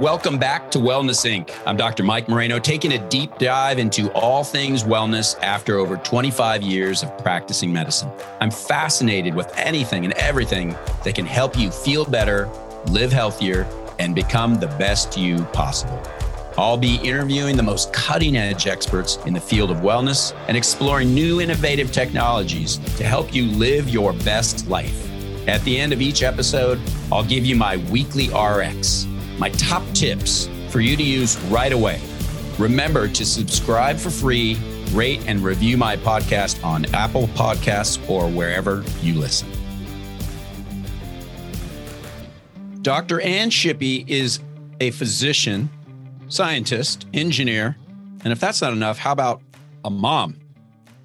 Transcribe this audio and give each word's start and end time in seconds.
Welcome 0.00 0.38
back 0.38 0.72
to 0.72 0.78
Wellness 0.78 1.24
Inc. 1.24 1.54
I'm 1.64 1.76
Dr. 1.76 2.02
Mike 2.02 2.28
Moreno, 2.28 2.58
taking 2.58 2.94
a 2.94 3.08
deep 3.08 3.38
dive 3.38 3.78
into 3.78 4.10
all 4.10 4.42
things 4.42 4.82
wellness 4.82 5.40
after 5.40 5.78
over 5.78 5.96
25 5.98 6.62
years 6.62 7.04
of 7.04 7.16
practicing 7.18 7.72
medicine. 7.72 8.10
I'm 8.40 8.50
fascinated 8.50 9.36
with 9.36 9.56
anything 9.56 10.04
and 10.04 10.12
everything 10.14 10.74
that 11.04 11.14
can 11.14 11.26
help 11.26 11.56
you 11.56 11.70
feel 11.70 12.04
better, 12.04 12.50
live 12.88 13.12
healthier, 13.12 13.68
and 14.00 14.16
become 14.16 14.58
the 14.58 14.66
best 14.66 15.16
you 15.16 15.44
possible. 15.52 16.02
I'll 16.58 16.76
be 16.76 16.96
interviewing 16.96 17.56
the 17.56 17.62
most 17.62 17.92
cutting 17.92 18.36
edge 18.36 18.66
experts 18.66 19.18
in 19.26 19.32
the 19.32 19.40
field 19.40 19.70
of 19.70 19.76
wellness 19.76 20.34
and 20.48 20.56
exploring 20.56 21.14
new 21.14 21.40
innovative 21.40 21.92
technologies 21.92 22.78
to 22.96 23.04
help 23.04 23.32
you 23.32 23.44
live 23.46 23.88
your 23.88 24.12
best 24.12 24.66
life. 24.66 25.08
At 25.46 25.62
the 25.62 25.78
end 25.78 25.92
of 25.92 26.02
each 26.02 26.24
episode, 26.24 26.80
I'll 27.12 27.22
give 27.22 27.46
you 27.46 27.54
my 27.54 27.76
weekly 27.92 28.28
RX 28.30 29.06
my 29.38 29.50
top 29.50 29.82
tips 29.92 30.48
for 30.68 30.80
you 30.80 30.96
to 30.96 31.02
use 31.02 31.38
right 31.44 31.72
away. 31.72 32.00
Remember 32.58 33.08
to 33.08 33.24
subscribe 33.24 33.96
for 33.96 34.10
free, 34.10 34.56
rate 34.92 35.20
and 35.26 35.40
review 35.40 35.76
my 35.76 35.96
podcast 35.96 36.64
on 36.64 36.84
Apple 36.94 37.26
Podcasts 37.28 38.08
or 38.08 38.28
wherever 38.28 38.84
you 39.02 39.14
listen. 39.14 39.48
Dr. 42.82 43.20
Ann 43.20 43.50
Shippy 43.50 44.06
is 44.08 44.40
a 44.80 44.90
physician, 44.90 45.70
scientist, 46.28 47.06
engineer, 47.14 47.76
and 48.24 48.32
if 48.32 48.40
that's 48.40 48.60
not 48.60 48.72
enough, 48.72 48.98
how 48.98 49.12
about 49.12 49.40
a 49.84 49.90
mom? 49.90 50.38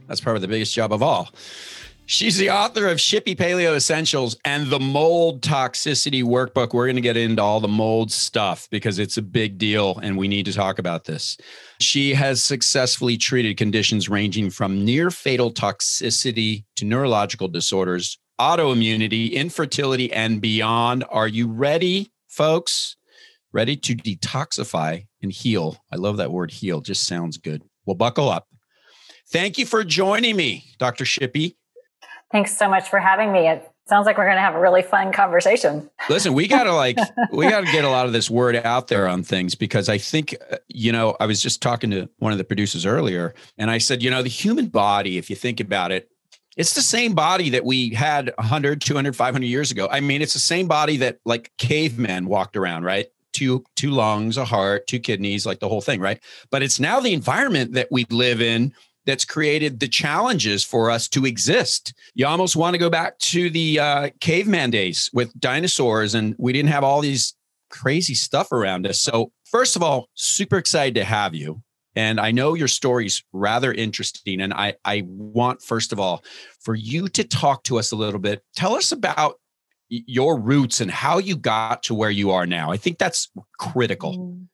That's 0.08 0.22
probably 0.22 0.42
the 0.42 0.48
biggest 0.48 0.74
job 0.74 0.92
of 0.92 1.04
all. 1.04 1.30
She's 2.12 2.40
the 2.40 2.50
author 2.50 2.88
of 2.88 2.98
Shippy 2.98 3.36
Paleo 3.36 3.76
Essentials 3.76 4.36
and 4.44 4.72
the 4.72 4.80
Mold 4.80 5.44
Toxicity 5.44 6.24
Workbook. 6.24 6.74
We're 6.74 6.88
going 6.88 6.96
to 6.96 7.04
get 7.04 7.18
into 7.18 7.44
all 7.44 7.60
the 7.60 7.68
mold 7.68 8.12
stuff 8.12 8.68
because 8.72 8.98
it's 8.98 9.18
a 9.18 9.22
big 9.22 9.60
deal 9.60 10.00
and 10.02 10.18
we 10.18 10.28
need 10.28 10.48
to 10.48 10.54
talk 10.54 10.80
about 10.80 11.04
this. 11.04 11.38
She 11.80 12.16
has 12.16 12.42
successfully 12.42 13.16
treated 13.16 13.58
conditions 13.58 14.10
ranging 14.10 14.50
from 14.50 14.84
near 14.84 15.12
fatal 15.12 15.54
toxicity 15.54 16.64
to 16.78 16.86
neurological 16.86 17.48
disorders, 17.48 18.18
autoimmunity, 18.42 19.32
infertility, 19.34 20.12
and 20.12 20.42
beyond. 20.42 21.06
Are 21.12 21.28
you 21.28 21.48
ready, 21.48 22.12
folks? 22.28 22.96
Ready 23.54 23.76
to 23.78 23.96
detoxify 23.96 25.06
and 25.22 25.32
heal? 25.32 25.78
I 25.94 25.98
love 25.98 26.18
that 26.18 26.32
word 26.32 26.50
heal, 26.50 26.82
just 26.82 27.06
sounds 27.06 27.38
good. 27.38 27.62
Well, 27.86 27.96
buckle 27.96 28.30
up. 28.30 28.48
Thank 29.32 29.60
you 29.60 29.68
for 29.68 29.84
joining 29.84 30.36
me, 30.36 30.74
Dr. 30.80 31.04
Shippy. 31.06 31.54
Thanks 32.32 32.56
so 32.56 32.70
much 32.70 32.90
for 32.90 33.00
having 33.00 33.32
me. 33.32 33.48
It 33.48 33.70
sounds 33.88 34.06
like 34.06 34.18
we're 34.18 34.26
going 34.26 34.38
to 34.38 34.42
have 34.42 34.56
a 34.56 34.60
really 34.60 34.84
fun 34.84 35.12
conversation. 35.12 35.90
Listen, 36.10 36.34
we 36.34 36.48
got 36.48 36.64
to 36.64 36.74
like, 36.74 36.98
we 37.32 37.50
got 37.50 37.66
to 37.66 37.72
get 37.72 37.84
a 37.84 37.90
lot 37.90 38.06
of 38.06 38.14
this 38.14 38.30
word 38.30 38.56
out 38.56 38.88
there 38.88 39.08
on 39.08 39.24
things 39.24 39.56
because 39.56 39.90
I 39.90 39.98
think, 39.98 40.36
uh, 40.52 40.58
you 40.68 40.92
know, 40.92 41.18
I 41.20 41.26
was 41.26 41.42
just 41.42 41.62
talking 41.62 41.90
to 41.92 42.08
one 42.20 42.32
of 42.32 42.38
the 42.38 42.44
producers 42.44 42.86
earlier 42.86 43.34
and 43.58 43.72
I 43.72 43.80
said, 43.80 44.04
you 44.04 44.12
know, 44.12 44.22
the 44.22 44.30
human 44.30 44.68
body, 44.68 45.18
if 45.18 45.30
you 45.30 45.36
think 45.36 45.60
about 45.60 45.92
it, 45.92 46.10
it's 46.56 46.74
the 46.74 46.82
same 46.82 47.14
body 47.14 47.50
that 47.52 47.66
we 47.66 47.94
had 47.94 48.32
100, 48.38 48.82
200, 48.82 49.16
500 49.16 49.46
years 49.46 49.72
ago. 49.72 49.88
I 49.90 50.00
mean, 50.00 50.22
it's 50.22 50.34
the 50.34 50.40
same 50.40 50.68
body 50.68 50.98
that 50.98 51.20
like 51.26 51.52
cavemen 51.58 52.28
walked 52.28 52.58
around, 52.58 52.84
right? 52.84 53.08
Two, 53.32 53.64
two 53.76 53.92
lungs, 53.92 54.38
a 54.38 54.46
heart, 54.46 54.86
two 54.86 55.00
kidneys, 55.00 55.46
like 55.46 55.60
the 55.60 55.70
whole 55.70 55.82
thing, 55.82 56.02
right? 56.02 56.22
But 56.52 56.62
it's 56.62 56.80
now 56.80 57.00
the 57.00 57.14
environment 57.14 57.74
that 57.74 57.88
we 57.92 58.06
live 58.10 58.42
in 58.42 58.74
that's 59.10 59.26
created 59.26 59.80
the 59.80 59.88
challenges 59.88 60.64
for 60.64 60.92
us 60.92 61.08
to 61.10 61.26
exist. 61.26 61.96
You 62.14 62.28
almost 62.28 62.56
want 62.56 62.76
to 62.76 62.78
go 62.78 62.92
back 62.92 63.18
to 63.20 63.50
the 63.50 63.80
uh, 63.80 64.10
caveman 64.22 64.70
days 64.70 65.10
with 65.14 65.38
dinosaurs, 65.40 66.14
and 66.14 66.36
we 66.38 66.54
didn't 66.54 66.70
have 66.70 66.84
all 66.84 67.02
these 67.02 67.34
crazy 67.72 68.14
stuff 68.14 68.52
around 68.52 68.86
us. 68.86 69.00
So, 69.00 69.32
first 69.46 69.76
of 69.76 69.82
all, 69.82 70.10
super 70.14 70.58
excited 70.58 70.94
to 70.96 71.04
have 71.04 71.34
you. 71.34 71.64
And 71.96 72.20
I 72.20 72.30
know 72.30 72.54
your 72.54 72.68
story's 72.68 73.24
rather 73.34 73.74
interesting. 73.74 74.42
And 74.42 74.54
I, 74.54 74.76
I 74.86 75.04
want, 75.08 75.64
first 75.64 75.92
of 75.92 76.00
all, 76.00 76.24
for 76.60 76.76
you 76.76 77.08
to 77.10 77.24
talk 77.24 77.64
to 77.64 77.80
us 77.80 77.92
a 77.92 77.96
little 77.96 78.20
bit. 78.20 78.44
Tell 78.56 78.76
us 78.76 78.92
about 78.92 79.40
your 79.90 80.40
roots 80.40 80.82
and 80.82 80.92
how 80.92 81.18
you 81.18 81.36
got 81.36 81.82
to 81.84 81.96
where 81.96 82.12
you 82.12 82.30
are 82.30 82.46
now. 82.46 82.72
I 82.72 82.78
think 82.78 83.00
that's 83.00 83.32
critical. 83.58 84.18
Mm. 84.18 84.48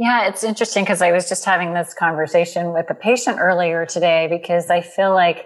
Yeah, 0.00 0.28
it's 0.28 0.42
interesting 0.42 0.82
because 0.82 1.02
I 1.02 1.12
was 1.12 1.28
just 1.28 1.44
having 1.44 1.74
this 1.74 1.92
conversation 1.92 2.72
with 2.72 2.88
a 2.88 2.94
patient 2.94 3.36
earlier 3.38 3.84
today 3.84 4.28
because 4.30 4.70
I 4.70 4.80
feel 4.80 5.12
like 5.12 5.44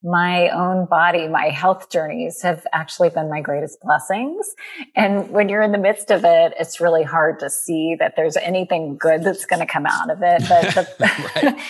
my 0.00 0.48
own 0.50 0.86
body, 0.86 1.26
my 1.26 1.48
health 1.48 1.90
journeys 1.90 2.40
have 2.42 2.64
actually 2.72 3.10
been 3.10 3.28
my 3.28 3.40
greatest 3.40 3.80
blessings. 3.82 4.54
And 4.94 5.30
when 5.30 5.48
you're 5.48 5.62
in 5.62 5.72
the 5.72 5.78
midst 5.78 6.12
of 6.12 6.24
it, 6.24 6.54
it's 6.60 6.80
really 6.80 7.02
hard 7.02 7.40
to 7.40 7.50
see 7.50 7.96
that 7.98 8.14
there's 8.14 8.36
anything 8.36 8.96
good 8.96 9.24
that's 9.24 9.44
going 9.44 9.58
to 9.58 9.66
come 9.66 9.86
out 9.86 10.08
of 10.08 10.18
it. 10.22 10.40
But 10.48 10.72
the, 10.76 11.62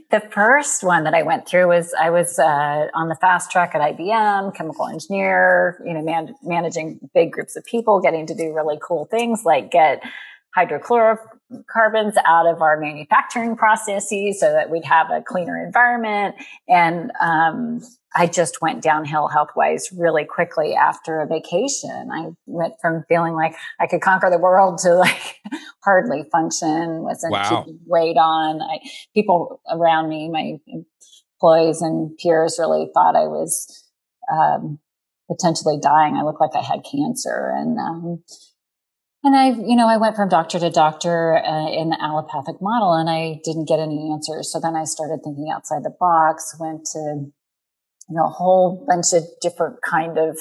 the 0.10 0.20
first 0.30 0.82
one 0.82 1.04
that 1.04 1.12
I 1.12 1.20
went 1.20 1.46
through 1.46 1.68
was 1.68 1.92
I 2.00 2.08
was 2.08 2.38
uh, 2.38 2.86
on 2.94 3.10
the 3.10 3.16
fast 3.16 3.50
track 3.50 3.74
at 3.74 3.82
IBM, 3.82 4.54
chemical 4.54 4.86
engineer, 4.88 5.82
you 5.84 5.92
know, 5.92 6.00
man- 6.00 6.34
managing 6.42 7.10
big 7.12 7.30
groups 7.30 7.56
of 7.56 7.64
people, 7.66 8.00
getting 8.00 8.26
to 8.28 8.34
do 8.34 8.54
really 8.54 8.78
cool 8.82 9.04
things 9.04 9.42
like 9.44 9.70
get 9.70 10.02
hydrochlorocarbons 11.62 12.14
out 12.26 12.46
of 12.46 12.62
our 12.62 12.78
manufacturing 12.78 13.56
processes 13.56 14.40
so 14.40 14.52
that 14.52 14.70
we'd 14.70 14.84
have 14.84 15.10
a 15.10 15.22
cleaner 15.22 15.62
environment. 15.64 16.36
And 16.68 17.10
um, 17.20 17.80
I 18.14 18.26
just 18.26 18.60
went 18.62 18.82
downhill 18.82 19.28
health 19.28 19.50
wise 19.56 19.88
really 19.96 20.24
quickly 20.24 20.74
after 20.74 21.20
a 21.20 21.26
vacation. 21.26 22.08
I 22.12 22.30
went 22.46 22.74
from 22.80 23.04
feeling 23.08 23.34
like 23.34 23.54
I 23.80 23.86
could 23.86 24.00
conquer 24.00 24.30
the 24.30 24.38
world 24.38 24.78
to 24.78 24.94
like 24.94 25.36
hardly 25.84 26.24
function, 26.30 27.02
wasn't 27.02 27.32
wow. 27.32 27.66
on. 28.16 28.62
I, 28.62 28.78
people 29.14 29.60
around 29.70 30.08
me, 30.08 30.28
my 30.30 30.58
employees 30.66 31.82
and 31.82 32.16
peers 32.18 32.56
really 32.58 32.88
thought 32.94 33.16
I 33.16 33.26
was 33.26 33.84
um, 34.32 34.78
potentially 35.30 35.78
dying. 35.80 36.14
I 36.14 36.22
looked 36.22 36.40
like 36.40 36.54
I 36.54 36.62
had 36.62 36.84
cancer. 36.90 37.52
And 37.54 37.78
um, 37.78 38.22
and 39.24 39.34
I, 39.34 39.46
you 39.48 39.74
know, 39.74 39.88
I 39.88 39.96
went 39.96 40.16
from 40.16 40.28
doctor 40.28 40.58
to 40.58 40.68
doctor 40.68 41.38
uh, 41.38 41.70
in 41.70 41.88
the 41.88 41.98
allopathic 42.00 42.56
model 42.60 42.92
and 42.92 43.08
I 43.08 43.40
didn't 43.42 43.66
get 43.66 43.80
any 43.80 44.10
answers. 44.12 44.52
So 44.52 44.60
then 44.60 44.76
I 44.76 44.84
started 44.84 45.20
thinking 45.24 45.48
outside 45.52 45.82
the 45.82 45.94
box, 45.98 46.54
went 46.60 46.84
to, 46.92 46.98
you 46.98 48.14
know, 48.14 48.26
a 48.26 48.30
whole 48.30 48.84
bunch 48.86 49.14
of 49.14 49.24
different 49.40 49.76
kind 49.82 50.18
of, 50.18 50.38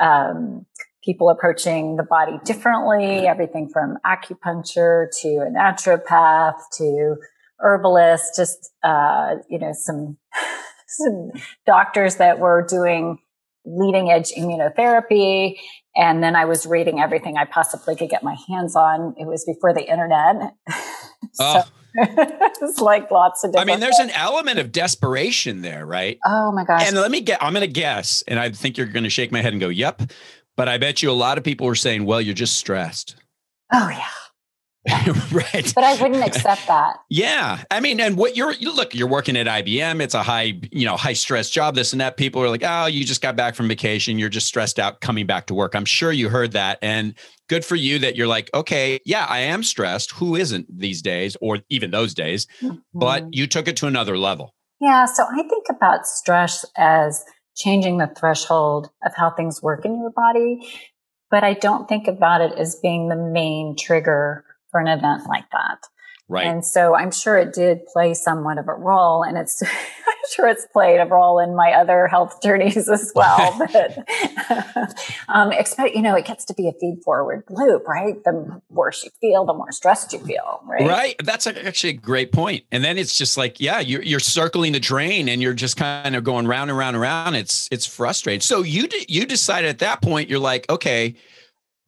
um, 0.00 0.64
people 1.04 1.28
approaching 1.28 1.96
the 1.96 2.04
body 2.04 2.38
differently, 2.44 3.26
everything 3.26 3.68
from 3.68 3.98
acupuncture 4.06 5.08
to 5.20 5.28
a 5.40 5.50
naturopath 5.50 6.60
to 6.78 7.16
herbalist, 7.58 8.36
just, 8.36 8.70
uh, 8.84 9.34
you 9.50 9.58
know, 9.58 9.72
some, 9.72 10.16
some 10.86 11.30
doctors 11.66 12.16
that 12.16 12.38
were 12.38 12.64
doing 12.66 13.18
leading 13.64 14.10
edge 14.10 14.32
immunotherapy. 14.36 15.56
And 15.96 16.22
then 16.22 16.34
I 16.34 16.44
was 16.44 16.66
reading 16.66 17.00
everything 17.00 17.36
I 17.36 17.44
possibly 17.44 17.96
could 17.96 18.10
get 18.10 18.22
my 18.22 18.36
hands 18.48 18.74
on. 18.74 19.14
It 19.16 19.26
was 19.26 19.44
before 19.44 19.72
the 19.72 19.88
internet. 19.88 20.54
so 21.32 21.62
oh. 21.62 21.64
it's 21.96 22.80
like 22.80 23.10
lots 23.10 23.44
of 23.44 23.54
I 23.56 23.64
mean, 23.64 23.78
there's 23.78 23.98
things. 23.98 24.10
an 24.10 24.16
element 24.16 24.58
of 24.58 24.72
desperation 24.72 25.62
there, 25.62 25.86
right? 25.86 26.18
Oh 26.26 26.50
my 26.50 26.64
gosh. 26.64 26.88
And 26.88 26.96
let 26.96 27.10
me 27.10 27.20
get, 27.20 27.42
I'm 27.42 27.52
going 27.52 27.66
to 27.66 27.72
guess, 27.72 28.22
and 28.26 28.40
I 28.40 28.50
think 28.50 28.76
you're 28.76 28.88
going 28.88 29.04
to 29.04 29.10
shake 29.10 29.30
my 29.30 29.40
head 29.40 29.52
and 29.52 29.60
go, 29.60 29.68
yep. 29.68 30.02
But 30.56 30.68
I 30.68 30.78
bet 30.78 31.02
you 31.02 31.10
a 31.10 31.12
lot 31.12 31.38
of 31.38 31.44
people 31.44 31.66
were 31.66 31.74
saying, 31.74 32.04
well, 32.04 32.20
you're 32.20 32.34
just 32.34 32.56
stressed. 32.56 33.16
Oh, 33.72 33.88
yeah. 33.88 34.08
right. 35.32 35.72
But 35.74 35.82
I 35.82 35.96
wouldn't 36.00 36.24
accept 36.24 36.66
that. 36.66 36.98
Yeah. 37.08 37.62
I 37.70 37.80
mean, 37.80 38.00
and 38.00 38.18
what 38.18 38.36
you're, 38.36 38.52
you 38.52 38.74
look, 38.74 38.94
you're 38.94 39.08
working 39.08 39.34
at 39.36 39.46
IBM. 39.46 40.00
It's 40.02 40.12
a 40.12 40.22
high, 40.22 40.60
you 40.72 40.84
know, 40.84 40.96
high 40.96 41.14
stress 41.14 41.48
job, 41.48 41.74
this 41.74 41.92
and 41.92 42.00
that. 42.02 42.18
People 42.18 42.42
are 42.42 42.50
like, 42.50 42.62
oh, 42.62 42.86
you 42.86 43.04
just 43.04 43.22
got 43.22 43.34
back 43.34 43.54
from 43.54 43.66
vacation. 43.66 44.18
You're 44.18 44.28
just 44.28 44.46
stressed 44.46 44.78
out 44.78 45.00
coming 45.00 45.24
back 45.24 45.46
to 45.46 45.54
work. 45.54 45.74
I'm 45.74 45.86
sure 45.86 46.12
you 46.12 46.28
heard 46.28 46.52
that. 46.52 46.78
And 46.82 47.14
good 47.48 47.64
for 47.64 47.76
you 47.76 47.98
that 48.00 48.14
you're 48.14 48.26
like, 48.26 48.50
okay, 48.52 49.00
yeah, 49.06 49.24
I 49.26 49.38
am 49.40 49.62
stressed. 49.62 50.12
Who 50.12 50.36
isn't 50.36 50.66
these 50.68 51.00
days 51.00 51.34
or 51.40 51.60
even 51.70 51.90
those 51.90 52.12
days? 52.12 52.46
Mm-hmm. 52.60 52.76
But 52.92 53.32
you 53.32 53.46
took 53.46 53.68
it 53.68 53.78
to 53.78 53.86
another 53.86 54.18
level. 54.18 54.54
Yeah. 54.80 55.06
So 55.06 55.24
I 55.24 55.42
think 55.48 55.64
about 55.70 56.06
stress 56.06 56.66
as 56.76 57.24
changing 57.56 57.98
the 57.98 58.12
threshold 58.18 58.90
of 59.06 59.12
how 59.16 59.30
things 59.30 59.62
work 59.62 59.86
in 59.86 59.98
your 59.98 60.10
body. 60.10 60.58
But 61.30 61.42
I 61.42 61.54
don't 61.54 61.88
think 61.88 62.06
about 62.06 62.42
it 62.42 62.52
as 62.58 62.78
being 62.82 63.08
the 63.08 63.16
main 63.16 63.76
trigger 63.78 64.44
for 64.74 64.80
an 64.80 64.88
event 64.88 65.22
like 65.28 65.48
that. 65.52 65.78
Right. 66.28 66.46
And 66.46 66.64
so 66.64 66.96
I'm 66.96 67.12
sure 67.12 67.38
it 67.38 67.52
did 67.52 67.86
play 67.86 68.12
somewhat 68.14 68.58
of 68.58 68.66
a 68.66 68.72
role 68.72 69.22
and 69.22 69.38
it's, 69.38 69.62
I'm 69.62 70.30
sure 70.34 70.48
it's 70.48 70.66
played 70.72 70.98
a 70.98 71.04
role 71.04 71.38
in 71.38 71.54
my 71.54 71.72
other 71.72 72.08
health 72.08 72.42
journeys 72.42 72.88
as 72.88 73.12
well. 73.14 73.56
but, 73.72 74.98
um, 75.28 75.52
expect, 75.52 75.94
you 75.94 76.02
know, 76.02 76.16
it 76.16 76.24
gets 76.24 76.44
to 76.46 76.54
be 76.54 76.66
a 76.66 76.72
feed 76.72 77.02
forward 77.04 77.44
loop, 77.50 77.86
right? 77.86 78.16
The 78.24 78.60
worse 78.68 79.04
you 79.04 79.10
feel, 79.20 79.44
the 79.44 79.52
more 79.52 79.70
stressed 79.70 80.12
you 80.12 80.18
feel, 80.18 80.60
right? 80.64 80.88
Right. 80.88 81.14
That's 81.22 81.46
actually 81.46 81.90
a 81.90 81.98
great 81.98 82.32
point. 82.32 82.64
And 82.72 82.82
then 82.82 82.98
it's 82.98 83.16
just 83.16 83.36
like, 83.36 83.60
yeah, 83.60 83.78
you're, 83.78 84.02
you're 84.02 84.18
circling 84.18 84.72
the 84.72 84.80
drain 84.80 85.28
and 85.28 85.40
you're 85.40 85.54
just 85.54 85.76
kind 85.76 86.16
of 86.16 86.24
going 86.24 86.48
round 86.48 86.68
and 86.68 86.76
round 86.76 86.96
and 86.96 87.02
round. 87.02 87.36
It's, 87.36 87.68
it's 87.70 87.86
frustrating. 87.86 88.40
So 88.40 88.62
you, 88.62 88.88
you 89.06 89.24
decided 89.24 89.68
at 89.68 89.78
that 89.80 90.02
point, 90.02 90.30
you're 90.30 90.40
like, 90.40 90.68
okay, 90.68 91.14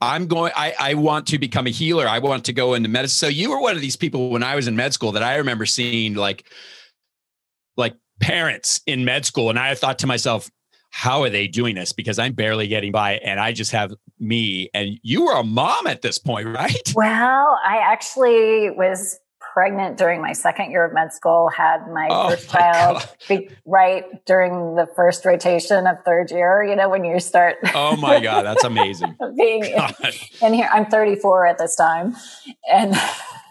I'm 0.01 0.27
going, 0.27 0.53
I, 0.55 0.75
I 0.79 0.95
want 0.95 1.27
to 1.29 1.39
become 1.39 1.67
a 1.67 1.71
healer. 1.71 2.07
I 2.07 2.19
want 2.19 2.45
to 2.47 2.53
go 2.53 2.75
into 2.75 2.89
medicine. 2.89 3.17
So 3.17 3.29
you 3.29 3.51
were 3.51 3.61
one 3.61 3.77
of 3.77 3.81
these 3.81 3.97
people 3.97 4.31
when 4.31 4.43
I 4.43 4.55
was 4.55 4.69
in 4.69 4.77
med 4.77 4.93
school 4.93 5.13
that 5.13 5.23
I 5.23 5.37
remember 5.37 5.65
seeing 5.65 6.15
like, 6.15 6.47
like 7.77 7.95
parents 8.21 8.81
in 8.87 9.05
med 9.05 9.25
school. 9.25 9.49
And 9.49 9.59
I 9.59 9.75
thought 9.75 9.99
to 10.01 10.07
myself, 10.07 10.51
how 10.91 11.23
are 11.23 11.31
they 11.31 11.47
doing 11.47 11.75
this? 11.75 11.93
Because 11.93 12.19
I'm 12.19 12.33
barely 12.33 12.69
getting 12.69 12.93
by 12.93 13.15
and 13.19 13.41
I 13.41 13.53
just 13.53 13.73
have 13.73 13.93
me. 14.19 14.71
And 14.75 14.99
you 15.03 15.25
were 15.25 15.35
a 15.35 15.43
mom 15.43 15.87
at 15.87 16.03
this 16.03 16.19
point, 16.19 16.47
right? 16.55 16.93
Well, 16.95 17.59
I 17.67 17.79
actually 17.79 18.71
was 18.71 19.19
pregnant 19.57 19.97
during 19.97 20.21
my 20.21 20.35
second 20.35 20.71
year 20.71 20.85
of 20.85 20.93
med 20.93 21.15
school, 21.15 21.49
had 21.49 21.89
my 21.91 22.09
oh 22.11 22.29
first 22.29 22.53
my 22.53 22.61
child 22.61 23.09
be, 23.27 23.49
right 23.65 24.05
during 24.27 24.75
the 24.75 24.87
first 24.95 25.25
rotation 25.25 25.87
of 25.87 25.97
third 26.05 26.31
year, 26.31 26.63
you 26.63 26.77
know, 26.77 26.91
when 26.91 27.05
you 27.05 27.19
start. 27.19 27.57
Oh 27.75 27.97
my 27.97 28.21
God, 28.21 28.43
that's 28.43 28.65
amazing. 28.65 29.17
being 29.37 29.65
in, 29.65 29.83
in, 30.43 30.53
here, 30.53 30.69
I'm 30.71 30.85
34 30.85 31.47
at 31.47 31.57
this 31.57 31.75
time. 31.75 32.15
And 32.71 32.95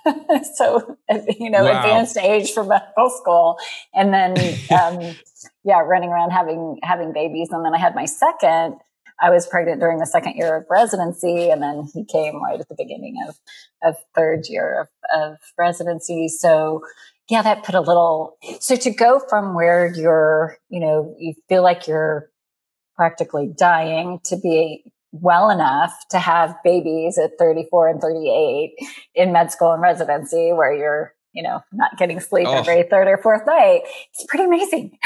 so, 0.54 0.96
you 1.40 1.50
know, 1.50 1.64
wow. 1.64 1.80
advanced 1.80 2.18
age 2.18 2.52
for 2.52 2.64
medical 2.64 3.10
school. 3.10 3.58
And 3.96 4.14
then, 4.14 4.38
um, 4.80 5.16
yeah, 5.64 5.80
running 5.80 6.12
around 6.12 6.30
having, 6.30 6.78
having 6.84 7.14
babies. 7.14 7.50
And 7.50 7.66
then 7.66 7.74
I 7.74 7.80
had 7.80 7.96
my 7.96 8.06
second 8.06 8.78
I 9.20 9.30
was 9.30 9.48
pregnant 9.48 9.80
during 9.80 10.00
the 10.00 10.06
second 10.06 10.36
year 10.36 10.58
of 10.58 10.66
residency, 10.70 11.50
and 11.50 11.62
then 11.62 11.88
he 11.94 12.04
came 12.04 12.44
right 12.44 12.60
at 12.60 12.68
the 12.68 12.76
beginning 12.76 13.16
of, 13.28 13.38
of 13.84 13.96
third 14.14 14.48
year 14.48 14.82
of, 14.82 14.88
of 15.22 15.38
residency. 15.58 16.28
So, 16.28 16.82
yeah, 17.30 17.42
that 17.42 17.64
put 17.64 17.76
a 17.76 17.82
little. 17.82 18.38
So 18.60 18.76
to 18.76 18.92
go 18.92 19.20
from 19.30 19.56
where 19.56 19.92
you're, 19.94 20.58
you 20.70 20.80
know, 20.80 21.16
you 21.18 21.34
feel 21.50 21.64
like 21.64 21.88
you're 21.88 22.30
practically 22.96 23.54
dying 23.58 24.20
to 24.26 24.38
be 24.38 24.84
well 25.12 25.50
enough 25.50 25.94
to 26.10 26.20
have 26.20 26.56
babies 26.64 27.18
at 27.18 27.38
34 27.40 27.90
and 27.90 28.02
38 28.02 28.76
in 29.16 29.32
med 29.32 29.52
school 29.52 29.72
and 29.72 29.82
residency 29.82 30.52
where 30.52 30.74
you're, 30.74 31.14
you 31.34 31.44
know, 31.44 31.62
not 31.72 31.98
getting 31.98 32.20
sleep 32.20 32.48
oh. 32.48 32.54
every 32.54 32.84
third 32.84 33.08
or 33.08 33.18
fourth 33.18 33.46
night. 33.46 33.82
It's 34.14 34.26
pretty 34.28 34.46
amazing. 34.46 34.98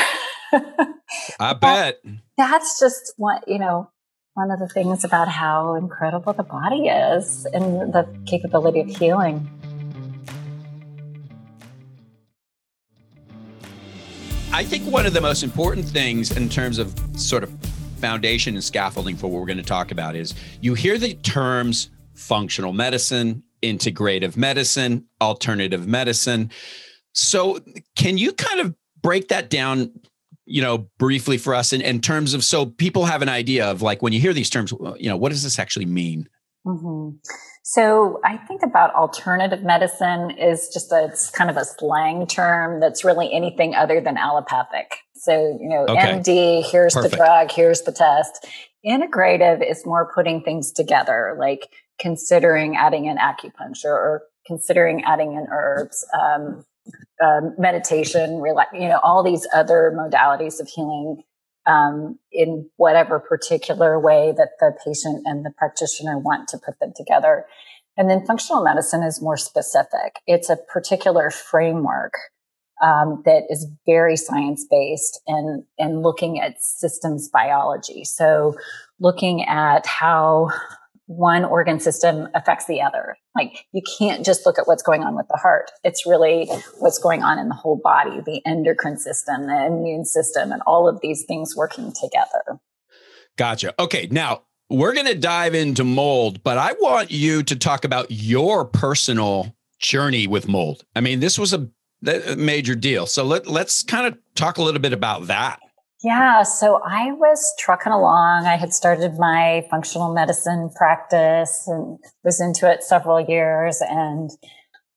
I 1.39 1.53
bet. 1.53 2.01
That's 2.37 2.79
just 2.79 3.13
what, 3.17 3.47
you 3.47 3.59
know, 3.59 3.91
one 4.33 4.51
of 4.51 4.59
the 4.59 4.67
things 4.67 5.03
about 5.03 5.27
how 5.27 5.75
incredible 5.75 6.33
the 6.33 6.43
body 6.43 6.87
is 6.87 7.45
and 7.53 7.93
the 7.93 8.07
capability 8.25 8.79
of 8.81 8.87
healing. 8.87 9.49
I 14.51 14.63
think 14.63 14.91
one 14.91 15.05
of 15.05 15.13
the 15.13 15.21
most 15.21 15.43
important 15.43 15.85
things 15.85 16.35
in 16.35 16.49
terms 16.49 16.79
of 16.79 16.93
sort 17.15 17.43
of 17.43 17.51
foundation 17.97 18.55
and 18.55 18.63
scaffolding 18.63 19.15
for 19.15 19.27
what 19.27 19.39
we're 19.39 19.45
going 19.45 19.57
to 19.57 19.63
talk 19.63 19.91
about 19.91 20.15
is 20.15 20.33
you 20.61 20.73
hear 20.73 20.97
the 20.97 21.13
terms 21.15 21.89
functional 22.13 22.73
medicine, 22.73 23.43
integrative 23.63 24.37
medicine, 24.37 25.05
alternative 25.21 25.87
medicine. 25.87 26.51
So, 27.13 27.59
can 27.95 28.17
you 28.17 28.33
kind 28.33 28.61
of 28.61 28.75
break 29.01 29.29
that 29.29 29.49
down 29.49 29.91
you 30.49 30.61
know, 30.61 30.89
briefly 30.97 31.37
for 31.37 31.53
us 31.53 31.71
in, 31.71 31.81
in 31.81 32.01
terms 32.01 32.33
of 32.33 32.43
so 32.43 32.65
people 32.65 33.05
have 33.05 33.21
an 33.21 33.29
idea 33.29 33.69
of 33.69 33.81
like 33.81 34.01
when 34.01 34.13
you 34.13 34.19
hear 34.19 34.33
these 34.33 34.49
terms, 34.49 34.73
you 34.97 35.07
know, 35.07 35.15
what 35.15 35.29
does 35.29 35.43
this 35.43 35.59
actually 35.59 35.85
mean? 35.85 36.27
Mm-hmm. 36.65 37.17
So 37.63 38.19
I 38.25 38.37
think 38.37 38.63
about 38.63 38.93
alternative 38.95 39.63
medicine 39.63 40.31
is 40.31 40.69
just 40.73 40.91
a, 40.91 41.05
it's 41.05 41.29
kind 41.29 41.51
of 41.51 41.57
a 41.57 41.65
slang 41.65 42.25
term 42.25 42.79
that's 42.79 43.03
really 43.03 43.31
anything 43.31 43.75
other 43.75 44.01
than 44.01 44.17
allopathic. 44.17 44.95
So, 45.13 45.57
you 45.61 45.69
know, 45.69 45.85
okay. 45.87 46.13
MD, 46.13 46.63
here's 46.63 46.95
Perfect. 46.95 47.11
the 47.11 47.17
drug, 47.17 47.51
here's 47.51 47.83
the 47.83 47.91
test. 47.91 48.47
Integrative 48.83 49.69
is 49.69 49.85
more 49.85 50.11
putting 50.15 50.41
things 50.41 50.71
together, 50.71 51.35
like 51.37 51.67
considering 51.99 52.75
adding 52.75 53.07
an 53.07 53.17
acupuncture 53.17 53.85
or 53.85 54.23
considering 54.47 55.03
adding 55.03 55.33
in 55.33 55.45
herbs, 55.51 56.03
um, 56.19 56.65
um, 57.23 57.53
meditation, 57.57 58.43
you 58.73 58.87
know, 58.87 58.99
all 59.03 59.23
these 59.23 59.47
other 59.53 59.93
modalities 59.95 60.59
of 60.59 60.67
healing 60.67 61.23
um, 61.65 62.17
in 62.31 62.69
whatever 62.77 63.19
particular 63.19 63.99
way 63.99 64.33
that 64.35 64.51
the 64.59 64.71
patient 64.85 65.23
and 65.25 65.45
the 65.45 65.51
practitioner 65.57 66.17
want 66.17 66.47
to 66.49 66.57
put 66.57 66.79
them 66.79 66.93
together. 66.95 67.45
And 67.97 68.09
then 68.09 68.25
functional 68.25 68.63
medicine 68.63 69.03
is 69.03 69.21
more 69.21 69.37
specific. 69.37 70.21
It's 70.25 70.49
a 70.49 70.55
particular 70.55 71.29
framework 71.29 72.13
um, 72.81 73.21
that 73.25 73.43
is 73.49 73.67
very 73.85 74.15
science 74.15 74.65
based 74.69 75.19
and 75.27 75.63
and 75.77 76.01
looking 76.01 76.39
at 76.39 76.63
systems 76.63 77.27
biology. 77.27 78.05
So 78.05 78.55
looking 78.99 79.43
at 79.43 79.85
how 79.85 80.51
one 81.09 81.43
organ 81.43 81.79
system 81.79 82.27
affects 82.35 82.67
the 82.67 82.79
other. 82.79 83.17
Like 83.35 83.65
you 83.71 83.81
can't 83.97 84.23
just 84.23 84.45
look 84.45 84.59
at 84.59 84.67
what's 84.67 84.83
going 84.83 85.01
on 85.01 85.15
with 85.15 85.25
the 85.27 85.37
heart. 85.37 85.71
It's 85.83 86.05
really 86.05 86.47
what's 86.77 86.99
going 86.99 87.23
on 87.23 87.39
in 87.39 87.49
the 87.49 87.55
whole 87.55 87.81
body, 87.83 88.21
the 88.23 88.45
endocrine 88.45 88.99
system, 88.99 89.47
the 89.47 89.65
immune 89.65 90.05
system, 90.05 90.51
and 90.51 90.61
all 90.67 90.87
of 90.87 91.01
these 91.01 91.25
things 91.27 91.55
working 91.55 91.91
together. 91.99 92.59
Gotcha. 93.37 93.73
Okay. 93.81 94.07
Now 94.11 94.43
we're 94.69 94.93
going 94.93 95.07
to 95.07 95.15
dive 95.15 95.55
into 95.55 95.83
mold, 95.83 96.43
but 96.43 96.59
I 96.59 96.73
want 96.73 97.09
you 97.09 97.41
to 97.41 97.55
talk 97.55 97.85
about 97.85 98.11
your 98.11 98.63
personal 98.65 99.55
journey 99.79 100.27
with 100.27 100.47
mold. 100.47 100.83
I 100.95 101.01
mean, 101.01 101.21
this 101.21 101.39
was 101.39 101.53
a, 101.53 101.67
major 102.37 102.75
deal. 102.75 103.05
So 103.05 103.25
let, 103.25 103.45
let's 103.45 103.83
kind 103.83 104.07
of 104.07 104.17
talk 104.33 104.57
a 104.57 104.63
little 104.63 104.79
bit 104.79 104.93
about 104.93 105.27
that. 105.27 105.59
Yeah, 106.01 106.43
so 106.43 106.79
I 106.85 107.11
was 107.11 107.53
trucking 107.59 107.91
along. 107.91 108.45
I 108.45 108.55
had 108.55 108.73
started 108.73 109.17
my 109.17 109.65
functional 109.69 110.13
medicine 110.13 110.69
practice 110.73 111.67
and 111.67 111.99
was 112.23 112.39
into 112.39 112.71
it 112.71 112.83
several 112.83 113.19
years. 113.19 113.81
And 113.81 114.29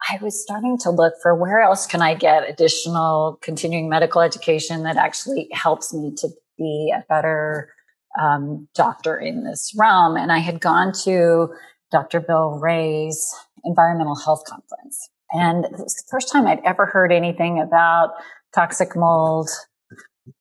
I 0.09 0.19
was 0.23 0.41
starting 0.41 0.79
to 0.79 0.91
look 0.91 1.15
for 1.21 1.35
where 1.35 1.61
else 1.61 1.87
can 1.89 2.03
I 2.03 2.15
get 2.15 2.49
additional 2.49 3.39
continuing 3.43 3.89
medical 3.89 4.21
education 4.21 4.85
that 4.85 4.97
actually 4.97 5.49
helps 5.53 5.93
me 5.93 6.13
to 6.19 6.29
be 6.57 6.95
a 6.97 7.05
better 7.09 7.73
um, 8.21 8.69
doctor 8.75 9.19
in 9.19 9.43
this 9.43 9.73
realm. 9.77 10.17
And 10.17 10.31
I 10.31 10.39
had 10.39 10.61
gone 10.61 10.93
to 11.05 11.49
Dr. 11.91 12.21
Bill 12.21 12.61
Rea's 12.61 13.35
environmental 13.65 14.17
health 14.17 14.45
conference. 14.47 15.09
And 15.33 15.65
it 15.65 15.73
was 15.73 15.95
the 15.95 16.11
first 16.11 16.31
time 16.31 16.47
I'd 16.47 16.63
ever 16.65 16.87
heard 16.87 17.11
anything 17.11 17.61
about 17.61 18.11
toxic 18.55 18.95
mold, 18.95 19.49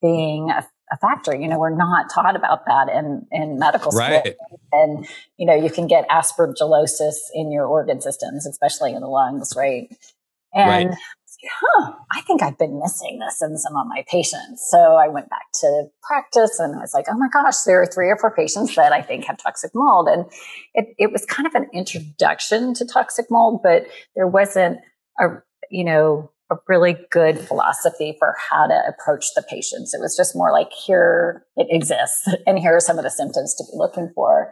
being 0.01 0.49
a, 0.49 0.65
a, 0.91 0.97
factor. 0.97 1.35
You 1.35 1.47
know, 1.47 1.59
we're 1.59 1.75
not 1.75 2.09
taught 2.13 2.35
about 2.35 2.65
that 2.65 2.89
in, 2.89 3.25
in 3.31 3.59
medical 3.59 3.91
school. 3.91 4.01
Right. 4.01 4.35
And, 4.71 5.07
you 5.37 5.45
know, 5.45 5.55
you 5.55 5.69
can 5.69 5.87
get 5.87 6.07
aspergillosis 6.09 7.15
in 7.33 7.51
your 7.51 7.65
organ 7.65 8.01
systems, 8.01 8.45
especially 8.45 8.93
in 8.93 9.01
the 9.01 9.07
lungs, 9.07 9.53
right? 9.55 9.87
And 10.53 10.89
right. 10.89 10.97
huh, 11.49 11.93
I 12.11 12.21
think 12.21 12.43
I've 12.43 12.57
been 12.57 12.79
missing 12.79 13.19
this 13.19 13.41
in 13.41 13.57
some 13.57 13.75
of 13.75 13.87
my 13.87 14.03
patients. 14.07 14.67
So 14.69 14.77
I 14.77 15.07
went 15.07 15.29
back 15.29 15.51
to 15.61 15.85
practice 16.03 16.59
and 16.59 16.75
I 16.75 16.79
was 16.79 16.93
like, 16.93 17.05
oh 17.09 17.17
my 17.17 17.29
gosh, 17.31 17.61
there 17.65 17.81
are 17.81 17.85
three 17.85 18.09
or 18.09 18.17
four 18.17 18.35
patients 18.35 18.75
that 18.75 18.91
I 18.91 19.01
think 19.01 19.25
have 19.25 19.37
toxic 19.37 19.71
mold. 19.73 20.07
And 20.09 20.25
it, 20.73 20.93
it 20.97 21.11
was 21.11 21.25
kind 21.25 21.47
of 21.47 21.55
an 21.55 21.67
introduction 21.73 22.73
to 22.75 22.85
toxic 22.85 23.27
mold, 23.29 23.61
but 23.63 23.85
there 24.15 24.27
wasn't 24.27 24.79
a, 25.19 25.27
you 25.69 25.85
know, 25.85 26.31
a 26.51 26.55
really 26.67 26.97
good 27.09 27.39
philosophy 27.39 28.15
for 28.19 28.35
how 28.49 28.67
to 28.67 28.81
approach 28.87 29.27
the 29.35 29.43
patients. 29.49 29.93
It 29.93 30.01
was 30.01 30.15
just 30.15 30.35
more 30.35 30.51
like, 30.51 30.71
here 30.71 31.45
it 31.55 31.67
exists, 31.69 32.27
and 32.45 32.59
here 32.59 32.75
are 32.75 32.81
some 32.81 32.97
of 32.97 33.03
the 33.03 33.09
symptoms 33.09 33.55
to 33.55 33.63
be 33.63 33.77
looking 33.77 34.11
for. 34.13 34.51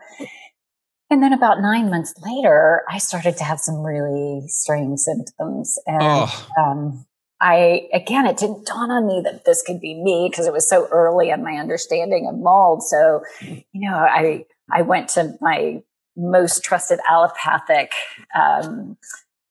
And 1.12 1.24
then 1.24 1.34
about 1.34 1.60
nine 1.60 1.90
months 1.90 2.14
later, 2.24 2.84
I 2.88 3.00
started 3.00 3.36
to 3.38 3.44
have 3.44 3.60
some 3.60 3.82
really 3.82 4.44
strange 4.48 5.00
symptoms. 5.00 5.78
And 5.88 6.02
oh. 6.02 6.48
um, 6.60 7.06
I, 7.42 7.88
again, 7.94 8.28
it 8.28 8.38
didn't 8.38 8.68
dawn 8.68 8.92
on 8.92 9.08
me 9.08 9.22
that 9.24 9.44
this 9.44 9.64
could 9.64 9.82
be 9.82 9.96
me 9.96 10.30
because 10.30 10.46
it 10.46 10.54
was 10.54 10.70
so 10.70 10.88
early 10.92 11.30
in 11.32 11.44
my 11.44 11.54
understanding 11.54 12.28
of 12.32 12.38
mold. 12.38 12.84
So, 12.84 13.22
you 13.42 13.90
know, 13.90 13.96
I, 13.96 14.46
I 14.72 14.84
went 14.84 15.10
to 15.10 15.34
my 15.42 15.82
most 16.16 16.64
trusted 16.64 17.00
allopathic 17.10 17.92
um, 18.36 18.98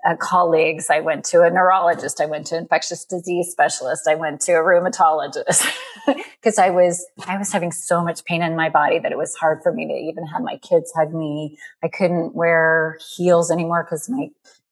uh, 0.06 0.16
colleagues. 0.16 0.90
I 0.90 1.00
went 1.00 1.24
to 1.26 1.42
a 1.42 1.50
neurologist. 1.50 2.20
I 2.20 2.26
went 2.26 2.46
to 2.48 2.56
infectious 2.56 3.04
disease 3.04 3.50
specialist. 3.50 4.08
I 4.08 4.14
went 4.14 4.40
to 4.42 4.52
a 4.52 4.62
rheumatologist 4.62 5.66
because 6.06 6.58
I 6.58 6.70
was 6.70 7.04
I 7.26 7.36
was 7.36 7.52
having 7.52 7.72
so 7.72 8.02
much 8.02 8.24
pain 8.24 8.42
in 8.42 8.56
my 8.56 8.68
body 8.68 8.98
that 8.98 9.12
it 9.12 9.18
was 9.18 9.34
hard 9.34 9.60
for 9.62 9.72
me 9.72 9.86
to 9.86 9.92
even 9.92 10.26
have 10.26 10.42
my 10.42 10.58
kids 10.58 10.92
hug 10.96 11.12
me. 11.12 11.58
I 11.82 11.88
couldn't 11.88 12.34
wear 12.34 12.98
heels 13.16 13.50
anymore 13.50 13.84
because 13.84 14.08
my 14.08 14.28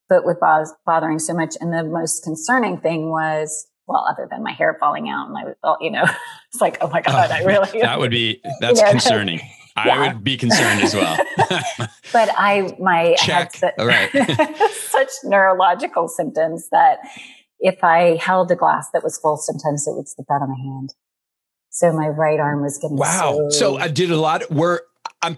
foot 0.09 0.25
was 0.25 0.75
bothering 0.85 1.19
so 1.19 1.35
much. 1.35 1.57
And 1.61 1.73
the 1.73 1.85
most 1.85 2.23
concerning 2.23 2.79
thing 2.79 3.11
was 3.11 3.67
well, 3.87 4.05
other 4.11 4.27
than 4.29 4.43
my 4.43 4.53
hair 4.53 4.77
falling 4.81 5.09
out, 5.09 5.29
and 5.29 5.39
I 5.39 5.45
was, 5.45 5.77
you 5.81 5.91
know, 5.91 6.05
it's 6.53 6.61
like, 6.61 6.79
oh 6.81 6.89
my 6.89 7.01
god, 7.01 7.31
I 7.31 7.43
really 7.45 7.81
that 7.81 7.99
would 7.99 8.11
be 8.11 8.41
that's 8.61 8.81
you 8.81 8.87
know, 8.87 8.91
concerning. 8.93 9.41
Yeah. 9.77 9.95
I 9.95 10.09
would 10.09 10.25
be 10.25 10.37
concerned 10.37 10.81
as 10.81 10.95
well. 10.95 11.17
but 12.13 12.31
I, 12.37 12.75
my, 12.81 13.15
Check. 13.19 13.57
Had 13.57 13.75
All 13.79 13.87
right. 13.87 14.11
such 14.73 15.11
neurological 15.25 16.09
symptoms 16.09 16.69
that 16.71 16.99
if 17.61 17.83
I 17.85 18.17
held 18.17 18.51
a 18.51 18.57
glass 18.57 18.89
that 18.93 19.03
was 19.03 19.19
full, 19.19 19.37
sometimes 19.37 19.87
it 19.87 19.95
would 19.95 20.09
slip 20.09 20.27
out 20.31 20.43
of 20.43 20.49
my 20.49 20.57
hand. 20.57 20.95
So 21.71 21.93
my 21.93 22.09
right 22.09 22.41
arm 22.41 22.63
was 22.63 22.79
getting 22.79 22.97
wow. 22.97 23.49
So, 23.51 23.75
so 23.75 23.77
I 23.77 23.89
did 23.89 24.11
a 24.11 24.17
lot. 24.17 24.43
Of, 24.43 24.57
were 24.57 24.87
I'm 25.21 25.37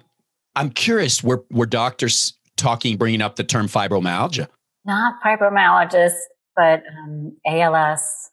I'm 0.54 0.70
curious, 0.70 1.22
were, 1.22 1.44
were 1.50 1.66
doctors 1.66 2.34
talking, 2.56 2.96
bringing 2.96 3.22
up 3.22 3.36
the 3.36 3.44
term 3.44 3.66
fibromyalgia? 3.66 4.48
Not 4.84 5.14
fibromyalgia, 5.24 6.12
but 6.54 6.82
um, 6.96 7.36
ALS. 7.46 8.30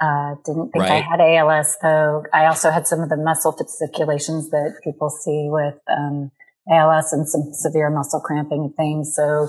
Uh, 0.00 0.34
didn't 0.44 0.70
think 0.72 0.84
right. 0.84 0.92
I 0.92 1.00
had 1.00 1.20
ALS 1.20 1.76
though. 1.82 2.24
I 2.32 2.46
also 2.46 2.70
had 2.70 2.86
some 2.86 3.00
of 3.00 3.08
the 3.08 3.16
muscle 3.16 3.52
fasciculations 3.52 4.50
that 4.50 4.80
people 4.84 5.08
see 5.08 5.48
with 5.50 5.78
um, 5.88 6.30
ALS 6.70 7.12
and 7.12 7.28
some 7.28 7.52
severe 7.52 7.90
muscle 7.90 8.20
cramping 8.20 8.64
and 8.64 8.76
things. 8.76 9.14
So, 9.14 9.48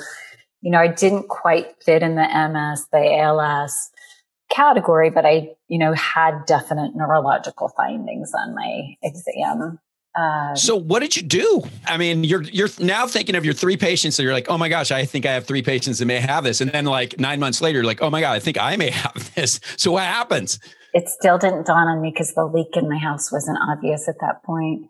you 0.62 0.72
know, 0.72 0.80
I 0.80 0.88
didn't 0.88 1.28
quite 1.28 1.68
fit 1.84 2.02
in 2.02 2.16
the 2.16 2.22
MS, 2.22 2.88
the 2.92 3.20
ALS 3.20 3.90
category, 4.50 5.10
but 5.10 5.26
I, 5.26 5.50
you 5.68 5.80
know, 5.80 5.94
had 5.94 6.46
definite 6.46 6.96
neurological 6.96 7.70
findings 7.76 8.32
on 8.34 8.56
my 8.56 8.96
exam. 9.04 9.80
Uh, 10.18 10.56
so 10.56 10.76
what 10.76 11.00
did 11.00 11.16
you 11.16 11.22
do? 11.22 11.64
I 11.86 11.98
mean, 11.98 12.24
you're 12.24 12.42
you're 12.42 12.70
now 12.80 13.06
thinking 13.06 13.36
of 13.36 13.46
your 13.46 13.54
three 13.54 13.78
patients, 13.78 14.18
and 14.18 14.24
you're 14.24 14.34
like, 14.34 14.50
oh 14.50 14.58
my 14.58 14.68
gosh, 14.68 14.90
I 14.90 15.06
think 15.06 15.28
I 15.28 15.34
have 15.34 15.46
three 15.46 15.62
patients 15.62 16.00
that 16.00 16.06
may 16.06 16.20
have 16.20 16.44
this, 16.44 16.60
and 16.60 16.72
then 16.72 16.86
like 16.86 17.20
nine 17.20 17.40
months 17.40 17.62
later, 17.62 17.78
you're 17.78 17.86
like, 17.86 18.02
oh 18.02 18.10
my 18.10 18.22
god, 18.22 18.32
I 18.32 18.40
think 18.40 18.60
I 18.60 18.76
may 18.78 18.90
have 19.06 19.36
this. 19.36 19.60
So 19.78 19.92
what 19.92 20.04
happens? 20.04 20.60
It 20.94 21.08
still 21.08 21.38
didn't 21.38 21.68
dawn 21.68 21.88
on 21.88 22.02
me 22.02 22.12
because 22.12 22.34
the 22.34 22.46
leak 22.46 22.76
in 22.76 22.90
my 22.90 22.98
house 22.98 23.32
wasn't 23.32 23.60
obvious 23.70 24.08
at 24.10 24.16
that 24.22 24.44
point. 24.44 24.90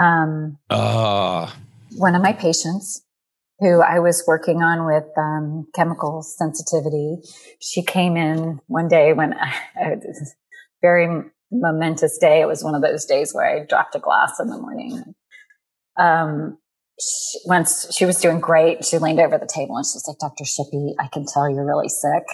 Um, 0.00 0.58
uh. 0.70 1.50
One 1.96 2.14
of 2.14 2.22
my 2.22 2.32
patients, 2.32 3.04
who 3.60 3.82
I 3.82 3.98
was 3.98 4.24
working 4.26 4.62
on 4.62 4.86
with 4.86 5.04
um, 5.18 5.66
chemical 5.74 6.22
sensitivity, 6.22 7.18
she 7.60 7.82
came 7.82 8.16
in 8.16 8.60
one 8.66 8.88
day 8.88 9.12
when 9.12 9.34
I, 9.38 9.54
I 9.76 9.96
very 10.80 11.24
momentous 11.50 12.18
day. 12.18 12.40
It 12.40 12.48
was 12.48 12.64
one 12.64 12.74
of 12.74 12.82
those 12.82 13.04
days 13.04 13.32
where 13.32 13.44
I 13.44 13.64
dropped 13.66 13.94
a 13.94 13.98
glass 13.98 14.40
in 14.40 14.48
the 14.48 14.58
morning. 14.58 15.14
Um, 15.98 16.58
she, 17.00 17.38
once 17.46 17.94
she 17.94 18.04
was 18.04 18.20
doing 18.20 18.40
great, 18.40 18.84
she 18.84 18.98
leaned 18.98 19.20
over 19.20 19.38
the 19.38 19.50
table 19.52 19.76
and 19.76 19.86
she's 19.86 20.06
like, 20.06 20.18
Dr. 20.18 20.44
Shippy, 20.44 20.94
I 20.98 21.08
can 21.08 21.26
tell 21.26 21.48
you're 21.50 21.66
really 21.66 21.88
sick. 21.88 22.24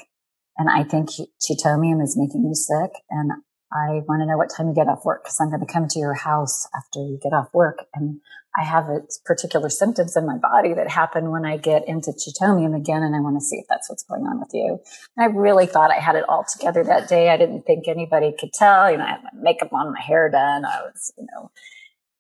And 0.59 0.69
I 0.69 0.85
think 0.85 1.11
chaetomium 1.11 2.03
is 2.03 2.17
making 2.19 2.45
you 2.45 2.55
sick. 2.55 2.91
And 3.11 3.33
I 3.73 4.03
want 4.09 4.21
to 4.21 4.27
know 4.27 4.37
what 4.37 4.51
time 4.55 4.69
you 4.69 4.75
get 4.75 4.89
off 4.89 5.05
work 5.05 5.23
because 5.23 5.39
I'm 5.41 5.49
going 5.49 5.65
to 5.65 5.73
come 5.73 5.89
to 5.89 5.99
your 5.99 6.15
house 6.15 6.69
after 6.77 7.01
you 7.01 7.19
get 7.23 7.33
off 7.33 7.49
work. 7.55 7.87
And 7.95 8.21
I 8.59 8.65
have 8.65 8.89
particular 9.25 9.69
symptoms 9.69 10.17
in 10.17 10.27
my 10.27 10.37
body 10.37 10.75
that 10.75 10.91
happen 10.91 11.31
when 11.31 11.45
I 11.45 11.57
get 11.57 11.87
into 11.87 12.11
chaetomium 12.11 12.77
again. 12.77 13.03
And 13.03 13.15
I 13.15 13.21
want 13.21 13.37
to 13.37 13.45
see 13.45 13.57
if 13.57 13.67
that's 13.69 13.89
what's 13.89 14.03
going 14.03 14.23
on 14.23 14.41
with 14.41 14.51
you. 14.53 14.81
And 15.17 15.25
I 15.25 15.37
really 15.39 15.67
thought 15.67 15.93
I 15.93 16.01
had 16.01 16.17
it 16.17 16.29
all 16.29 16.45
together 16.45 16.83
that 16.85 17.09
day. 17.09 17.31
I 17.31 17.37
didn't 17.37 17.63
think 17.63 17.87
anybody 17.87 18.35
could 18.39 18.53
tell. 18.53 18.91
You 18.91 18.99
know, 18.99 19.05
I 19.05 19.11
had 19.11 19.23
my 19.23 19.31
makeup 19.41 19.73
on, 19.73 19.93
my 19.93 20.01
hair 20.01 20.29
done. 20.31 20.65
I 20.65 20.83
was, 20.83 21.13
you 21.17 21.27
know, 21.33 21.51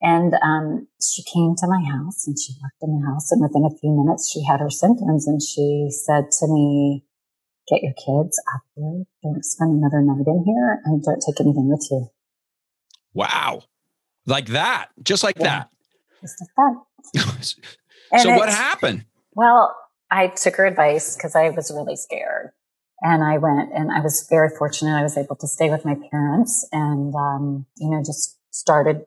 and 0.01 0.35
um, 0.43 0.87
she 1.03 1.23
came 1.25 1.55
to 1.57 1.67
my 1.67 1.83
house 1.83 2.27
and 2.27 2.39
she 2.39 2.55
walked 2.63 2.83
in 2.83 3.01
the 3.01 3.07
house. 3.07 3.33
And 3.33 3.43
within 3.43 3.65
a 3.65 3.79
few 3.79 3.91
minutes, 3.91 4.31
she 4.31 4.45
had 4.45 4.61
her 4.61 4.71
symptoms. 4.71 5.27
And 5.27 5.43
she 5.43 5.89
said 5.91 6.31
to 6.39 6.47
me, 6.47 7.05
get 7.69 7.83
your 7.83 7.93
kids 7.95 8.41
out 8.55 8.63
here. 8.77 9.05
Don't 9.23 9.45
spend 9.45 9.73
another 9.73 10.01
night 10.01 10.27
in 10.27 10.45
here 10.47 10.81
and 10.85 11.03
don't 11.03 11.21
take 11.21 11.41
anything 11.41 11.69
with 11.69 11.87
you. 11.91 12.09
Wow. 13.13 13.65
Like 14.27 14.47
that. 14.47 14.89
Just 15.03 15.25
like 15.25 15.37
yeah. 15.39 15.45
that. 15.45 15.71
Just 16.21 16.41
like 16.41 16.50
that. 16.57 18.23
so 18.23 18.31
what 18.37 18.49
happened? 18.49 19.05
Well, 19.35 19.77
I 20.11 20.29
took 20.29 20.57
her 20.57 20.67
advice 20.67 21.17
because 21.17 21.37
I 21.37 21.50
was 21.50 21.71
really 21.71 21.97
scared. 21.97 22.50
And 23.03 23.25
I 23.25 23.39
went 23.39 23.73
and 23.73 23.91
I 23.91 24.00
was 24.00 24.27
very 24.29 24.50
fortunate. 24.59 24.95
I 24.95 25.03
was 25.03 25.17
able 25.17 25.37
to 25.37 25.49
stay 25.49 25.71
with 25.71 25.87
my 25.87 25.97
parents 26.11 26.69
and, 26.71 27.15
um, 27.15 27.67
you 27.79 27.89
know, 27.89 28.03
just 28.05 28.37
started 28.50 29.07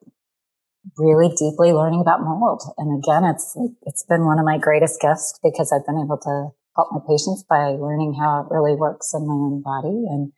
really 0.97 1.29
deeply 1.29 1.71
learning 1.71 2.01
about 2.01 2.21
mold. 2.21 2.63
And 2.77 2.97
again, 2.97 3.23
it's, 3.23 3.55
it's 3.83 4.03
been 4.03 4.25
one 4.25 4.39
of 4.39 4.45
my 4.45 4.57
greatest 4.57 4.99
gifts 4.99 5.39
because 5.43 5.71
I've 5.71 5.85
been 5.85 6.01
able 6.03 6.17
to 6.17 6.49
help 6.75 6.89
my 6.91 6.99
patients 7.07 7.43
by 7.47 7.77
learning 7.77 8.15
how 8.19 8.41
it 8.41 8.53
really 8.53 8.75
works 8.75 9.13
in 9.13 9.27
my 9.27 9.33
own 9.33 9.61
body. 9.61 10.05
And 10.09 10.31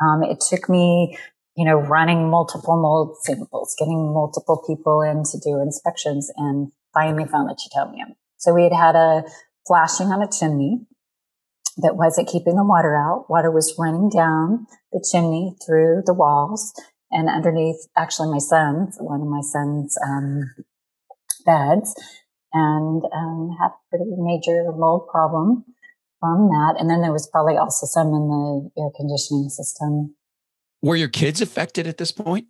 um, 0.00 0.22
it 0.22 0.40
took 0.40 0.68
me, 0.68 1.18
you 1.56 1.64
know, 1.64 1.76
running 1.76 2.30
multiple 2.30 2.80
mold 2.80 3.16
samples, 3.22 3.74
getting 3.78 4.12
multiple 4.12 4.62
people 4.66 5.02
in 5.02 5.22
to 5.24 5.38
do 5.38 5.60
inspections, 5.60 6.30
and 6.36 6.72
finally 6.92 7.24
found 7.24 7.48
the 7.48 7.54
chaetomium. 7.54 8.14
So 8.36 8.52
we 8.52 8.64
had 8.64 8.72
had 8.72 8.96
a 8.96 9.24
flashing 9.66 10.08
on 10.08 10.22
a 10.22 10.30
chimney 10.30 10.86
that 11.78 11.96
wasn't 11.96 12.28
keeping 12.28 12.56
the 12.56 12.64
water 12.64 12.96
out. 12.96 13.26
Water 13.28 13.50
was 13.50 13.74
running 13.78 14.08
down 14.08 14.66
the 14.92 15.04
chimney 15.10 15.56
through 15.66 16.02
the 16.06 16.14
walls 16.14 16.72
and 17.14 17.28
underneath, 17.28 17.86
actually, 17.96 18.30
my 18.30 18.38
son's, 18.38 18.96
one 18.98 19.20
of 19.20 19.28
my 19.28 19.40
son's 19.40 19.96
um, 20.04 20.42
beds 21.46 21.94
and 22.52 23.02
um, 23.14 23.56
had 23.60 23.70
a 23.70 23.88
pretty 23.88 24.10
major 24.18 24.64
mold 24.72 25.06
problem 25.08 25.64
from 26.18 26.48
that. 26.48 26.74
And 26.78 26.90
then 26.90 27.02
there 27.02 27.12
was 27.12 27.28
probably 27.30 27.56
also 27.56 27.86
some 27.86 28.08
in 28.08 28.28
the 28.28 28.70
air 28.82 28.90
conditioning 28.96 29.48
system. 29.48 30.16
Were 30.84 30.96
your 30.96 31.08
kids 31.08 31.40
affected 31.40 31.86
at 31.86 31.96
this 31.96 32.12
point? 32.12 32.46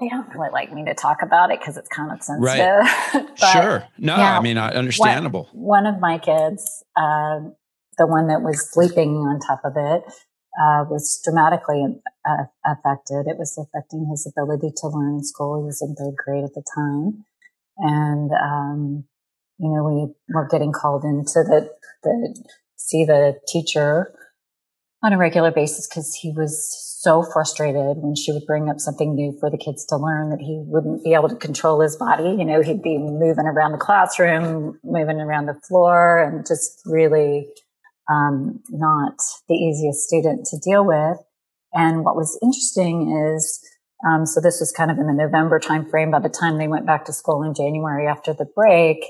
They 0.00 0.08
don't 0.08 0.28
really 0.34 0.50
like 0.50 0.72
me 0.72 0.84
to 0.86 0.94
talk 0.94 1.18
about 1.22 1.52
it 1.52 1.60
because 1.60 1.76
it's 1.76 1.88
kind 1.88 2.10
of 2.10 2.20
sensitive. 2.20 2.50
Right. 2.50 3.38
sure. 3.52 3.86
No, 3.96 4.16
yeah, 4.16 4.36
I 4.36 4.42
mean, 4.42 4.58
understandable. 4.58 5.48
One, 5.52 5.84
one 5.84 5.94
of 5.94 6.00
my 6.00 6.18
kids, 6.18 6.82
uh, 6.96 7.38
the 7.96 8.08
one 8.08 8.26
that 8.26 8.42
was 8.42 8.68
sleeping 8.72 9.10
on 9.10 9.38
top 9.38 9.60
of 9.64 9.74
it, 9.76 10.02
uh, 10.60 10.82
was 10.90 11.20
dramatically 11.22 11.84
uh, 12.28 12.46
affected. 12.66 13.26
It 13.28 13.38
was 13.38 13.56
affecting 13.56 14.08
his 14.10 14.26
ability 14.26 14.72
to 14.78 14.88
learn 14.88 15.18
in 15.18 15.24
school. 15.24 15.60
He 15.60 15.64
was 15.64 15.80
in 15.80 15.94
third 15.94 16.16
grade 16.16 16.42
at 16.42 16.54
the 16.54 16.64
time. 16.74 17.24
And 17.78 18.32
um, 18.32 19.04
you 19.58 19.70
know, 19.70 19.84
we 19.84 20.12
were 20.34 20.48
getting 20.48 20.72
called 20.72 21.04
in 21.04 21.24
to 21.24 21.44
the, 21.44 21.70
the 22.02 22.44
see 22.76 23.04
the 23.04 23.38
teacher 23.46 24.12
on 25.04 25.12
a 25.12 25.18
regular 25.18 25.52
basis 25.52 25.86
because 25.86 26.14
he 26.14 26.32
was 26.36 26.93
so 27.04 27.22
frustrated 27.22 27.98
when 27.98 28.16
she 28.16 28.32
would 28.32 28.46
bring 28.46 28.70
up 28.70 28.80
something 28.80 29.14
new 29.14 29.36
for 29.38 29.50
the 29.50 29.58
kids 29.58 29.84
to 29.86 29.96
learn 29.96 30.30
that 30.30 30.40
he 30.40 30.64
wouldn't 30.66 31.04
be 31.04 31.12
able 31.12 31.28
to 31.28 31.36
control 31.36 31.80
his 31.80 31.96
body. 31.96 32.34
You 32.38 32.44
know, 32.44 32.62
he'd 32.62 32.82
be 32.82 32.96
moving 32.96 33.44
around 33.44 33.72
the 33.72 33.78
classroom, 33.78 34.80
moving 34.82 35.20
around 35.20 35.46
the 35.46 35.60
floor, 35.68 36.18
and 36.18 36.46
just 36.46 36.80
really 36.86 37.46
um, 38.10 38.60
not 38.70 39.16
the 39.48 39.54
easiest 39.54 40.00
student 40.00 40.46
to 40.46 40.58
deal 40.58 40.84
with. 40.84 41.18
And 41.74 42.04
what 42.04 42.16
was 42.16 42.38
interesting 42.42 43.12
is, 43.36 43.60
um, 44.08 44.24
so 44.24 44.40
this 44.40 44.60
was 44.60 44.72
kind 44.72 44.90
of 44.90 44.96
in 44.98 45.06
the 45.06 45.12
November 45.12 45.60
timeframe. 45.60 46.10
By 46.10 46.20
the 46.20 46.28
time 46.28 46.56
they 46.56 46.68
went 46.68 46.86
back 46.86 47.04
to 47.06 47.12
school 47.12 47.42
in 47.42 47.54
January 47.54 48.06
after 48.06 48.32
the 48.32 48.46
break, 48.56 49.04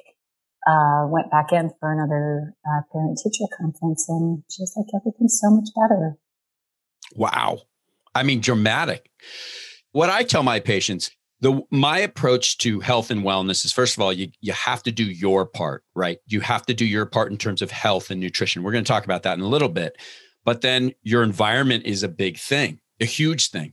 uh, 0.67 1.07
went 1.07 1.31
back 1.31 1.53
in 1.53 1.71
for 1.79 1.93
another 1.93 2.55
uh, 2.67 2.81
parent 2.91 3.21
teacher 3.23 3.45
conference 3.57 4.07
and 4.09 4.43
she 4.51 4.63
was 4.63 4.73
like, 4.77 4.87
everything's 4.99 5.39
so 5.41 5.51
much 5.51 5.69
better. 5.77 6.17
Wow. 7.15 7.61
I 8.15 8.23
mean, 8.23 8.41
dramatic. 8.41 9.11
What 9.93 10.11
I 10.11 10.23
tell 10.23 10.43
my 10.43 10.61
patients, 10.61 11.11
the 11.41 11.63
my 11.71 11.99
approach 11.99 12.59
to 12.59 12.81
health 12.81 13.11
and 13.11 13.23
wellness 13.23 13.65
is 13.65 13.73
first 13.73 13.97
of 13.97 14.03
all, 14.03 14.13
you 14.13 14.29
you 14.41 14.53
have 14.53 14.83
to 14.85 14.93
do 14.93 15.05
your 15.05 15.47
part, 15.47 15.85
right? 15.95 16.19
You 16.27 16.41
have 16.41 16.67
to 16.67 16.75
do 16.75 16.87
your 16.87 17.07
part 17.07 17.31
in 17.31 17.39
terms 17.39 17.63
of 17.63 17.71
health 17.71 18.11
and 18.11 18.21
nutrition. 18.21 18.63
We're 18.63 18.73
going 18.73 18.85
to 18.85 18.89
talk 18.89 19.05
about 19.05 19.23
that 19.25 19.39
in 19.39 19.45
a 19.45 19.49
little 19.49 19.69
bit. 19.69 19.97
But 20.45 20.61
then 20.61 20.93
your 21.03 21.23
environment 21.23 21.87
is 21.87 22.03
a 22.03 22.09
big 22.09 22.39
thing 22.39 22.81
a 23.01 23.05
huge 23.05 23.51
thing. 23.51 23.73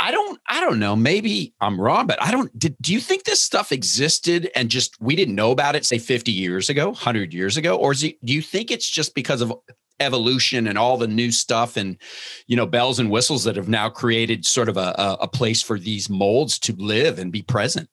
I 0.00 0.10
don't, 0.10 0.38
I 0.48 0.60
don't 0.60 0.78
know. 0.78 0.94
Maybe 0.94 1.54
I'm 1.60 1.80
wrong, 1.80 2.06
but 2.06 2.22
I 2.22 2.30
don't. 2.30 2.56
Did, 2.58 2.76
do 2.80 2.92
you 2.92 3.00
think 3.00 3.24
this 3.24 3.40
stuff 3.40 3.72
existed 3.72 4.50
and 4.54 4.68
just 4.68 5.00
we 5.00 5.16
didn't 5.16 5.34
know 5.34 5.50
about 5.50 5.74
it, 5.74 5.84
say 5.84 5.98
50 5.98 6.30
years 6.30 6.68
ago, 6.68 6.88
100 6.88 7.32
years 7.34 7.56
ago, 7.56 7.76
or 7.76 7.92
is 7.92 8.04
it, 8.04 8.24
do 8.24 8.32
you 8.32 8.42
think 8.42 8.70
it's 8.70 8.88
just 8.88 9.14
because 9.14 9.40
of 9.40 9.52
evolution 10.00 10.66
and 10.66 10.78
all 10.78 10.96
the 10.96 11.08
new 11.08 11.32
stuff 11.32 11.76
and 11.76 11.96
you 12.46 12.56
know 12.56 12.66
bells 12.66 13.00
and 13.00 13.10
whistles 13.10 13.44
that 13.44 13.56
have 13.56 13.68
now 13.68 13.88
created 13.88 14.46
sort 14.46 14.68
of 14.68 14.76
a, 14.76 14.94
a 15.20 15.28
place 15.28 15.62
for 15.62 15.78
these 15.78 16.08
molds 16.08 16.58
to 16.58 16.74
live 16.74 17.18
and 17.18 17.32
be 17.32 17.42
present? 17.42 17.88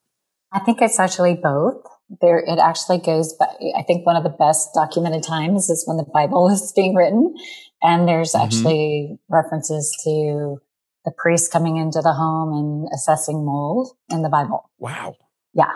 I 0.51 0.59
think 0.59 0.81
it's 0.81 0.99
actually 0.99 1.35
both. 1.35 1.81
There, 2.21 2.37
it 2.37 2.59
actually 2.59 2.99
goes 2.99 3.33
back. 3.33 3.49
I 3.75 3.81
think 3.81 4.05
one 4.05 4.15
of 4.15 4.23
the 4.23 4.29
best 4.29 4.69
documented 4.75 5.23
times 5.23 5.69
is 5.69 5.83
when 5.87 5.97
the 5.97 6.05
Bible 6.13 6.49
is 6.51 6.71
being 6.75 6.95
written, 6.95 7.35
and 7.81 8.07
there's 8.07 8.33
mm-hmm. 8.33 8.45
actually 8.45 9.19
references 9.29 9.91
to 10.03 10.61
the 11.05 11.13
priest 11.15 11.51
coming 11.51 11.77
into 11.77 12.01
the 12.01 12.13
home 12.13 12.51
and 12.51 12.89
assessing 12.93 13.45
mold 13.45 13.95
in 14.09 14.23
the 14.23 14.29
Bible. 14.29 14.69
Wow. 14.79 15.15
Yeah. 15.53 15.71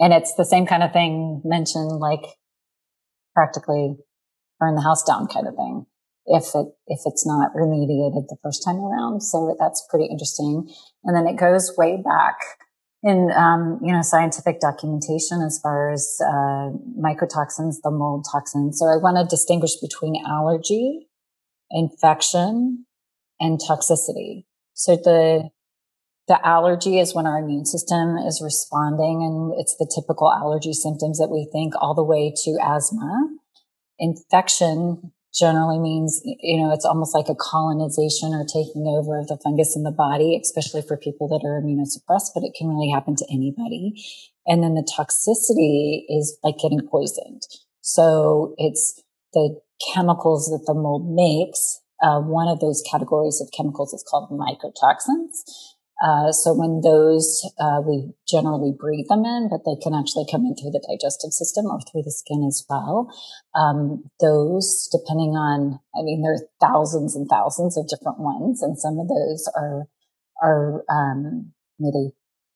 And 0.00 0.12
it's 0.12 0.34
the 0.34 0.44
same 0.44 0.66
kind 0.66 0.82
of 0.82 0.92
thing 0.92 1.42
mentioned 1.44 1.90
like 1.90 2.24
practically 3.34 3.96
burn 4.58 4.74
the 4.74 4.82
house 4.82 5.02
down 5.02 5.26
kind 5.26 5.46
of 5.46 5.54
thing 5.54 5.86
if 6.26 6.44
it 6.54 6.66
if 6.86 7.00
it's 7.04 7.26
not 7.26 7.52
remediated 7.54 8.28
the 8.28 8.36
first 8.42 8.64
time 8.64 8.78
around. 8.78 9.22
So 9.22 9.56
that's 9.58 9.84
pretty 9.90 10.06
interesting. 10.06 10.72
And 11.04 11.16
then 11.16 11.26
it 11.26 11.38
goes 11.38 11.74
way 11.76 12.00
back 12.02 12.36
in 13.02 13.30
um, 13.36 13.80
you 13.82 13.92
know 13.92 14.02
scientific 14.02 14.60
documentation 14.60 15.42
as 15.42 15.58
far 15.62 15.90
as 15.90 16.18
uh, 16.20 16.70
mycotoxins, 16.98 17.76
the 17.82 17.90
mold 17.90 18.26
toxins. 18.30 18.78
So 18.78 18.86
I 18.86 18.96
want 18.96 19.16
to 19.16 19.24
distinguish 19.24 19.76
between 19.80 20.22
allergy, 20.24 21.08
infection, 21.70 22.86
and 23.40 23.58
toxicity. 23.58 24.44
So 24.74 24.96
the 24.96 25.50
the 26.28 26.46
allergy 26.46 27.00
is 27.00 27.14
when 27.14 27.26
our 27.26 27.38
immune 27.38 27.66
system 27.66 28.16
is 28.16 28.40
responding 28.42 29.22
and 29.22 29.60
it's 29.60 29.76
the 29.76 29.90
typical 29.92 30.30
allergy 30.32 30.72
symptoms 30.72 31.18
that 31.18 31.30
we 31.30 31.48
think 31.52 31.74
all 31.76 31.94
the 31.94 32.04
way 32.04 32.32
to 32.44 32.58
asthma. 32.62 33.28
Infection 33.98 35.12
generally 35.34 35.78
means, 35.78 36.20
you 36.24 36.62
know, 36.62 36.72
it's 36.72 36.84
almost 36.84 37.14
like 37.14 37.28
a 37.28 37.34
colonization 37.34 38.34
or 38.34 38.44
taking 38.44 38.86
over 38.86 39.18
of 39.18 39.28
the 39.28 39.38
fungus 39.42 39.74
in 39.74 39.82
the 39.82 39.90
body, 39.90 40.38
especially 40.40 40.82
for 40.82 40.96
people 40.96 41.26
that 41.28 41.44
are 41.44 41.60
immunosuppressed, 41.60 42.30
but 42.34 42.44
it 42.44 42.54
can 42.56 42.68
really 42.68 42.90
happen 42.90 43.16
to 43.16 43.26
anybody. 43.30 43.94
And 44.46 44.62
then 44.62 44.74
the 44.74 44.86
toxicity 44.86 46.04
is 46.08 46.38
like 46.42 46.56
getting 46.62 46.86
poisoned. 46.86 47.42
So 47.80 48.54
it's 48.58 49.02
the 49.32 49.60
chemicals 49.92 50.46
that 50.46 50.64
the 50.66 50.74
mold 50.74 51.12
makes. 51.14 51.80
Uh, 52.02 52.20
one 52.20 52.48
of 52.48 52.60
those 52.60 52.82
categories 52.90 53.40
of 53.40 53.48
chemicals 53.56 53.92
is 53.92 54.04
called 54.08 54.28
mycotoxins. 54.30 55.44
Uh, 56.02 56.32
so 56.32 56.52
when 56.52 56.80
those, 56.82 57.48
uh, 57.60 57.80
we 57.86 58.10
generally 58.26 58.72
breathe 58.76 59.06
them 59.08 59.24
in, 59.24 59.48
but 59.48 59.62
they 59.64 59.78
can 59.80 59.94
actually 59.94 60.26
come 60.28 60.42
in 60.42 60.54
through 60.56 60.72
the 60.72 60.82
digestive 60.90 61.30
system 61.30 61.66
or 61.66 61.78
through 61.80 62.02
the 62.02 62.10
skin 62.10 62.42
as 62.42 62.66
well. 62.68 63.06
Um, 63.54 64.02
those, 64.18 64.88
depending 64.90 65.38
on, 65.38 65.78
I 65.94 66.02
mean, 66.02 66.22
there 66.22 66.34
are 66.34 66.48
thousands 66.60 67.14
and 67.14 67.28
thousands 67.30 67.78
of 67.78 67.86
different 67.86 68.18
ones, 68.18 68.62
and 68.62 68.76
some 68.76 68.98
of 68.98 69.06
those 69.06 69.48
are 69.54 69.86
are 70.42 70.82
um, 70.90 71.52
they 71.78 72.10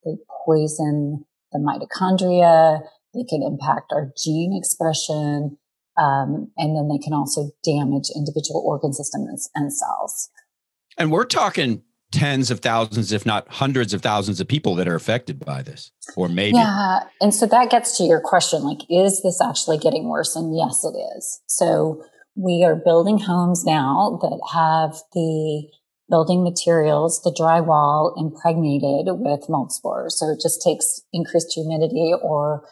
they 0.05 0.17
poison 0.45 1.25
the 1.53 1.59
mitochondria. 1.59 2.81
They 3.15 3.25
can 3.25 3.43
impact 3.43 3.93
our 3.93 4.11
gene 4.17 4.59
expression, 4.59 5.57
um, 5.99 6.51
and 6.57 6.77
then 6.77 6.89
they 6.89 7.03
can 7.03 7.13
also 7.13 7.51
damage 7.65 8.11
individual 8.15 8.63
organ 8.65 8.93
systems 8.93 9.49
and 9.55 9.73
cells. 9.73 10.31
And 10.99 11.11
we're 11.11 11.25
talking 11.25 11.83
tens 12.13 12.51
of 12.51 12.61
thousands, 12.61 13.13
if 13.13 13.27
not 13.27 13.49
hundreds 13.49 13.93
of 13.93 14.01
thousands 14.01 14.41
of 14.41 14.49
people 14.49 14.75
that 14.77 14.89
are 14.89 14.95
affected 14.95 15.45
by 15.45 15.63
this, 15.63 15.91
or 16.17 16.29
maybe. 16.29 16.57
Yeah. 16.57 17.01
And 17.21 17.35
so 17.35 17.47
that 17.47 17.71
gets 17.71 17.97
to 17.99 18.05
your 18.05 18.21
question 18.21 18.63
like, 18.63 18.81
is 18.89 19.23
this 19.23 19.41
actually 19.43 19.79
getting 19.79 20.09
worse? 20.09 20.37
And 20.37 20.57
yes, 20.57 20.85
it 20.85 20.97
is. 21.17 21.41
So 21.49 22.03
we 22.37 22.65
are 22.65 22.77
building 22.77 23.19
homes 23.19 23.65
now 23.65 24.19
that 24.23 24.41
have 24.53 24.97
the 25.15 25.69
building 26.09 26.45
materials, 26.45 27.21
the 27.23 27.35
drywall 27.39 28.13
impregnated 28.17 29.07
with 29.09 29.49
mold 29.49 29.73
spores. 29.73 30.19
So 30.19 30.31
it 30.31 30.41
just 30.41 30.63
takes 30.63 31.01
increased 31.13 31.53
humidity 31.55 32.13
or 32.23 32.65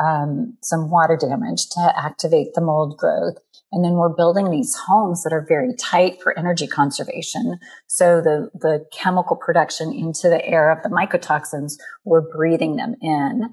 um, 0.00 0.56
some 0.62 0.90
water 0.90 1.16
damage 1.16 1.68
to 1.70 1.92
activate 1.96 2.54
the 2.54 2.60
mold 2.60 2.96
growth. 2.96 3.36
And 3.72 3.84
then 3.84 3.92
we're 3.92 4.14
building 4.14 4.50
these 4.50 4.74
homes 4.74 5.22
that 5.22 5.32
are 5.32 5.44
very 5.46 5.74
tight 5.78 6.20
for 6.22 6.36
energy 6.36 6.66
conservation. 6.66 7.58
So 7.86 8.20
the, 8.20 8.50
the 8.54 8.86
chemical 8.92 9.36
production 9.36 9.92
into 9.92 10.28
the 10.28 10.44
air 10.44 10.72
of 10.72 10.82
the 10.82 10.88
mycotoxins, 10.88 11.74
we're 12.04 12.20
breathing 12.20 12.76
them 12.76 12.96
in 13.00 13.50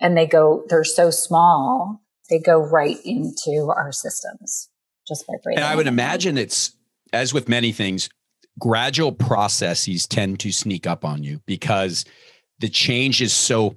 and 0.00 0.16
they 0.16 0.26
go, 0.26 0.64
they're 0.68 0.82
so 0.82 1.10
small, 1.10 2.02
they 2.30 2.40
go 2.40 2.58
right 2.58 2.96
into 3.04 3.72
our 3.76 3.92
systems 3.92 4.70
just 5.06 5.26
by 5.26 5.34
breathing. 5.42 5.62
And 5.62 5.72
I 5.72 5.76
would 5.76 5.86
imagine 5.86 6.38
it's, 6.38 6.74
as 7.12 7.32
with 7.34 7.48
many 7.48 7.70
things, 7.70 8.08
gradual 8.58 9.12
processes 9.12 10.06
tend 10.06 10.40
to 10.40 10.50
sneak 10.50 10.86
up 10.86 11.04
on 11.04 11.22
you 11.22 11.42
because 11.46 12.04
the 12.58 12.68
change 12.68 13.22
is 13.22 13.32
so 13.32 13.76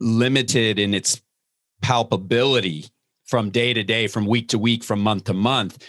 limited 0.00 0.78
in 0.78 0.92
its 0.92 1.20
palpability 1.84 2.90
from 3.24 3.50
day 3.50 3.74
to 3.74 3.84
day, 3.84 4.06
from 4.06 4.26
week 4.26 4.48
to 4.48 4.58
week, 4.58 4.82
from 4.82 5.00
month 5.00 5.24
to 5.24 5.34
month. 5.34 5.86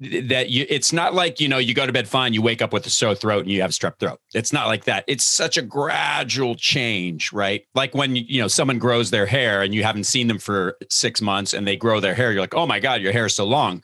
That 0.00 0.48
you, 0.48 0.64
it's 0.68 0.92
not 0.92 1.12
like 1.12 1.40
you 1.40 1.48
know 1.48 1.58
you 1.58 1.74
go 1.74 1.84
to 1.84 1.92
bed 1.92 2.06
fine, 2.06 2.32
you 2.32 2.40
wake 2.40 2.62
up 2.62 2.72
with 2.72 2.86
a 2.86 2.90
sore 2.90 3.16
throat 3.16 3.40
and 3.40 3.50
you 3.50 3.62
have 3.62 3.72
strep 3.72 3.98
throat. 3.98 4.20
It's 4.32 4.52
not 4.52 4.68
like 4.68 4.84
that. 4.84 5.02
It's 5.08 5.24
such 5.24 5.56
a 5.56 5.62
gradual 5.62 6.54
change, 6.54 7.32
right? 7.32 7.64
Like 7.74 7.96
when 7.96 8.14
you 8.14 8.40
know 8.40 8.46
someone 8.46 8.78
grows 8.78 9.10
their 9.10 9.26
hair 9.26 9.60
and 9.62 9.74
you 9.74 9.82
haven't 9.82 10.04
seen 10.04 10.28
them 10.28 10.38
for 10.38 10.76
six 10.88 11.20
months 11.20 11.52
and 11.52 11.66
they 11.66 11.76
grow 11.76 11.98
their 11.98 12.14
hair, 12.14 12.30
you're 12.30 12.40
like, 12.40 12.54
oh 12.54 12.66
my 12.66 12.78
god, 12.78 13.00
your 13.00 13.12
hair 13.12 13.26
is 13.26 13.34
so 13.34 13.44
long. 13.44 13.82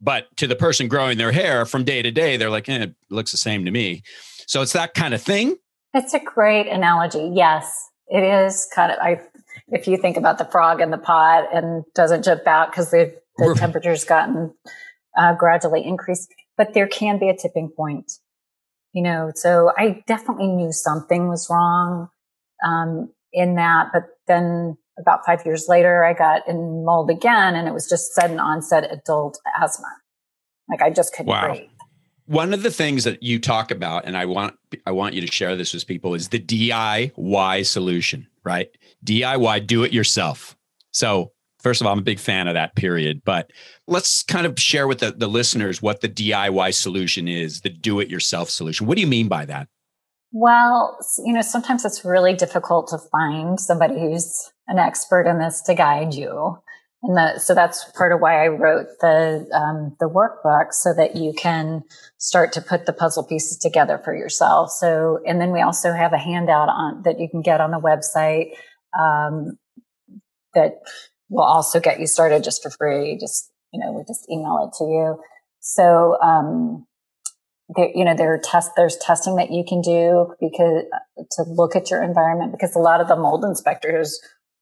But 0.00 0.26
to 0.38 0.48
the 0.48 0.56
person 0.56 0.88
growing 0.88 1.18
their 1.18 1.32
hair 1.32 1.64
from 1.64 1.84
day 1.84 2.02
to 2.02 2.10
day, 2.10 2.36
they're 2.36 2.50
like, 2.50 2.68
eh, 2.68 2.82
it 2.82 2.94
looks 3.08 3.30
the 3.30 3.36
same 3.36 3.64
to 3.64 3.70
me. 3.70 4.02
So 4.46 4.60
it's 4.60 4.72
that 4.72 4.94
kind 4.94 5.14
of 5.14 5.22
thing. 5.22 5.56
It's 5.94 6.14
a 6.14 6.18
great 6.18 6.66
analogy. 6.66 7.30
Yes, 7.32 7.90
it 8.08 8.24
is 8.24 8.68
kind 8.74 8.90
of. 8.90 8.98
I 8.98 9.20
if 9.74 9.88
you 9.88 9.96
think 9.96 10.16
about 10.16 10.38
the 10.38 10.44
frog 10.44 10.80
in 10.80 10.90
the 10.90 10.98
pot 10.98 11.48
and 11.52 11.84
doesn't 11.94 12.24
jump 12.24 12.46
out 12.46 12.70
because 12.70 12.92
the, 12.92 13.12
the 13.36 13.56
temperature's 13.58 14.04
gotten 14.04 14.54
uh, 15.18 15.34
gradually 15.34 15.84
increased. 15.84 16.32
But 16.56 16.74
there 16.74 16.86
can 16.86 17.18
be 17.18 17.28
a 17.28 17.36
tipping 17.36 17.70
point, 17.76 18.12
you 18.92 19.02
know. 19.02 19.32
So 19.34 19.72
I 19.76 20.04
definitely 20.06 20.46
knew 20.46 20.70
something 20.70 21.28
was 21.28 21.48
wrong 21.50 22.08
um, 22.64 23.12
in 23.32 23.56
that. 23.56 23.90
But 23.92 24.04
then 24.28 24.78
about 24.96 25.26
five 25.26 25.44
years 25.44 25.66
later, 25.68 26.04
I 26.04 26.12
got 26.14 26.46
in 26.46 26.84
mold 26.84 27.10
again, 27.10 27.56
and 27.56 27.66
it 27.66 27.74
was 27.74 27.88
just 27.88 28.14
sudden 28.14 28.38
onset 28.38 28.88
adult 28.92 29.40
asthma. 29.60 29.88
Like 30.70 30.82
I 30.82 30.90
just 30.90 31.12
couldn't 31.12 31.30
wow. 31.30 31.48
breathe. 31.48 31.68
One 32.26 32.54
of 32.54 32.62
the 32.62 32.70
things 32.70 33.04
that 33.04 33.22
you 33.24 33.40
talk 33.40 33.72
about, 33.72 34.04
and 34.06 34.16
I 34.16 34.26
want 34.26 34.56
I 34.86 34.92
want 34.92 35.14
you 35.14 35.20
to 35.20 35.26
share 35.26 35.56
this 35.56 35.74
with 35.74 35.86
people, 35.88 36.14
is 36.14 36.28
the 36.28 36.38
DIY 36.38 37.66
solution, 37.66 38.28
right? 38.44 38.70
DIY, 39.04 39.66
do 39.66 39.84
it 39.84 39.92
yourself. 39.92 40.56
So, 40.92 41.32
first 41.60 41.80
of 41.80 41.86
all, 41.86 41.92
I'm 41.92 41.98
a 41.98 42.02
big 42.02 42.18
fan 42.18 42.48
of 42.48 42.54
that 42.54 42.76
period, 42.76 43.22
but 43.24 43.50
let's 43.86 44.22
kind 44.22 44.46
of 44.46 44.58
share 44.58 44.86
with 44.86 44.98
the, 45.00 45.12
the 45.12 45.28
listeners 45.28 45.82
what 45.82 46.00
the 46.00 46.08
DIY 46.08 46.74
solution 46.74 47.28
is, 47.28 47.62
the 47.62 47.70
do 47.70 48.00
it 48.00 48.08
yourself 48.08 48.50
solution. 48.50 48.86
What 48.86 48.96
do 48.96 49.00
you 49.00 49.06
mean 49.06 49.28
by 49.28 49.44
that? 49.46 49.68
Well, 50.36 50.98
you 51.24 51.32
know, 51.32 51.42
sometimes 51.42 51.84
it's 51.84 52.04
really 52.04 52.34
difficult 52.34 52.88
to 52.88 52.98
find 52.98 53.58
somebody 53.60 54.00
who's 54.00 54.50
an 54.66 54.78
expert 54.78 55.28
in 55.28 55.38
this 55.38 55.62
to 55.62 55.74
guide 55.74 56.12
you. 56.12 56.58
And 57.04 57.16
the, 57.16 57.38
so 57.38 57.54
that's 57.54 57.84
part 57.92 58.12
of 58.12 58.20
why 58.20 58.44
I 58.44 58.48
wrote 58.48 58.86
the 59.00 59.46
um, 59.52 59.94
the 60.00 60.08
workbook 60.08 60.72
so 60.72 60.94
that 60.94 61.14
you 61.14 61.34
can 61.34 61.82
start 62.16 62.50
to 62.54 62.62
put 62.62 62.86
the 62.86 62.94
puzzle 62.94 63.22
pieces 63.22 63.58
together 63.58 64.00
for 64.02 64.16
yourself. 64.16 64.70
So, 64.70 65.20
and 65.26 65.40
then 65.40 65.52
we 65.52 65.60
also 65.60 65.92
have 65.92 66.14
a 66.14 66.18
handout 66.18 66.70
on 66.70 67.02
that 67.02 67.20
you 67.20 67.28
can 67.28 67.42
get 67.42 67.60
on 67.60 67.70
the 67.70 67.78
website 67.78 68.54
um, 68.98 69.58
that 70.54 70.74
will 71.28 71.44
also 71.44 71.80
get 71.80 72.00
you 72.00 72.06
started 72.06 72.44
just 72.44 72.62
for 72.62 72.70
free. 72.70 73.18
Just, 73.20 73.50
you 73.72 73.80
know, 73.80 73.92
we 73.92 74.04
just 74.06 74.30
email 74.30 74.70
it 74.70 74.76
to 74.78 74.84
you. 74.84 75.18
So, 75.60 76.20
um, 76.22 76.86
there, 77.74 77.90
you 77.94 78.04
know, 78.04 78.14
there 78.14 78.32
are 78.34 78.40
test, 78.42 78.72
there's 78.76 78.96
testing 78.98 79.36
that 79.36 79.50
you 79.50 79.64
can 79.66 79.80
do 79.80 80.34
because 80.40 80.84
to 81.32 81.42
look 81.48 81.74
at 81.74 81.90
your 81.90 82.02
environment 82.02 82.52
because 82.52 82.76
a 82.76 82.80
lot 82.80 83.00
of 83.00 83.08
the 83.08 83.16
mold 83.16 83.44
inspectors, 83.44 84.20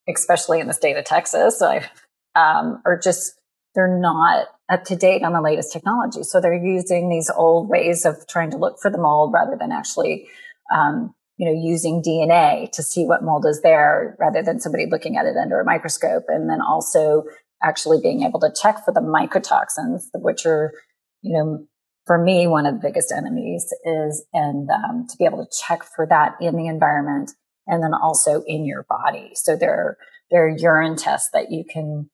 especially 0.09 0.61
in 0.61 0.69
the 0.69 0.73
state 0.73 0.97
of 0.97 1.05
Texas, 1.05 1.61
I, 1.61 1.89
um, 2.35 2.81
are 2.87 2.99
just, 3.03 3.35
they're 3.75 3.99
not 3.99 4.47
up 4.71 4.85
to 4.85 4.97
date 4.97 5.23
on 5.23 5.33
the 5.33 5.41
latest 5.41 5.73
technology. 5.73 6.23
So 6.23 6.41
they're 6.41 6.55
using 6.55 7.09
these 7.09 7.31
old 7.35 7.69
ways 7.69 8.05
of 8.07 8.27
trying 8.29 8.51
to 8.53 8.57
look 8.57 8.79
for 8.81 8.91
the 8.91 8.99
mold 8.99 9.33
rather 9.35 9.57
than 9.59 9.73
actually, 9.73 10.29
um, 10.73 11.15
you 11.43 11.49
know, 11.49 11.61
using 11.61 12.01
DNA 12.01 12.71
to 12.71 12.85
see 12.85 13.05
what 13.05 13.25
mold 13.25 13.45
is 13.45 13.63
there 13.63 14.17
rather 14.21 14.45
than 14.45 14.61
somebody 14.61 14.87
looking 14.89 15.17
at 15.17 15.27
it 15.27 15.35
under 15.37 15.59
a 15.59 15.65
microscope. 15.65 16.23
And 16.29 16.49
then 16.49 16.61
also 16.61 17.25
actually 17.61 17.99
being 18.01 18.23
able 18.23 18.39
to 18.39 18.55
check 18.55 18.85
for 18.85 18.93
the 18.93 19.01
mycotoxins, 19.01 20.03
which 20.15 20.47
are, 20.47 20.73
you 21.21 21.37
know, 21.37 21.67
for 22.07 22.17
me, 22.17 22.47
one 22.47 22.65
of 22.65 22.75
the 22.75 22.81
biggest 22.81 23.11
enemies 23.11 23.75
is, 23.85 24.25
and 24.33 24.71
um, 24.71 25.09
to 25.11 25.17
be 25.17 25.25
able 25.25 25.45
to 25.45 25.51
check 25.67 25.83
for 25.83 26.07
that 26.07 26.37
in 26.41 26.55
the 26.55 26.69
environment 26.69 27.33
and 27.67 27.83
then 27.83 27.93
also 27.93 28.45
in 28.47 28.65
your 28.65 28.87
body. 28.89 29.33
So 29.35 29.57
there, 29.57 29.99
there 30.31 30.47
are 30.47 30.57
urine 30.57 30.95
tests 30.95 31.31
that 31.33 31.51
you 31.51 31.65
can 31.69 32.09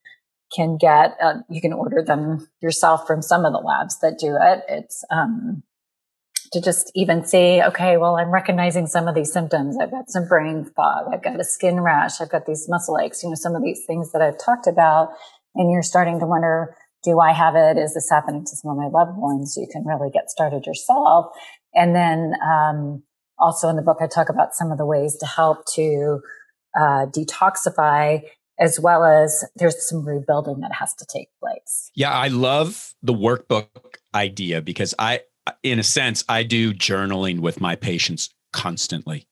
can 0.56 0.78
get. 0.78 1.18
Uh, 1.22 1.40
you 1.50 1.60
can 1.60 1.74
order 1.74 2.02
them 2.02 2.48
yourself 2.62 3.06
from 3.06 3.20
some 3.20 3.44
of 3.44 3.52
the 3.52 3.58
labs 3.58 4.00
that 4.00 4.18
do 4.18 4.38
it. 4.40 4.62
It's 4.70 5.04
um, 5.10 5.62
to 6.52 6.60
just 6.60 6.90
even 6.94 7.24
say, 7.24 7.62
okay, 7.62 7.96
well, 7.96 8.16
I'm 8.16 8.30
recognizing 8.30 8.86
some 8.86 9.08
of 9.08 9.14
these 9.14 9.32
symptoms. 9.32 9.76
I've 9.80 9.90
got 9.90 10.10
some 10.10 10.26
brain 10.26 10.64
fog. 10.76 11.06
I've 11.12 11.22
got 11.22 11.40
a 11.40 11.44
skin 11.44 11.80
rash. 11.80 12.20
I've 12.20 12.30
got 12.30 12.46
these 12.46 12.66
muscle 12.68 12.98
aches, 12.98 13.22
you 13.22 13.28
know, 13.28 13.34
some 13.34 13.54
of 13.54 13.62
these 13.62 13.84
things 13.86 14.12
that 14.12 14.22
I've 14.22 14.38
talked 14.38 14.66
about. 14.66 15.10
And 15.54 15.70
you're 15.70 15.82
starting 15.82 16.20
to 16.20 16.26
wonder, 16.26 16.74
do 17.02 17.20
I 17.20 17.32
have 17.32 17.54
it? 17.56 17.78
Is 17.78 17.94
this 17.94 18.08
happening 18.10 18.44
to 18.44 18.56
some 18.56 18.70
of 18.70 18.76
my 18.76 18.88
loved 18.88 19.16
ones? 19.16 19.56
You 19.56 19.66
can 19.70 19.84
really 19.86 20.10
get 20.10 20.30
started 20.30 20.66
yourself. 20.66 21.26
And 21.74 21.94
then, 21.94 22.34
um, 22.42 23.02
also 23.38 23.68
in 23.68 23.76
the 23.76 23.82
book, 23.82 23.98
I 24.00 24.06
talk 24.06 24.28
about 24.28 24.54
some 24.54 24.72
of 24.72 24.78
the 24.78 24.86
ways 24.86 25.16
to 25.18 25.26
help 25.26 25.64
to, 25.74 26.20
uh, 26.78 27.06
detoxify 27.06 28.22
as 28.58 28.80
well 28.80 29.04
as 29.04 29.44
there's 29.54 29.88
some 29.88 30.04
rebuilding 30.04 30.60
that 30.60 30.72
has 30.72 30.94
to 30.94 31.06
take 31.06 31.28
place. 31.40 31.90
Yeah, 31.94 32.10
I 32.10 32.28
love 32.28 32.94
the 33.02 33.14
workbook 33.14 33.68
idea 34.14 34.60
because 34.60 34.94
I 34.98 35.20
in 35.62 35.78
a 35.78 35.82
sense, 35.82 36.24
I 36.28 36.42
do 36.42 36.72
journaling 36.72 37.40
with 37.40 37.60
my 37.60 37.76
patients 37.76 38.34
constantly. 38.52 39.26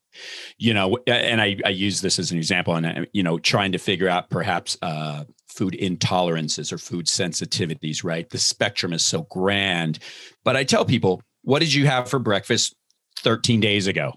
You 0.57 0.73
know, 0.73 0.99
and 1.07 1.43
I, 1.43 1.59
I 1.65 1.69
use 1.69 2.01
this 2.01 2.19
as 2.19 2.33
an 2.33 2.39
example, 2.39 2.75
and 2.75 2.87
uh, 2.87 3.05
you 3.13 3.23
know, 3.23 3.39
trying 3.39 3.73
to 3.73 3.79
figure 3.79 4.09
out 4.09 4.31
perhaps 4.31 4.79
uh, 4.81 5.25
food 5.47 5.75
intolerances 5.75 6.73
or 6.73 6.79
food 6.79 7.05
sensitivities. 7.05 8.03
Right, 8.03 8.29
the 8.31 8.39
spectrum 8.39 8.95
is 8.95 9.05
so 9.05 9.23
grand. 9.23 9.99
But 10.43 10.57
I 10.57 10.65
tell 10.65 10.87
people, 10.87 11.23
what 11.43 11.59
did 11.59 11.75
you 11.75 11.87
have 11.87 12.09
for 12.09 12.19
breakfast 12.19 12.75
13 13.19 13.61
days 13.61 13.87
ago? 13.87 14.15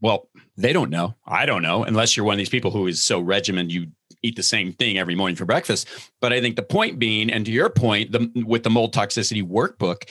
well, 0.00 0.28
they 0.56 0.72
don't 0.72 0.90
know. 0.90 1.14
I 1.26 1.46
don't 1.46 1.62
know, 1.62 1.84
unless 1.84 2.16
you're 2.16 2.26
one 2.26 2.34
of 2.34 2.38
these 2.38 2.48
people 2.48 2.70
who 2.70 2.86
is 2.86 3.02
so 3.02 3.20
regimented 3.20 3.72
you 3.72 3.86
eat 4.22 4.36
the 4.36 4.42
same 4.42 4.72
thing 4.72 4.98
every 4.98 5.14
morning 5.14 5.36
for 5.36 5.44
breakfast. 5.44 5.88
But 6.20 6.32
I 6.32 6.40
think 6.40 6.56
the 6.56 6.62
point 6.62 6.98
being, 6.98 7.30
and 7.30 7.44
to 7.46 7.52
your 7.52 7.70
point, 7.70 8.12
the, 8.12 8.30
with 8.46 8.62
the 8.62 8.70
mold 8.70 8.94
toxicity 8.94 9.46
workbook, 9.46 10.08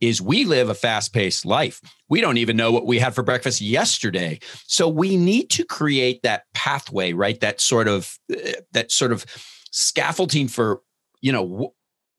is 0.00 0.20
we 0.20 0.44
live 0.44 0.68
a 0.68 0.74
fast 0.74 1.12
paced 1.12 1.44
life. 1.44 1.80
We 2.08 2.20
don't 2.20 2.38
even 2.38 2.56
know 2.56 2.72
what 2.72 2.86
we 2.86 2.98
had 2.98 3.14
for 3.14 3.22
breakfast 3.22 3.60
yesterday. 3.60 4.40
So 4.66 4.88
we 4.88 5.16
need 5.16 5.50
to 5.50 5.64
create 5.64 6.22
that 6.22 6.44
pathway, 6.54 7.12
right? 7.12 7.40
That 7.40 7.60
sort 7.60 7.88
of, 7.88 8.18
uh, 8.32 8.52
that 8.72 8.92
sort 8.92 9.12
of 9.12 9.24
scaffolding 9.70 10.48
for, 10.48 10.82
you 11.20 11.32
know, 11.32 11.74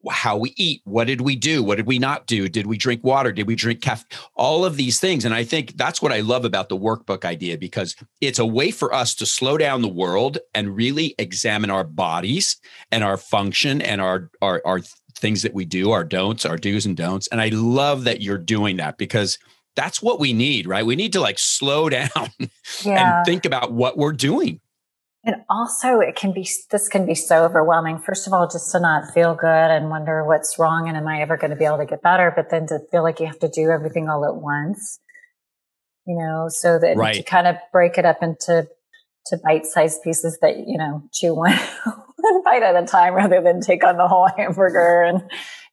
how 0.10 0.38
we 0.38 0.54
eat 0.58 0.82
what 0.86 1.08
did 1.08 1.22
we 1.22 1.36
do 1.36 1.64
what 1.64 1.76
did 1.76 1.88
we 1.88 2.00
not 2.00 2.28
do 2.28 2.48
did 2.48 2.68
we 2.68 2.78
drink 2.78 3.04
water 3.04 3.32
did 3.32 3.48
we 3.48 3.56
drink 3.56 3.82
caffeine 3.82 4.08
all 4.36 4.66
of 4.66 4.78
these 4.78 5.00
things. 5.00 5.26
And 5.26 5.34
i 5.34 5.44
think 5.44 5.78
that's 5.78 6.02
what 6.02 6.12
i 6.12 6.20
love 6.20 6.46
about 6.46 6.70
the 6.70 6.78
workbook 6.78 7.26
idea 7.26 7.58
because 7.58 7.96
it's 8.22 8.40
a 8.40 8.46
way 8.46 8.72
for 8.72 8.94
us 8.94 9.16
to 9.16 9.26
slow 9.26 9.58
down 9.58 9.82
the 9.82 9.88
world 9.88 10.38
and 10.54 10.76
really 10.76 11.16
examine 11.18 11.70
our 11.70 11.84
bodies 11.84 12.58
and 12.92 13.04
our 13.04 13.18
function 13.18 13.82
and 13.82 14.02
our 14.02 14.30
our, 14.42 14.62
our 14.66 14.82
things 15.16 15.42
that 15.42 15.54
we 15.54 15.66
do 15.66 15.92
our 15.92 16.04
don'ts 16.04 16.46
our 16.46 16.58
do's 16.58 16.86
and 16.86 16.98
don'ts. 16.98 17.28
And 17.28 17.42
i 17.42 17.50
love 17.50 18.04
that 18.06 18.22
you're 18.22 18.38
doing 18.38 18.78
that 18.78 18.98
because 18.98 19.38
that's 19.76 20.02
what 20.02 20.20
we 20.20 20.34
need 20.34 20.68
right? 20.68 20.86
We 20.86 20.96
need 20.96 21.14
to 21.14 21.22
like 21.22 21.40
slow 21.40 21.90
down 21.98 22.10
yeah. 22.84 23.20
and 23.20 23.26
think 23.26 23.46
about 23.46 23.72
what 23.72 23.98
we're 23.98 24.14
doing 24.14 24.60
and 25.28 25.44
also, 25.50 26.00
it 26.00 26.16
can 26.16 26.32
be, 26.32 26.48
this 26.72 26.88
can 26.88 27.06
be 27.06 27.14
so 27.14 27.44
overwhelming. 27.44 28.00
First 28.00 28.26
of 28.26 28.34
all, 28.34 28.48
just 28.48 28.72
to 28.72 28.80
not 28.80 29.14
feel 29.14 29.36
good 29.36 29.48
and 29.48 29.90
wonder 29.90 30.26
what's 30.26 30.58
wrong 30.58 30.88
and 30.88 30.96
am 30.96 31.06
I 31.06 31.22
ever 31.22 31.36
going 31.36 31.52
to 31.52 31.58
be 31.58 31.66
able 31.66 31.80
to 31.80 31.86
get 31.86 32.02
better? 32.02 32.32
But 32.34 32.50
then 32.50 32.66
to 32.68 32.80
feel 32.90 33.04
like 33.04 33.20
you 33.20 33.26
have 33.28 33.40
to 33.40 33.50
do 33.50 33.70
everything 33.70 34.08
all 34.08 34.26
at 34.26 34.38
once, 34.38 35.00
you 36.06 36.18
know, 36.18 36.48
so 36.48 36.80
that 36.80 36.96
right. 36.96 37.16
to 37.16 37.24
kind 37.24 37.46
of 37.46 37.58
break 37.74 37.98
it 37.98 38.06
up 38.06 38.24
into 38.24 38.70
to 39.28 39.38
bite-sized 39.44 40.02
pieces 40.02 40.38
that 40.42 40.58
you 40.66 40.78
know 40.78 41.04
chew 41.14 41.36
one, 41.36 41.52
one 41.84 42.44
bite 42.44 42.64
at 42.64 42.82
a 42.82 42.86
time 42.86 43.14
rather 43.14 43.42
than 43.42 43.62
take 43.62 43.84
on 43.84 43.98
the 43.98 44.08
whole 44.08 44.30
hamburger 44.38 45.02
and 45.02 45.22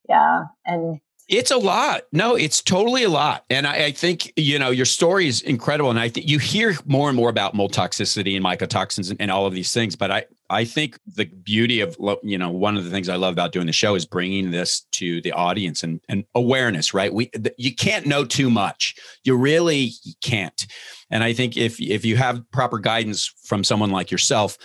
yeah 0.09 0.47
and 0.67 0.99
it's 1.29 1.51
a 1.51 1.57
lot. 1.57 2.03
No, 2.13 2.35
it's 2.35 2.61
totally 2.61 3.05
a 3.05 3.09
lot. 3.09 3.45
And 3.49 3.67
I, 3.67 3.87
I, 3.87 3.93
think, 3.93 4.33
you 4.37 4.59
know, 4.59 4.71
your 4.71 4.85
story 4.85 5.27
is 5.27 5.41
incredible. 5.41 5.91
And 5.91 5.99
I 5.99 6.09
think 6.09 6.29
you 6.29 6.39
hear 6.39 6.77
more 6.85 7.09
and 7.09 7.17
more 7.17 7.31
about 7.31 7.55
mold 7.55 7.73
toxicity 7.73 8.37
and 8.37 8.45
mycotoxins 8.45 9.11
and, 9.11 9.21
and, 9.21 9.31
all 9.31 9.47
of 9.47 9.55
these 9.55 9.73
things. 9.73 9.97
But 9.97 10.11
I, 10.11 10.27
I 10.51 10.65
think 10.65 10.99
the 11.07 11.25
beauty 11.25 11.81
of, 11.81 11.97
you 12.23 12.37
know, 12.37 12.51
one 12.51 12.77
of 12.77 12.85
the 12.85 12.91
things 12.91 13.09
I 13.09 13.17
love 13.17 13.33
about 13.33 13.53
doing 13.53 13.67
the 13.67 13.73
show 13.73 13.95
is 13.95 14.05
bringing 14.05 14.51
this 14.51 14.83
to 14.93 15.23
the 15.23 15.33
audience 15.33 15.83
and, 15.83 16.01
and 16.09 16.25
awareness, 16.35 16.93
right? 16.93 17.13
We, 17.13 17.31
you 17.57 17.75
can't 17.75 18.07
know 18.07 18.25
too 18.25 18.51
much. 18.51 18.95
You 19.25 19.37
really 19.37 19.93
can't. 20.23 20.67
And 21.11 21.25
I 21.25 21.33
think 21.33 21.57
if, 21.57 21.81
if 21.81 22.05
you 22.05 22.17
have 22.17 22.49
proper 22.51 22.79
guidance 22.79 23.33
from 23.45 23.65
someone 23.65 23.91
like 23.91 24.11
yourself, 24.11 24.59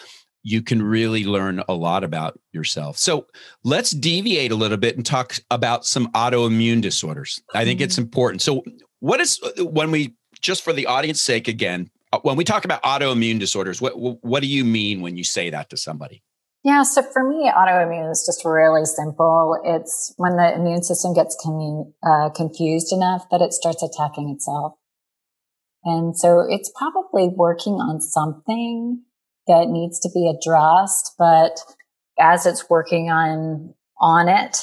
you 0.43 0.62
can 0.62 0.82
really 0.82 1.25
learn 1.25 1.62
a 1.67 1.73
lot 1.73 2.04
about 2.04 2.39
yourself. 2.54 2.97
So 2.97 3.28
let's 3.63 3.91
deviate 3.91 4.52
a 4.52 4.56
little 4.56 4.78
bit 4.78 4.95
and 4.95 5.06
talk 5.06 5.36
about 5.52 5.86
some 5.86 6.08
autoimmune 6.13 6.82
disorders. 6.82 7.41
I 7.54 7.65
think 7.65 7.82
it's 7.82 7.95
mm-hmm. 7.95 8.04
important. 8.04 8.41
So, 8.41 8.63
what 9.02 9.21
is 9.21 9.39
when 9.60 9.91
we 9.91 10.15
just 10.41 10.63
for 10.63 10.73
the 10.73 10.86
audience 10.86 11.21
sake 11.21 11.47
again, 11.47 11.89
uh, 12.12 12.19
when 12.21 12.36
we 12.36 12.43
talk 12.43 12.65
about 12.65 12.84
autoimmune 12.84 13.39
disorders, 13.39 13.82
what 13.82 13.93
what 13.95 14.41
do 14.41 14.47
you 14.47 14.65
mean 14.65 15.02
when 15.02 15.17
you 15.17 15.23
say 15.23 15.49
that 15.49 15.69
to 15.69 15.78
somebody? 15.78 16.23
Yeah, 16.63 16.84
so 16.84 17.02
for 17.02 17.23
me, 17.23 17.49
autoimmune 17.49 18.12
is 18.12 18.23
just 18.25 18.43
really 18.43 18.86
simple. 18.86 19.58
It's 19.63 20.13
when 20.17 20.36
the 20.36 20.54
immune 20.54 20.84
system 20.84 21.13
gets 21.13 21.38
commun- 21.41 21.93
uh, 22.04 22.30
confused 22.30 22.91
enough 22.91 23.30
that 23.32 23.41
it 23.41 23.54
starts 23.54 23.82
attacking 23.82 24.30
itself. 24.30 24.73
And 25.86 26.17
so 26.17 26.43
it's 26.47 26.69
probably 26.78 27.30
working 27.30 27.75
on 27.75 28.02
something 28.02 29.04
that 29.49 29.67
needs 29.67 29.99
to 29.99 30.09
be 30.13 30.29
addressed. 30.29 31.15
But 31.19 31.59
as 32.17 32.45
it's 32.45 32.69
working 32.69 33.09
on, 33.09 33.73
on 33.99 34.29
it, 34.29 34.57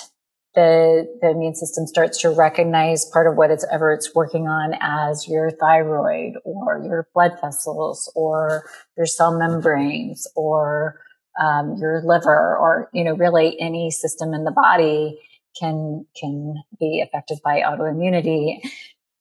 the, 0.56 1.06
the 1.20 1.30
immune 1.30 1.54
system 1.54 1.86
starts 1.86 2.18
to 2.22 2.30
recognize 2.30 3.04
part 3.04 3.26
of 3.26 3.36
what 3.36 3.50
it's 3.50 3.66
ever 3.70 3.92
it's 3.92 4.14
working 4.14 4.48
on 4.48 4.72
as 4.80 5.28
your 5.28 5.50
thyroid 5.50 6.32
or 6.44 6.82
your 6.82 7.06
blood 7.14 7.32
vessels 7.42 8.10
or 8.16 8.64
your 8.96 9.04
cell 9.04 9.38
membranes 9.38 10.26
or 10.34 10.98
um, 11.38 11.76
your 11.78 12.02
liver 12.02 12.56
or 12.56 12.88
you 12.94 13.04
know 13.04 13.14
really 13.14 13.60
any 13.60 13.90
system 13.90 14.32
in 14.32 14.44
the 14.44 14.50
body 14.50 15.20
can 15.60 16.06
can 16.18 16.54
be 16.80 17.04
affected 17.06 17.38
by 17.44 17.60
autoimmunity 17.60 18.58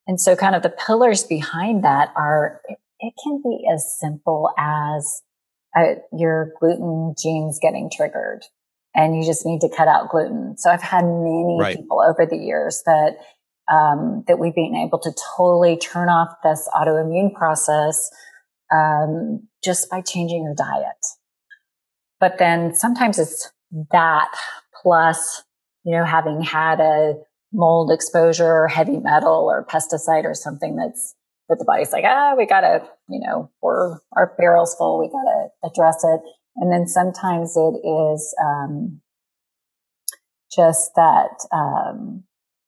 and 0.08 0.22
so 0.22 0.38
kind 0.38 0.56
of 0.56 0.64
the 0.64 0.70
pillars 0.70 1.26
behind 1.26 1.84
that 1.84 2.14
are 2.16 2.62
it, 2.70 2.78
it 3.02 3.14
can 3.22 3.42
be 3.44 3.68
as 3.74 3.98
simple 4.00 4.50
as 4.58 5.22
uh, 5.76 5.96
your 6.12 6.54
gluten 6.60 7.14
genes 7.22 7.60
getting 7.62 7.90
triggered 7.94 8.44
and 8.96 9.16
you 9.16 9.26
just 9.26 9.46
need 9.46 9.60
to 9.62 9.70
cut 9.70 9.88
out 9.88 10.10
gluten. 10.10 10.58
So 10.58 10.70
I've 10.70 10.82
had 10.82 11.04
many 11.04 11.58
right. 11.60 11.76
people 11.76 12.02
over 12.02 12.26
the 12.26 12.38
years 12.38 12.82
that, 12.86 13.18
um, 13.72 14.24
that 14.28 14.40
we've 14.40 14.56
been 14.56 14.76
able 14.76 15.00
to 15.00 15.14
totally 15.36 15.78
turn 15.78 16.08
off 16.08 16.30
this 16.44 16.70
autoimmune 16.74 17.34
process, 17.34 18.10
um, 18.74 19.48
just 19.64 19.90
by 19.90 20.02
changing 20.02 20.44
your 20.44 20.56
diet. 20.56 20.96
But 22.20 22.38
then 22.38 22.74
sometimes 22.74 23.20
it's 23.20 23.52
that 23.92 24.32
plus, 24.82 25.44
you 25.84 25.92
know, 25.92 26.06
having 26.06 26.42
had 26.42 26.80
a 26.80 27.16
mold 27.52 27.92
exposure 27.92 28.46
or 28.46 28.68
heavy 28.68 28.98
metal 28.98 29.50
or 29.50 29.66
pesticide 29.66 30.24
or 30.24 30.34
something 30.34 30.76
that's 30.78 31.16
but 31.48 31.60
the 31.60 31.66
body's 31.66 31.92
like, 31.92 32.06
ah, 32.06 32.34
we 32.38 32.46
gotta, 32.46 32.84
you 33.10 33.20
know, 33.20 33.52
we're 33.62 34.00
our 34.16 34.34
barrel's 34.38 34.76
full, 34.76 35.00
we 35.00 35.08
gotta 35.08 35.50
address 35.64 36.04
it. 36.04 36.22
And 36.58 36.72
then 36.72 36.88
sometimes 36.88 37.56
it 37.56 37.86
is 37.86 38.36
um, 38.44 39.02
just 40.56 40.92
that 40.96 41.46
um, 41.54 42.24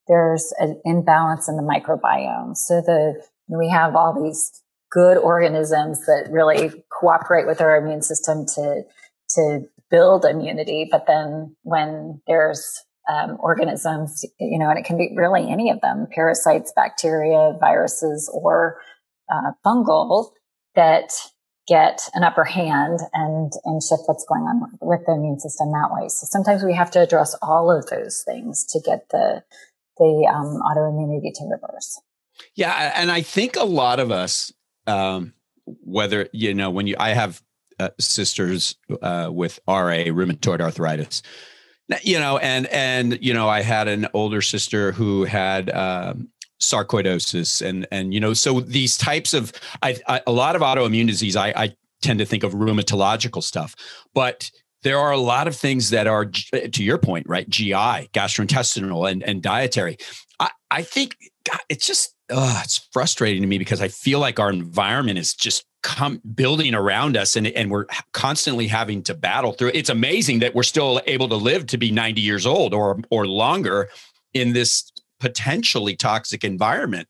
there's 0.08 0.54
an 0.60 0.82
imbalance 0.86 1.48
in 1.48 1.56
the 1.56 1.64
microbiome. 1.64 2.56
So 2.56 2.82
the 2.82 3.24
we 3.48 3.70
have 3.70 3.96
all 3.96 4.22
these 4.22 4.52
good 4.92 5.18
organisms 5.18 6.06
that 6.06 6.28
really 6.32 6.84
cooperate 6.92 7.48
with 7.48 7.62
our 7.62 7.78
immune 7.78 8.02
system 8.02 8.46
to 8.56 8.84
to 9.30 9.62
build 9.90 10.26
immunity, 10.26 10.88
but 10.90 11.06
then 11.08 11.56
when 11.64 12.22
there's 12.28 12.84
um, 13.08 13.38
organisms, 13.40 14.26
you 14.40 14.60
know, 14.60 14.70
and 14.70 14.78
it 14.78 14.86
can 14.86 14.98
be 14.98 15.14
really 15.16 15.50
any 15.50 15.70
of 15.70 15.80
them, 15.82 16.08
parasites, 16.12 16.74
bacteria, 16.76 17.56
viruses, 17.60 18.30
or 18.34 18.80
uh, 19.32 19.52
fungal 19.66 20.32
that 20.76 21.12
get 21.68 22.02
an 22.14 22.24
upper 22.24 22.44
hand 22.44 23.00
and 23.14 23.52
and 23.66 23.84
shift 23.84 24.04
what's 24.06 24.26
going 24.26 24.44
on 24.44 24.78
with 24.82 25.02
the 25.06 25.14
immune 25.14 25.40
system 25.40 25.72
that 25.72 25.90
way. 25.92 26.08
So 26.10 26.26
sometimes 26.30 26.64
we 26.64 26.74
have 26.74 26.92
to 26.92 27.02
address 27.02 27.36
all 27.42 27.72
of 27.72 27.88
those 27.88 28.24
things 28.26 28.66
to 28.66 28.80
get 28.80 29.10
the 29.10 29.44
the 29.98 30.32
um, 30.34 30.62
autoimmunity 30.62 31.34
to 31.34 31.46
reverse. 31.50 32.02
Yeah, 32.56 32.94
and 32.96 33.12
I 33.12 33.22
think 33.22 33.56
a 33.56 33.64
lot 33.64 34.00
of 34.00 34.12
us, 34.12 34.54
um, 34.86 35.34
whether 35.66 36.30
you 36.34 36.54
know, 36.54 36.70
when 36.70 36.88
you, 36.88 36.96
I 37.00 37.10
have 37.10 37.42
uh, 37.80 37.90
sisters 38.00 38.76
uh, 39.02 39.30
with 39.32 39.60
RA, 39.68 40.06
rheumatoid 40.06 40.62
arthritis 40.62 41.22
you 42.02 42.20
know 42.20 42.38
and 42.38 42.68
and 42.68 43.18
you 43.22 43.34
know 43.34 43.48
i 43.48 43.62
had 43.62 43.88
an 43.88 44.08
older 44.14 44.42
sister 44.42 44.92
who 44.92 45.24
had 45.24 45.70
um, 45.72 46.28
sarcoidosis 46.60 47.66
and 47.66 47.88
and 47.92 48.14
you 48.14 48.20
know 48.20 48.34
so 48.34 48.60
these 48.60 48.98
types 48.98 49.34
of 49.34 49.54
I, 49.82 49.98
I, 50.08 50.22
a 50.28 50.32
lot 50.32 50.56
of 50.56 50.62
autoimmune 50.62 51.08
disease 51.08 51.36
I, 51.36 51.50
I 51.50 51.76
tend 52.02 52.20
to 52.20 52.26
think 52.26 52.44
of 52.44 52.54
rheumatological 52.54 53.44
stuff 53.44 53.76
but 54.14 54.50
there 54.84 55.00
are 55.00 55.12
a 55.12 55.18
lot 55.18 55.48
of 55.48 55.56
things 55.56 55.90
that 55.90 56.08
are 56.08 56.26
to 56.26 56.84
your 56.84 56.98
point 56.98 57.28
right 57.28 57.50
gi 57.50 57.72
gastrointestinal 57.72 59.10
and 59.10 59.24
and 59.24 59.42
dietary. 59.42 59.98
I 60.40 60.50
i 60.72 60.82
think 60.84 61.16
God, 61.44 61.60
it's 61.70 61.86
just 61.86 62.16
uh, 62.30 62.62
it's 62.64 62.88
frustrating 62.92 63.42
to 63.42 63.48
me 63.48 63.58
because 63.58 63.82
i 63.82 63.88
feel 63.88 64.20
like 64.20 64.40
our 64.40 64.50
environment 64.50 65.18
is 65.18 65.34
just 65.34 65.66
come 65.88 66.22
building 66.36 66.76
around 66.76 67.16
us 67.16 67.38
and, 67.38 67.48
and 67.48 67.72
we're 67.72 67.86
constantly 68.12 68.68
having 68.68 69.02
to 69.02 69.14
battle 69.14 69.54
through 69.54 69.72
it's 69.74 69.90
amazing 69.90 70.40
that 70.40 70.54
we're 70.54 70.62
still 70.62 71.02
able 71.08 71.30
to 71.30 71.38
live 71.38 71.66
to 71.66 71.78
be 71.78 71.92
90 71.92 72.20
years 72.20 72.46
old 72.46 72.74
or 72.74 73.00
or 73.10 73.26
longer 73.26 73.88
in 74.34 74.52
this 74.52 74.92
potentially 75.22 75.96
toxic 75.96 76.44
environment. 76.44 77.08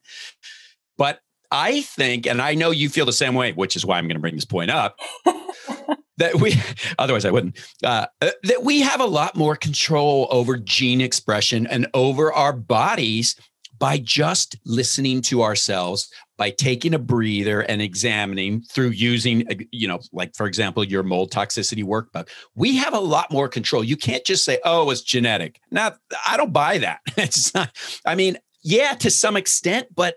But 0.96 1.22
i 1.50 1.82
think 1.82 2.28
and 2.28 2.42
i 2.42 2.54
know 2.54 2.72
you 2.72 2.90
feel 2.90 3.06
the 3.06 3.14
same 3.14 3.34
way 3.34 3.54
which 3.54 3.78
is 3.78 3.86
why 3.86 3.98
i'm 3.98 4.04
going 4.04 4.18
to 4.18 4.20
bring 4.20 4.36
this 4.36 4.44
point 4.44 4.70
up 4.70 5.00
that 6.18 6.36
we 6.36 6.54
otherwise 7.00 7.24
i 7.24 7.32
wouldn't 7.32 7.58
uh, 7.86 8.06
uh, 8.22 8.32
that 8.44 8.64
we 8.64 8.82
have 8.82 9.00
a 9.00 9.06
lot 9.06 9.34
more 9.34 9.56
control 9.56 10.28
over 10.30 10.58
gene 10.58 11.00
expression 11.00 11.66
and 11.66 11.88
over 11.94 12.34
our 12.34 12.52
bodies 12.52 13.38
by 13.80 13.98
just 13.98 14.58
listening 14.66 15.22
to 15.22 15.42
ourselves 15.42 16.10
by 16.38 16.52
taking 16.52 16.94
a 16.94 17.00
breather 17.00 17.62
and 17.62 17.82
examining 17.82 18.62
through 18.62 18.90
using 18.90 19.48
uh, 19.50 19.56
you 19.72 19.88
know 19.88 20.00
like 20.14 20.36
for 20.36 20.48
example 20.48 20.84
your 20.84 21.04
mold 21.04 21.32
toxicity 21.32 21.84
workbook. 21.84 22.30
We 22.56 22.78
have 22.78 22.94
a 22.94 23.00
lot 23.00 23.32
more 23.32 23.48
control. 23.50 23.84
You 23.84 23.98
can't 23.98 24.24
just 24.24 24.46
say 24.46 24.60
oh 24.64 24.90
it's 24.90 25.02
genetic. 25.02 25.60
Now 25.72 25.94
i 26.28 26.38
don't 26.38 26.54
buy 26.54 26.78
that. 26.80 27.00
It's 27.18 27.54
not 27.54 27.76
i 28.06 28.16
mean 28.16 28.38
yeah 28.64 28.94
to 28.94 29.10
some 29.10 29.36
extent 29.36 29.88
but 29.94 30.16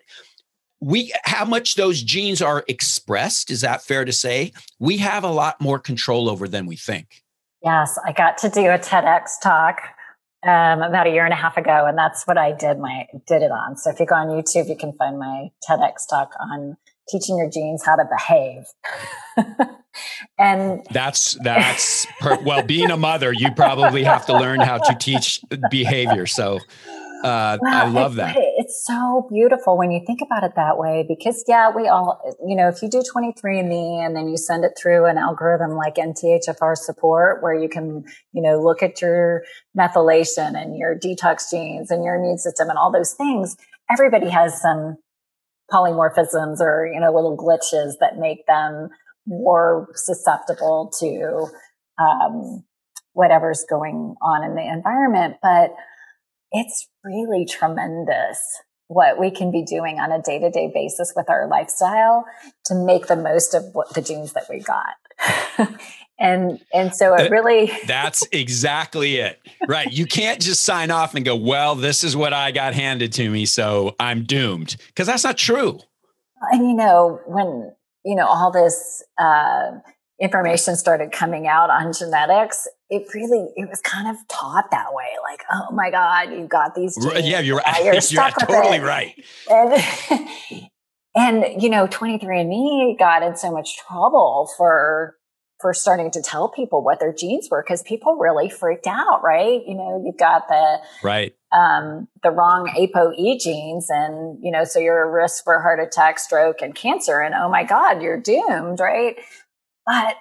we 0.80 1.12
how 1.24 1.44
much 1.44 1.74
those 1.74 2.02
genes 2.02 2.40
are 2.40 2.64
expressed 2.68 3.50
is 3.50 3.62
that 3.62 3.82
fair 3.82 4.04
to 4.04 4.12
say? 4.12 4.52
We 4.78 4.98
have 4.98 5.24
a 5.24 5.30
lot 5.30 5.60
more 5.60 5.78
control 5.78 6.28
over 6.28 6.46
than 6.46 6.66
we 6.66 6.76
think. 6.76 7.22
Yes 7.62 7.98
i 8.06 8.12
got 8.12 8.38
to 8.38 8.48
do 8.48 8.66
a 8.66 8.78
tedx 8.78 9.40
talk 9.42 9.80
um, 10.42 10.82
about 10.82 11.06
a 11.06 11.10
year 11.10 11.24
and 11.24 11.32
a 11.32 11.36
half 11.36 11.56
ago 11.56 11.86
and 11.86 11.98
that's 11.98 12.26
what 12.26 12.38
i 12.38 12.52
did 12.52 12.78
my 12.78 13.06
did 13.26 13.42
it 13.42 13.50
on. 13.50 13.76
So 13.76 13.90
if 13.90 14.00
you 14.00 14.06
go 14.06 14.14
on 14.14 14.28
youtube 14.28 14.68
you 14.68 14.76
can 14.76 14.92
find 14.94 15.18
my 15.18 15.50
tedx 15.68 16.08
talk 16.08 16.32
on 16.40 16.76
teaching 17.08 17.36
your 17.38 17.50
genes 17.50 17.84
how 17.84 17.96
to 17.96 18.04
behave. 18.04 18.64
And 20.38 20.86
that's 20.90 21.34
that's 21.42 22.06
per, 22.20 22.40
well 22.42 22.62
being 22.62 22.90
a 22.90 22.96
mother 22.96 23.32
you 23.32 23.50
probably 23.52 24.04
have 24.04 24.26
to 24.26 24.32
learn 24.32 24.60
how 24.60 24.78
to 24.78 24.94
teach 24.94 25.40
behavior. 25.70 26.26
So 26.26 26.60
uh, 27.24 27.58
well, 27.60 27.86
I 27.86 27.88
love 27.88 28.14
that. 28.16 28.36
It's 28.36 28.84
so 28.86 29.26
beautiful 29.30 29.76
when 29.76 29.90
you 29.90 30.00
think 30.06 30.20
about 30.22 30.44
it 30.44 30.52
that 30.56 30.78
way 30.78 31.04
because, 31.06 31.44
yeah, 31.46 31.70
we 31.74 31.88
all, 31.88 32.20
you 32.46 32.56
know, 32.56 32.68
if 32.68 32.82
you 32.82 32.88
do 32.88 33.02
23andMe 33.02 34.04
and 34.04 34.14
then 34.14 34.28
you 34.28 34.36
send 34.36 34.64
it 34.64 34.72
through 34.80 35.06
an 35.06 35.18
algorithm 35.18 35.72
like 35.72 35.96
MTHFR 35.96 36.76
support 36.76 37.42
where 37.42 37.54
you 37.54 37.68
can, 37.68 38.04
you 38.32 38.42
know, 38.42 38.60
look 38.60 38.82
at 38.82 39.00
your 39.00 39.44
methylation 39.78 40.60
and 40.60 40.76
your 40.76 40.98
detox 40.98 41.50
genes 41.50 41.90
and 41.90 42.04
your 42.04 42.16
immune 42.16 42.38
system 42.38 42.68
and 42.68 42.78
all 42.78 42.92
those 42.92 43.14
things, 43.14 43.56
everybody 43.90 44.28
has 44.28 44.60
some 44.60 44.96
polymorphisms 45.70 46.60
or, 46.60 46.90
you 46.92 47.00
know, 47.00 47.12
little 47.12 47.36
glitches 47.36 47.94
that 48.00 48.18
make 48.18 48.46
them 48.46 48.88
more 49.26 49.88
susceptible 49.94 50.92
to 50.98 51.46
um, 51.98 52.64
whatever's 53.12 53.64
going 53.68 54.14
on 54.22 54.44
in 54.44 54.54
the 54.54 54.66
environment. 54.66 55.36
But 55.42 55.74
it's 56.52 56.88
really 57.04 57.44
tremendous 57.44 58.40
what 58.90 59.20
we 59.20 59.30
can 59.30 59.52
be 59.52 59.62
doing 59.62 60.00
on 60.00 60.10
a 60.10 60.20
day 60.20 60.40
to 60.40 60.50
day 60.50 60.68
basis 60.74 61.12
with 61.14 61.30
our 61.30 61.46
lifestyle 61.46 62.24
to 62.64 62.74
make 62.74 63.06
the 63.06 63.14
most 63.14 63.54
of 63.54 63.64
what 63.72 63.94
the 63.94 64.02
genes 64.02 64.32
that 64.32 64.46
we 64.50 64.58
got. 64.58 65.70
and 66.18 66.60
and 66.74 66.94
so 66.94 67.14
it 67.14 67.30
really 67.30 67.70
That's 67.86 68.26
exactly 68.32 69.16
it. 69.16 69.40
Right. 69.68 69.90
You 69.92 70.06
can't 70.06 70.40
just 70.40 70.64
sign 70.64 70.90
off 70.90 71.14
and 71.14 71.24
go, 71.24 71.36
"Well, 71.36 71.76
this 71.76 72.02
is 72.02 72.16
what 72.16 72.32
I 72.32 72.50
got 72.50 72.74
handed 72.74 73.12
to 73.14 73.30
me, 73.30 73.46
so 73.46 73.94
I'm 74.00 74.24
doomed." 74.24 74.76
Cuz 74.96 75.06
that's 75.06 75.24
not 75.24 75.38
true. 75.38 75.78
And 76.50 76.66
you 76.68 76.74
know, 76.74 77.20
when 77.26 77.72
you 78.04 78.16
know 78.16 78.26
all 78.26 78.50
this 78.50 79.04
uh 79.18 79.70
information 80.20 80.76
started 80.76 81.12
coming 81.12 81.46
out 81.46 81.70
on 81.70 81.92
genetics, 81.92 82.68
it 82.90 83.06
really 83.14 83.48
it 83.56 83.68
was 83.68 83.80
kind 83.80 84.08
of 84.08 84.16
taught 84.28 84.70
that 84.70 84.92
way. 84.92 85.08
Like, 85.30 85.42
oh 85.50 85.72
my 85.72 85.90
God, 85.90 86.32
you 86.32 86.46
got 86.46 86.74
these 86.74 86.96
genes. 86.96 87.26
Yeah, 87.26 87.40
you're 87.40 87.56
right. 87.56 87.84
You're, 87.84 87.94
you're 87.94 88.30
totally 88.30 88.76
it. 88.76 88.82
right. 88.82 89.24
And, 89.48 90.28
and 91.14 91.62
you 91.62 91.70
know, 91.70 91.86
23andMe 91.86 92.98
got 92.98 93.22
in 93.22 93.36
so 93.36 93.50
much 93.50 93.78
trouble 93.78 94.48
for 94.56 95.16
for 95.60 95.74
starting 95.74 96.10
to 96.10 96.22
tell 96.22 96.48
people 96.48 96.82
what 96.82 97.00
their 97.00 97.12
genes 97.12 97.48
were 97.50 97.62
because 97.62 97.82
people 97.82 98.16
really 98.16 98.48
freaked 98.48 98.86
out, 98.86 99.22
right? 99.22 99.60
You 99.66 99.74
know, 99.74 100.02
you've 100.04 100.16
got 100.16 100.48
the 100.48 100.78
right 101.02 101.34
um, 101.52 102.08
the 102.22 102.30
wrong 102.30 102.72
ApoE 102.76 103.38
genes, 103.38 103.88
and 103.90 104.38
you 104.42 104.50
know, 104.50 104.64
so 104.64 104.78
you're 104.78 105.02
a 105.02 105.10
risk 105.10 105.44
for 105.44 105.60
heart 105.60 105.80
attack, 105.80 106.18
stroke, 106.18 106.62
and 106.62 106.74
cancer. 106.74 107.20
And 107.20 107.34
oh 107.34 107.48
my 107.48 107.64
God, 107.64 108.02
you're 108.02 108.20
doomed, 108.20 108.80
right? 108.80 109.16
But 109.90 110.14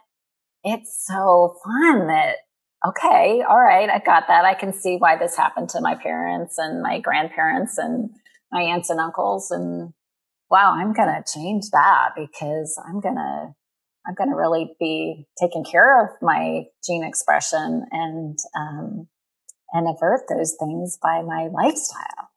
it's 0.64 1.06
so 1.06 1.56
fun 1.64 2.08
that, 2.08 2.38
okay, 2.88 3.44
all 3.48 3.60
right, 3.60 3.88
I 3.88 4.00
got 4.00 4.24
that. 4.28 4.44
I 4.44 4.56
can 4.56 4.74
see 4.74 4.96
why 4.98 5.16
this 5.16 5.38
happened 5.38 5.70
to 5.70 5.82
my 5.82 5.94
parents 5.94 6.58
and 6.58 6.82
my 6.82 7.00
grandparents 7.00 7.78
and 7.78 8.10
my 8.52 8.62
aunts 8.62 8.90
and 8.90 9.00
uncles. 9.00 9.52
And 9.52 9.94
wow, 10.50 10.74
I'm 10.76 10.94
going 10.94 11.10
to 11.10 11.24
change 11.32 11.66
that 11.72 12.10
because 12.18 12.82
I'm 12.84 13.00
going 13.00 13.18
to, 13.18 13.54
I'm 14.08 14.16
going 14.18 14.32
to 14.32 14.36
really 14.36 14.76
be 14.80 15.28
taking 15.40 15.64
care 15.64 16.04
of 16.04 16.10
my 16.20 16.64
gene 16.84 17.04
expression 17.04 17.86
and, 17.92 18.40
um, 18.58 19.08
and 19.72 19.88
avert 19.88 20.22
those 20.28 20.56
things 20.60 20.98
by 21.00 21.22
my 21.22 21.48
lifestyle. 21.54 22.29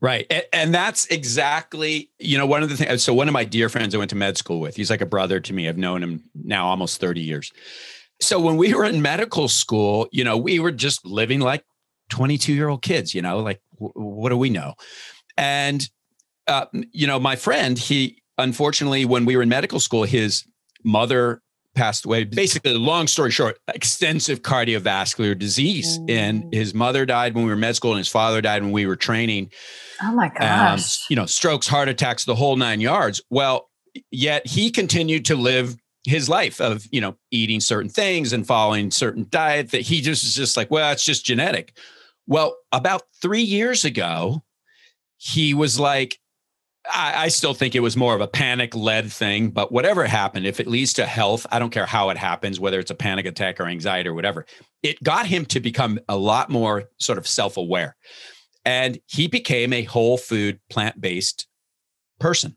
Right. 0.00 0.26
And, 0.30 0.44
and, 0.52 0.74
that's 0.74 1.06
exactly, 1.06 2.10
you 2.18 2.36
know, 2.36 2.46
one 2.46 2.62
of 2.62 2.68
the 2.68 2.76
things. 2.76 3.02
So, 3.02 3.14
one 3.14 3.28
of 3.28 3.32
my 3.32 3.44
dear 3.44 3.68
friends 3.68 3.94
I 3.94 3.98
went 3.98 4.10
to 4.10 4.16
med 4.16 4.36
school 4.36 4.60
with, 4.60 4.76
he's 4.76 4.90
like 4.90 5.00
a 5.00 5.06
brother 5.06 5.40
to 5.40 5.52
me. 5.52 5.68
I've 5.68 5.78
known 5.78 6.02
him 6.02 6.24
now 6.34 6.66
almost 6.66 7.00
30 7.00 7.22
years. 7.22 7.50
So, 8.20 8.38
when 8.38 8.56
we 8.58 8.74
were 8.74 8.84
in 8.84 9.00
medical 9.00 9.48
school, 9.48 10.06
you 10.12 10.22
know, 10.22 10.36
we 10.36 10.58
were 10.58 10.70
just 10.70 11.06
living 11.06 11.40
like 11.40 11.64
22 12.10 12.52
year 12.52 12.68
old 12.68 12.82
kids, 12.82 13.14
you 13.14 13.22
know, 13.22 13.38
like 13.38 13.62
w- 13.80 13.92
what 13.94 14.28
do 14.28 14.36
we 14.36 14.50
know? 14.50 14.74
And, 15.38 15.88
uh, 16.46 16.66
you 16.92 17.06
know, 17.06 17.18
my 17.18 17.36
friend, 17.36 17.78
he 17.78 18.22
unfortunately, 18.38 19.04
when 19.04 19.24
we 19.24 19.36
were 19.36 19.42
in 19.42 19.48
medical 19.48 19.80
school, 19.80 20.04
his 20.04 20.44
mother 20.84 21.42
passed 21.74 22.04
away. 22.04 22.24
Basically, 22.24 22.74
long 22.74 23.06
story 23.06 23.30
short, 23.30 23.58
extensive 23.68 24.42
cardiovascular 24.42 25.38
disease. 25.38 25.98
Mm. 26.00 26.10
And 26.10 26.54
his 26.54 26.74
mother 26.74 27.06
died 27.06 27.34
when 27.34 27.44
we 27.44 27.50
were 27.50 27.54
in 27.54 27.60
med 27.60 27.76
school, 27.76 27.92
and 27.92 27.98
his 27.98 28.08
father 28.08 28.40
died 28.40 28.62
when 28.62 28.72
we 28.72 28.86
were 28.86 28.96
training. 28.96 29.50
Oh 30.02 30.12
my 30.12 30.26
um, 30.26 30.32
gosh. 30.38 31.02
Um, 31.02 31.06
you 31.10 31.16
know, 31.16 31.26
strokes, 31.26 31.66
heart 31.66 31.88
attacks, 31.88 32.24
the 32.24 32.34
whole 32.34 32.56
nine 32.56 32.80
yards. 32.80 33.20
Well, 33.30 33.70
yet 34.10 34.46
he 34.46 34.70
continued 34.70 35.24
to 35.26 35.36
live 35.36 35.76
his 36.04 36.28
life 36.28 36.60
of, 36.60 36.86
you 36.92 37.00
know, 37.00 37.16
eating 37.30 37.60
certain 37.60 37.90
things 37.90 38.32
and 38.32 38.46
following 38.46 38.90
certain 38.90 39.26
diet 39.28 39.70
that 39.72 39.82
he 39.82 40.00
just 40.00 40.24
is 40.24 40.34
just 40.34 40.56
like, 40.56 40.70
well, 40.70 40.92
it's 40.92 41.04
just 41.04 41.24
genetic. 41.24 41.76
Well, 42.26 42.56
about 42.72 43.02
three 43.20 43.42
years 43.42 43.84
ago, 43.84 44.42
he 45.16 45.54
was 45.54 45.80
like, 45.80 46.18
I, 46.92 47.24
I 47.24 47.28
still 47.28 47.54
think 47.54 47.74
it 47.74 47.80
was 47.80 47.96
more 47.96 48.14
of 48.14 48.20
a 48.20 48.28
panic 48.28 48.74
led 48.74 49.10
thing, 49.10 49.50
but 49.50 49.72
whatever 49.72 50.04
happened, 50.04 50.46
if 50.46 50.60
it 50.60 50.68
leads 50.68 50.92
to 50.94 51.06
health, 51.06 51.46
I 51.50 51.58
don't 51.58 51.70
care 51.70 51.86
how 51.86 52.10
it 52.10 52.16
happens, 52.16 52.60
whether 52.60 52.78
it's 52.78 52.90
a 52.90 52.96
panic 52.96 53.26
attack 53.26 53.60
or 53.60 53.66
anxiety 53.66 54.08
or 54.08 54.14
whatever, 54.14 54.46
it 54.82 55.02
got 55.02 55.26
him 55.26 55.44
to 55.46 55.60
become 55.60 55.98
a 56.08 56.16
lot 56.16 56.50
more 56.50 56.84
sort 57.00 57.18
of 57.18 57.26
self 57.26 57.56
aware. 57.56 57.96
And 58.66 58.98
he 59.06 59.28
became 59.28 59.72
a 59.72 59.84
whole 59.84 60.18
food, 60.18 60.60
plant 60.68 61.00
based 61.00 61.46
person. 62.20 62.56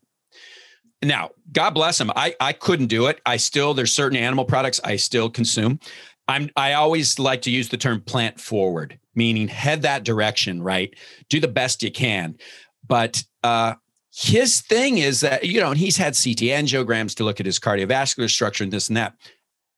Now, 1.02 1.30
God 1.54 1.70
bless 1.70 2.02
him. 2.02 2.12
I, 2.16 2.36
I 2.42 2.52
couldn't 2.52 2.88
do 2.88 3.06
it. 3.06 3.22
I 3.26 3.38
still, 3.38 3.74
there's 3.74 3.94
certain 3.94 4.18
animal 4.18 4.44
products 4.44 4.82
I 4.84 4.98
still 4.98 5.30
consume. 5.30 5.80
I'm, 6.28 6.50
I 6.56 6.74
always 6.74 7.18
like 7.18 7.42
to 7.44 7.52
use 7.52 7.70
the 7.70 7.78
term 7.78 8.02
plant 8.02 8.40
forward, 8.40 9.00
meaning 9.16 9.48
head 9.48 9.84
that 9.84 10.04
direction, 10.04 10.62
right? 10.62 10.94
Do 11.30 11.40
the 11.40 11.48
best 11.48 11.82
you 11.82 11.92
can. 11.92 12.38
But 12.86 13.24
uh, 13.44 13.76
his 14.14 14.62
thing 14.62 14.98
is 14.98 15.22
that, 15.22 15.46
you 15.46 15.62
know, 15.62 15.70
and 15.70 15.80
he's 15.80 15.98
had 15.98 16.14
CT 16.14 16.50
angiograms 16.52 17.16
to 17.16 17.24
look 17.24 17.40
at 17.40 17.46
his 17.46 17.60
cardiovascular 17.60 18.30
structure 18.30 18.64
and 18.64 18.74
this 18.74 18.90
and 18.90 18.98
that. 18.98 19.16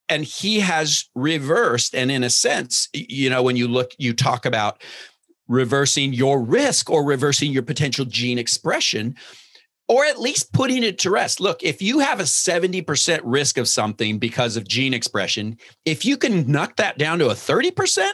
And 0.10 0.26
he 0.26 0.60
has 0.60 1.10
reversed. 1.16 1.96
And 1.96 2.12
in 2.12 2.24
a 2.24 2.30
sense, 2.30 2.90
you 2.94 3.30
know, 3.30 3.44
when 3.44 3.56
you 3.56 3.68
look, 3.68 3.92
you 3.98 4.14
talk 4.14 4.46
about 4.46 4.82
reversing 5.52 6.14
your 6.14 6.42
risk 6.42 6.90
or 6.90 7.04
reversing 7.04 7.52
your 7.52 7.64
potential 7.64 8.06
gene 8.06 8.40
expression, 8.40 9.16
or 9.88 10.06
at 10.06 10.20
least 10.20 10.54
putting 10.54 10.84
it 10.84 10.98
to 11.00 11.12
rest. 11.12 11.40
Look, 11.40 11.62
if 11.62 11.82
you 11.82 12.00
have 12.00 12.20
a 12.20 12.24
70% 12.24 13.20
risk 13.24 13.58
of 13.58 13.68
something 13.68 14.18
because 14.18 14.56
of 14.56 14.68
gene 14.68 14.94
expression, 14.94 15.58
if 15.86 16.06
you 16.06 16.18
can 16.18 16.50
knock 16.50 16.78
that 16.78 16.98
down 16.98 17.20
to 17.20 17.28
a 17.28 17.34
30%, 17.34 18.10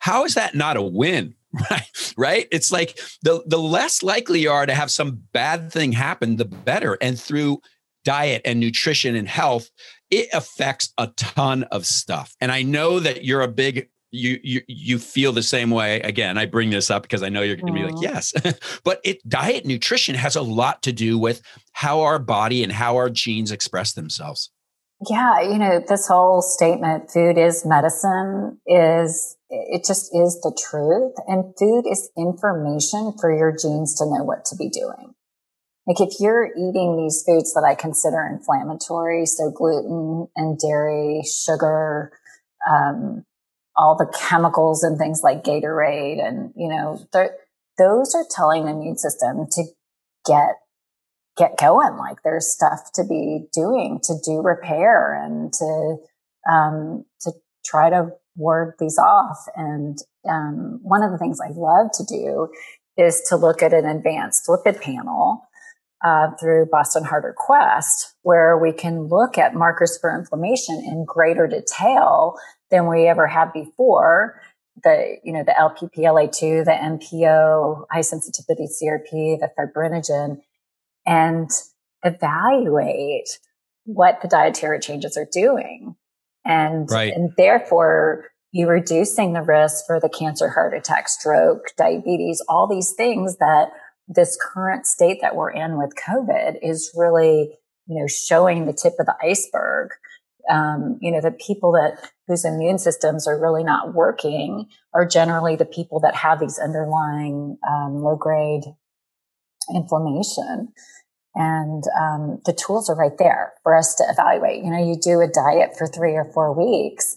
how 0.00 0.24
is 0.24 0.34
that 0.34 0.54
not 0.54 0.76
a 0.76 0.82
win? 0.82 1.34
right 1.70 2.14
right 2.18 2.46
it's 2.52 2.70
like 2.70 2.98
the 3.22 3.42
the 3.46 3.58
less 3.58 4.02
likely 4.02 4.40
you 4.40 4.50
are 4.50 4.66
to 4.66 4.74
have 4.74 4.90
some 4.90 5.22
bad 5.32 5.72
thing 5.72 5.92
happen 5.92 6.36
the 6.36 6.44
better 6.44 6.98
and 7.00 7.18
through 7.18 7.58
diet 8.04 8.42
and 8.44 8.60
nutrition 8.60 9.16
and 9.16 9.28
health 9.28 9.70
it 10.10 10.28
affects 10.34 10.92
a 10.98 11.06
ton 11.16 11.62
of 11.64 11.86
stuff 11.86 12.36
and 12.42 12.52
i 12.52 12.62
know 12.62 13.00
that 13.00 13.24
you're 13.24 13.40
a 13.40 13.48
big 13.48 13.88
you 14.10 14.38
you 14.42 14.62
you 14.66 14.98
feel 14.98 15.32
the 15.32 15.42
same 15.42 15.70
way 15.70 16.00
again 16.00 16.38
i 16.38 16.46
bring 16.46 16.70
this 16.70 16.90
up 16.90 17.02
because 17.02 17.22
i 17.22 17.28
know 17.28 17.42
you're 17.42 17.56
going 17.56 17.66
to 17.66 17.72
be 17.72 17.84
like 17.84 18.00
yes 18.00 18.32
but 18.84 19.00
it 19.04 19.26
diet 19.28 19.66
nutrition 19.66 20.14
has 20.14 20.34
a 20.34 20.42
lot 20.42 20.82
to 20.82 20.92
do 20.92 21.18
with 21.18 21.42
how 21.72 22.00
our 22.00 22.18
body 22.18 22.62
and 22.62 22.72
how 22.72 22.96
our 22.96 23.10
genes 23.10 23.52
express 23.52 23.92
themselves 23.92 24.50
yeah 25.10 25.40
you 25.42 25.58
know 25.58 25.82
this 25.88 26.08
whole 26.08 26.40
statement 26.40 27.10
food 27.10 27.36
is 27.36 27.66
medicine 27.66 28.58
is 28.66 29.36
it 29.50 29.84
just 29.86 30.10
is 30.14 30.40
the 30.42 30.56
truth. 30.70 31.14
And 31.26 31.54
food 31.58 31.84
is 31.90 32.10
information 32.16 33.12
for 33.18 33.34
your 33.34 33.52
genes 33.52 33.94
to 33.96 34.04
know 34.04 34.24
what 34.24 34.44
to 34.46 34.56
be 34.56 34.68
doing. 34.68 35.14
Like 35.86 36.00
if 36.00 36.20
you're 36.20 36.46
eating 36.46 36.96
these 36.96 37.24
foods 37.26 37.54
that 37.54 37.64
I 37.66 37.74
consider 37.74 38.22
inflammatory, 38.30 39.24
so 39.24 39.50
gluten 39.50 40.28
and 40.36 40.58
dairy, 40.58 41.22
sugar, 41.24 42.12
um, 42.70 43.24
all 43.78 43.96
the 43.96 44.12
chemicals 44.18 44.82
and 44.82 44.98
things 44.98 45.20
like 45.22 45.44
Gatorade, 45.44 46.22
and 46.22 46.52
you 46.56 46.68
know, 46.68 46.98
those 47.78 48.14
are 48.14 48.26
telling 48.28 48.64
the 48.64 48.72
immune 48.72 48.98
system 48.98 49.46
to 49.52 49.64
get 50.26 50.56
get 51.38 51.56
going. 51.56 51.96
Like 51.96 52.18
there's 52.24 52.52
stuff 52.52 52.90
to 52.94 53.04
be 53.04 53.46
doing 53.54 54.00
to 54.04 54.14
do 54.24 54.42
repair 54.42 55.14
and 55.14 55.52
to 55.52 55.96
um, 56.50 57.04
to 57.20 57.32
try 57.64 57.88
to 57.88 58.10
ward 58.36 58.74
these 58.78 58.98
off. 58.98 59.46
And 59.56 59.98
um, 60.28 60.80
one 60.82 61.02
of 61.02 61.12
the 61.12 61.18
things 61.18 61.38
I 61.40 61.50
love 61.54 61.90
to 61.94 62.04
do 62.04 62.48
is 62.96 63.22
to 63.28 63.36
look 63.36 63.62
at 63.62 63.72
an 63.72 63.86
advanced 63.86 64.48
lipid 64.48 64.80
panel 64.80 65.42
uh, 66.04 66.30
through 66.40 66.66
Boston 66.70 67.04
Heart 67.04 67.34
Quest, 67.36 68.14
where 68.22 68.58
we 68.58 68.72
can 68.72 69.08
look 69.08 69.38
at 69.38 69.54
markers 69.54 69.98
for 70.00 70.16
inflammation 70.16 70.82
in 70.84 71.04
greater 71.06 71.46
detail 71.46 72.36
than 72.70 72.88
we 72.88 73.06
ever 73.06 73.26
have 73.26 73.52
before. 73.52 74.40
The, 74.84 75.16
you 75.24 75.32
know, 75.32 75.42
the 75.42 75.58
Lp-PLA2, 75.58 76.64
the 76.64 76.70
MPO, 76.70 77.86
high 77.90 78.00
sensitivity 78.00 78.66
CRP, 78.66 79.40
the 79.40 79.50
fibrinogen, 79.58 80.40
and 81.04 81.50
evaluate 82.04 83.38
what 83.84 84.20
the 84.22 84.28
dietary 84.28 84.78
changes 84.78 85.16
are 85.16 85.26
doing. 85.32 85.96
And, 86.44 86.88
right. 86.90 87.12
and 87.12 87.32
therefore 87.36 88.26
you're 88.52 88.72
reducing 88.72 89.32
the 89.32 89.42
risk 89.42 89.84
for 89.86 90.00
the 90.00 90.08
cancer, 90.08 90.48
heart 90.48 90.74
attack, 90.74 91.08
stroke, 91.08 91.72
diabetes, 91.76 92.42
all 92.48 92.66
these 92.66 92.92
things 92.96 93.36
that 93.38 93.70
this 94.06 94.38
current 94.40 94.86
state 94.86 95.18
that 95.20 95.36
we're 95.36 95.50
in 95.50 95.76
with 95.76 95.94
COVID 95.96 96.58
is 96.62 96.90
really, 96.96 97.58
you 97.86 98.00
know, 98.00 98.06
showing 98.06 98.64
the 98.64 98.72
tip 98.72 98.94
of 98.98 99.06
the 99.06 99.16
iceberg. 99.22 99.90
Um, 100.50 100.98
you 101.00 101.10
know, 101.10 101.20
the 101.20 101.30
people 101.32 101.72
that 101.72 102.10
whose 102.26 102.44
immune 102.44 102.78
systems 102.78 103.26
are 103.26 103.40
really 103.40 103.64
not 103.64 103.94
working 103.94 104.66
are 104.94 105.06
generally 105.06 105.56
the 105.56 105.64
people 105.64 106.00
that 106.00 106.14
have 106.14 106.40
these 106.40 106.58
underlying 106.58 107.58
um, 107.68 108.02
low 108.02 108.16
grade 108.16 108.62
inflammation. 109.74 110.72
And 111.34 111.84
um, 112.00 112.40
the 112.46 112.52
tools 112.52 112.90
are 112.90 112.96
right 112.96 113.16
there 113.18 113.52
for 113.62 113.76
us 113.76 113.94
to 113.96 114.04
evaluate. 114.08 114.64
You 114.64 114.70
know, 114.70 114.84
you 114.84 114.96
do 115.00 115.20
a 115.20 115.28
diet 115.28 115.76
for 115.76 115.86
three 115.86 116.14
or 116.14 116.30
four 116.32 116.52
weeks. 116.52 117.14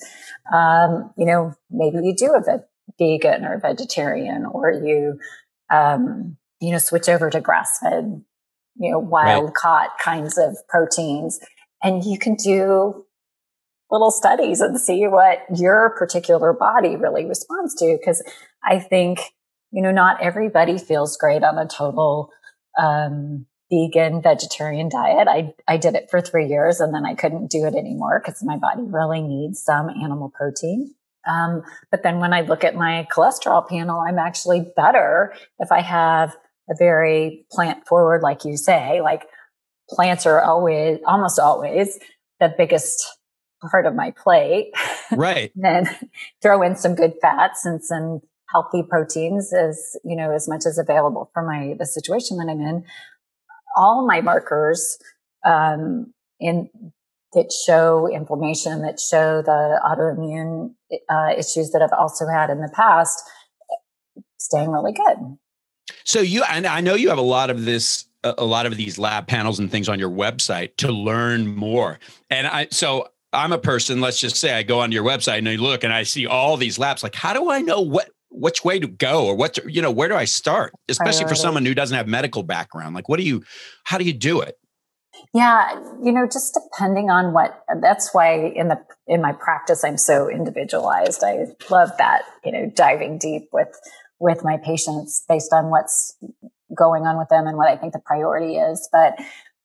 Um, 0.53 1.11
you 1.17 1.25
know, 1.25 1.53
maybe 1.69 1.97
you 2.03 2.15
do 2.15 2.33
a 2.35 2.61
vegan 2.99 3.45
or 3.45 3.59
vegetarian, 3.59 4.45
or 4.45 4.71
you, 4.71 5.17
um, 5.73 6.37
you 6.59 6.71
know, 6.71 6.77
switch 6.77 7.09
over 7.09 7.29
to 7.29 7.41
grass 7.41 7.79
fed, 7.79 8.23
you 8.75 8.91
know, 8.91 8.99
wild 8.99 9.45
right. 9.45 9.53
caught 9.53 9.97
kinds 9.99 10.37
of 10.37 10.55
proteins. 10.67 11.39
And 11.81 12.03
you 12.03 12.19
can 12.19 12.35
do 12.35 13.05
little 13.91 14.11
studies 14.11 14.61
and 14.61 14.79
see 14.79 15.05
what 15.07 15.39
your 15.55 15.93
particular 15.97 16.53
body 16.53 16.95
really 16.95 17.25
responds 17.25 17.75
to. 17.75 17.97
Cause 18.03 18.23
I 18.63 18.79
think, 18.79 19.19
you 19.71 19.81
know, 19.81 19.91
not 19.91 20.21
everybody 20.21 20.77
feels 20.77 21.17
great 21.17 21.43
on 21.43 21.57
a 21.57 21.67
total, 21.67 22.29
um, 22.79 23.45
vegan 23.71 24.21
vegetarian 24.21 24.89
diet. 24.89 25.27
I, 25.27 25.53
I 25.67 25.77
did 25.77 25.95
it 25.95 26.09
for 26.11 26.21
three 26.21 26.47
years 26.47 26.79
and 26.79 26.93
then 26.93 27.05
I 27.05 27.15
couldn't 27.15 27.49
do 27.49 27.65
it 27.65 27.73
anymore 27.73 28.21
because 28.23 28.43
my 28.43 28.57
body 28.57 28.83
really 28.85 29.21
needs 29.21 29.63
some 29.63 29.89
animal 29.89 30.29
protein. 30.29 30.93
Um, 31.27 31.63
but 31.89 32.03
then 32.03 32.19
when 32.19 32.33
I 32.33 32.41
look 32.41 32.63
at 32.63 32.75
my 32.75 33.07
cholesterol 33.15 33.67
panel, 33.67 33.99
I'm 33.99 34.17
actually 34.17 34.65
better 34.75 35.33
if 35.59 35.71
I 35.71 35.81
have 35.81 36.35
a 36.69 36.75
very 36.77 37.45
plant 37.51 37.87
forward, 37.87 38.23
like 38.23 38.43
you 38.43 38.57
say, 38.57 39.01
like 39.01 39.23
plants 39.89 40.25
are 40.25 40.41
always, 40.41 40.99
almost 41.05 41.39
always 41.39 41.97
the 42.39 42.53
biggest 42.57 43.05
part 43.69 43.85
of 43.85 43.95
my 43.95 44.11
plate. 44.11 44.73
Right. 45.11 45.51
then 45.55 45.89
throw 46.41 46.61
in 46.61 46.75
some 46.75 46.95
good 46.95 47.13
fats 47.21 47.65
and 47.65 47.83
some 47.83 48.21
healthy 48.49 48.83
proteins 48.83 49.53
as, 49.53 49.97
you 50.03 50.15
know, 50.15 50.31
as 50.31 50.47
much 50.47 50.65
as 50.65 50.77
available 50.77 51.29
for 51.33 51.43
my, 51.43 51.75
the 51.77 51.85
situation 51.85 52.37
that 52.37 52.49
I'm 52.49 52.59
in 52.59 52.83
all 53.75 54.05
my 54.05 54.21
markers 54.21 54.97
um, 55.45 56.13
in 56.39 56.69
that 57.33 57.51
show 57.51 58.09
inflammation, 58.11 58.81
that 58.81 58.99
show 58.99 59.41
the 59.41 59.79
autoimmune 59.85 60.73
uh, 61.09 61.33
issues 61.37 61.71
that 61.71 61.81
I've 61.81 61.97
also 61.97 62.27
had 62.27 62.49
in 62.49 62.59
the 62.59 62.71
past, 62.73 63.21
staying 64.37 64.71
really 64.71 64.91
good. 64.91 65.37
So 66.03 66.19
you, 66.19 66.43
and 66.49 66.67
I 66.67 66.81
know 66.81 66.95
you 66.95 67.09
have 67.09 67.17
a 67.17 67.23
lot 67.23 67.49
of 67.49 67.63
this, 67.63 68.05
a 68.23 68.45
lot 68.45 68.65
of 68.65 68.75
these 68.75 68.99
lab 68.99 69.27
panels 69.27 69.59
and 69.59 69.71
things 69.71 69.87
on 69.87 69.97
your 69.97 70.09
website 70.09 70.75
to 70.77 70.91
learn 70.91 71.47
more. 71.47 71.99
And 72.29 72.47
I, 72.47 72.67
so 72.69 73.07
I'm 73.33 73.53
a 73.53 73.57
person. 73.57 74.01
Let's 74.01 74.19
just 74.19 74.35
say 74.35 74.53
I 74.53 74.63
go 74.63 74.79
onto 74.79 74.93
your 74.93 75.03
website 75.03 75.37
and 75.37 75.49
I 75.49 75.55
look 75.55 75.83
and 75.83 75.93
I 75.93 76.03
see 76.03 76.27
all 76.27 76.57
these 76.57 76.77
labs. 76.77 77.03
Like, 77.03 77.15
how 77.15 77.33
do 77.33 77.49
I 77.49 77.61
know 77.61 77.81
what 77.81 78.09
which 78.31 78.63
way 78.63 78.79
to 78.79 78.87
go 78.87 79.25
or 79.25 79.35
what 79.35 79.55
to, 79.55 79.71
you 79.71 79.81
know 79.81 79.91
where 79.91 80.07
do 80.07 80.15
i 80.15 80.23
start 80.23 80.73
especially 80.87 81.27
for 81.27 81.35
someone 81.35 81.65
who 81.65 81.75
doesn't 81.75 81.97
have 81.97 82.07
medical 82.07 82.43
background 82.43 82.95
like 82.95 83.09
what 83.09 83.17
do 83.17 83.23
you 83.23 83.43
how 83.83 83.97
do 83.97 84.05
you 84.05 84.13
do 84.13 84.39
it 84.39 84.55
yeah 85.33 85.75
you 86.01 86.11
know 86.11 86.25
just 86.25 86.57
depending 86.57 87.09
on 87.09 87.33
what 87.33 87.63
that's 87.81 88.13
why 88.13 88.33
in 88.55 88.69
the 88.69 88.79
in 89.05 89.21
my 89.21 89.33
practice 89.33 89.83
i'm 89.83 89.97
so 89.97 90.29
individualized 90.29 91.23
i 91.23 91.45
love 91.69 91.91
that 91.97 92.21
you 92.45 92.51
know 92.51 92.71
diving 92.73 93.17
deep 93.17 93.49
with 93.51 93.67
with 94.19 94.43
my 94.43 94.57
patients 94.57 95.25
based 95.27 95.51
on 95.51 95.69
what's 95.69 96.15
going 96.75 97.03
on 97.03 97.17
with 97.17 97.27
them 97.27 97.47
and 97.47 97.57
what 97.57 97.67
i 97.67 97.75
think 97.75 97.91
the 97.91 97.99
priority 97.99 98.55
is 98.55 98.87
but 98.93 99.13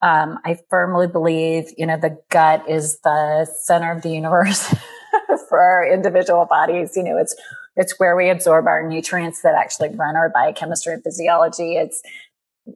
um, 0.03 0.39
i 0.45 0.57
firmly 0.71 1.07
believe 1.07 1.73
you 1.77 1.87
know 1.87 1.97
the 1.97 2.19
gut 2.31 2.69
is 2.69 2.99
the 3.01 3.47
center 3.65 3.91
of 3.93 4.03
the 4.03 4.11
universe 4.11 4.75
for 5.49 5.61
our 5.61 5.87
individual 5.87 6.47
bodies 6.47 6.93
you 6.97 7.03
know 7.03 7.17
it's 7.19 7.35
it's 7.77 7.99
where 8.01 8.17
we 8.17 8.31
absorb 8.31 8.67
our 8.67 8.87
nutrients 8.87 9.43
that 9.43 9.55
actually 9.55 9.91
run 9.91 10.17
our 10.17 10.31
biochemistry 10.31 10.95
and 10.95 11.03
physiology. 11.05 11.77
It's 11.77 12.03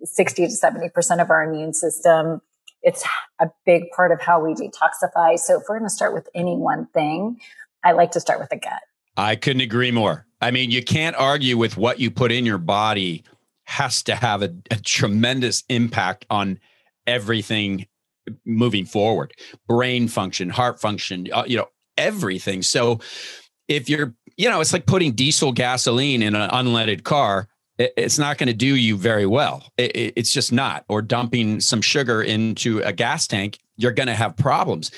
60 0.04 0.46
to 0.46 0.52
70% 0.52 1.22
of 1.22 1.30
our 1.30 1.42
immune 1.42 1.72
system. 1.72 2.42
It's 2.82 3.04
a 3.40 3.48
big 3.66 3.84
part 3.96 4.12
of 4.12 4.20
how 4.20 4.44
we 4.44 4.54
detoxify. 4.54 5.38
So 5.38 5.58
if 5.58 5.64
we're 5.68 5.78
going 5.78 5.88
to 5.88 5.94
start 5.94 6.14
with 6.14 6.28
any 6.34 6.56
one 6.56 6.86
thing, 6.94 7.38
I 7.82 7.92
like 7.92 8.12
to 8.12 8.20
start 8.20 8.40
with 8.40 8.50
the 8.50 8.56
gut. 8.56 8.80
I 9.16 9.36
couldn't 9.36 9.62
agree 9.62 9.90
more. 9.90 10.26
I 10.40 10.50
mean, 10.50 10.70
you 10.70 10.82
can't 10.82 11.16
argue 11.16 11.56
with 11.56 11.76
what 11.76 11.98
you 11.98 12.10
put 12.10 12.30
in 12.30 12.46
your 12.46 12.58
body 12.58 13.24
has 13.64 14.02
to 14.04 14.14
have 14.14 14.42
a, 14.42 14.54
a 14.70 14.76
tremendous 14.76 15.64
impact 15.68 16.26
on 16.30 16.58
everything 17.10 17.86
moving 18.46 18.86
forward 18.86 19.34
brain 19.68 20.08
function 20.08 20.48
heart 20.48 20.80
function 20.80 21.26
uh, 21.32 21.44
you 21.46 21.56
know 21.56 21.66
everything 21.96 22.62
so 22.62 22.98
if 23.68 23.88
you're 23.88 24.14
you 24.40 24.48
know, 24.48 24.62
it's 24.62 24.72
like 24.72 24.86
putting 24.86 25.12
diesel 25.12 25.52
gasoline 25.52 26.22
in 26.22 26.34
an 26.34 26.48
unleaded 26.48 27.04
car. 27.04 27.46
It's 27.76 28.18
not 28.18 28.38
going 28.38 28.46
to 28.46 28.54
do 28.54 28.74
you 28.74 28.96
very 28.96 29.26
well. 29.26 29.70
It's 29.76 30.32
just 30.32 30.50
not. 30.50 30.86
Or 30.88 31.02
dumping 31.02 31.60
some 31.60 31.82
sugar 31.82 32.22
into 32.22 32.80
a 32.80 32.92
gas 32.94 33.26
tank, 33.26 33.58
you're 33.76 33.92
going 33.92 34.06
to 34.06 34.14
have 34.14 34.34
problems. 34.38 34.90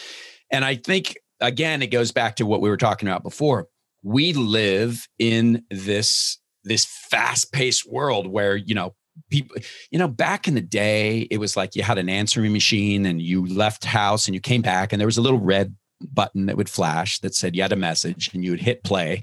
And 0.52 0.64
I 0.64 0.76
think, 0.76 1.16
again, 1.40 1.82
it 1.82 1.88
goes 1.88 2.12
back 2.12 2.36
to 2.36 2.46
what 2.46 2.60
we 2.60 2.70
were 2.70 2.76
talking 2.76 3.08
about 3.08 3.24
before. 3.24 3.66
We 4.04 4.32
live 4.32 5.08
in 5.18 5.64
this 5.70 6.38
this 6.62 6.84
fast-paced 6.84 7.90
world 7.90 8.28
where 8.28 8.54
you 8.54 8.76
know 8.76 8.94
people 9.30 9.56
you 9.90 9.98
know 9.98 10.08
back 10.08 10.48
in 10.48 10.54
the 10.54 10.60
day 10.60 11.28
it 11.30 11.38
was 11.38 11.56
like 11.56 11.76
you 11.76 11.82
had 11.82 11.98
an 11.98 12.08
answering 12.08 12.52
machine 12.52 13.04
and 13.04 13.20
you 13.20 13.46
left 13.46 13.84
house 13.84 14.26
and 14.26 14.34
you 14.34 14.40
came 14.40 14.62
back 14.62 14.92
and 14.92 15.00
there 15.00 15.06
was 15.06 15.18
a 15.18 15.22
little 15.22 15.38
red 15.38 15.74
button 16.12 16.46
that 16.46 16.56
would 16.56 16.68
flash 16.68 17.18
that 17.20 17.34
said 17.34 17.54
you 17.54 17.62
had 17.62 17.72
a 17.72 17.76
message 17.76 18.30
and 18.34 18.44
you 18.44 18.50
would 18.50 18.60
hit 18.60 18.84
play. 18.84 19.22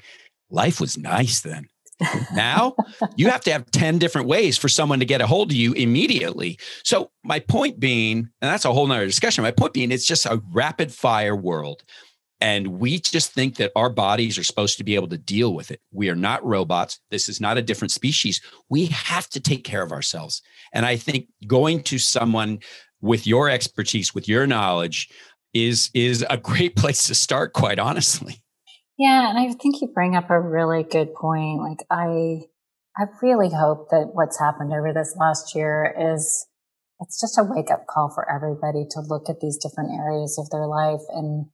Life 0.49 0.79
was 0.79 0.97
nice 0.97 1.41
then. 1.41 1.67
now 2.33 2.73
you 3.17 3.29
have 3.29 3.41
to 3.41 3.51
have 3.51 3.69
10 3.71 3.97
different 3.97 4.27
ways 4.27 4.57
for 4.57 4.69
someone 4.69 4.99
to 4.99 5.05
get 5.05 5.21
a 5.21 5.27
hold 5.27 5.51
of 5.51 5.57
you 5.57 5.73
immediately. 5.73 6.57
So, 6.83 7.11
my 7.23 7.39
point 7.39 7.77
being, 7.77 8.19
and 8.19 8.29
that's 8.49 8.63
a 8.63 8.71
whole 8.71 8.87
nother 8.87 9.05
discussion, 9.05 9.43
my 9.43 9.51
point 9.51 9.73
being, 9.73 9.91
it's 9.91 10.05
just 10.05 10.25
a 10.25 10.41
rapid 10.53 10.93
fire 10.93 11.35
world. 11.35 11.83
And 12.41 12.79
we 12.79 12.99
just 12.99 13.33
think 13.33 13.57
that 13.57 13.71
our 13.75 13.89
bodies 13.89 14.37
are 14.37 14.43
supposed 14.43 14.77
to 14.77 14.83
be 14.83 14.95
able 14.95 15.09
to 15.09 15.17
deal 15.17 15.53
with 15.53 15.71
it. 15.71 15.81
We 15.91 16.09
are 16.09 16.15
not 16.15 16.43
robots. 16.45 16.99
This 17.11 17.27
is 17.27 17.41
not 17.41 17.57
a 17.57 17.61
different 17.61 17.91
species. 17.91 18.41
We 18.69 18.85
have 18.87 19.27
to 19.29 19.39
take 19.39 19.63
care 19.65 19.81
of 19.81 19.91
ourselves. 19.91 20.41
And 20.71 20.85
I 20.85 20.95
think 20.95 21.27
going 21.47 21.83
to 21.83 21.97
someone 21.97 22.59
with 23.01 23.27
your 23.27 23.49
expertise, 23.49 24.15
with 24.15 24.27
your 24.27 24.47
knowledge, 24.47 25.09
is 25.53 25.89
is 25.93 26.25
a 26.29 26.37
great 26.49 26.75
place 26.75 27.07
to 27.07 27.15
start 27.15 27.53
quite 27.53 27.79
honestly 27.79 28.41
yeah 28.97 29.29
and 29.29 29.39
i 29.39 29.51
think 29.53 29.81
you 29.81 29.87
bring 29.87 30.15
up 30.15 30.29
a 30.29 30.39
really 30.39 30.83
good 30.83 31.13
point 31.13 31.59
like 31.59 31.85
i 31.89 32.41
i 32.97 33.05
really 33.21 33.49
hope 33.49 33.89
that 33.89 34.11
what's 34.13 34.39
happened 34.39 34.71
over 34.71 34.93
this 34.93 35.15
last 35.19 35.55
year 35.55 35.95
is 35.97 36.47
it's 36.99 37.19
just 37.19 37.37
a 37.37 37.43
wake 37.43 37.71
up 37.71 37.87
call 37.87 38.11
for 38.13 38.29
everybody 38.29 38.85
to 38.89 38.99
look 38.99 39.29
at 39.29 39.39
these 39.39 39.57
different 39.57 39.91
areas 39.97 40.37
of 40.37 40.49
their 40.49 40.67
life 40.67 41.01
and 41.09 41.45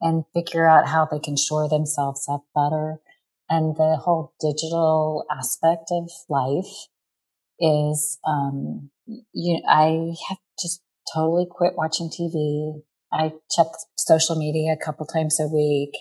and 0.00 0.24
figure 0.34 0.68
out 0.68 0.88
how 0.88 1.06
they 1.10 1.18
can 1.18 1.36
shore 1.36 1.68
themselves 1.68 2.26
up 2.28 2.44
better 2.54 3.00
and 3.48 3.76
the 3.76 3.96
whole 3.96 4.32
digital 4.40 5.24
aspect 5.30 5.90
of 5.90 6.10
life 6.28 6.88
is 7.58 8.18
um 8.26 8.90
you 9.32 9.60
i 9.68 10.12
have 10.28 10.38
just 10.60 10.82
totally 11.12 11.46
quit 11.50 11.74
watching 11.76 12.08
tv 12.08 12.82
I 13.12 13.32
check 13.50 13.66
social 13.96 14.36
media 14.36 14.72
a 14.72 14.84
couple 14.84 15.06
times 15.06 15.40
a 15.40 15.48
week. 15.48 15.92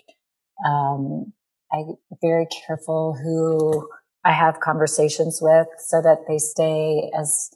Um, 0.65 1.33
I'm 1.71 1.95
very 2.21 2.47
careful 2.67 3.17
who 3.21 3.89
I 4.23 4.33
have 4.33 4.59
conversations 4.59 5.39
with 5.41 5.67
so 5.79 6.01
that 6.01 6.25
they 6.27 6.37
stay 6.37 7.09
as 7.17 7.49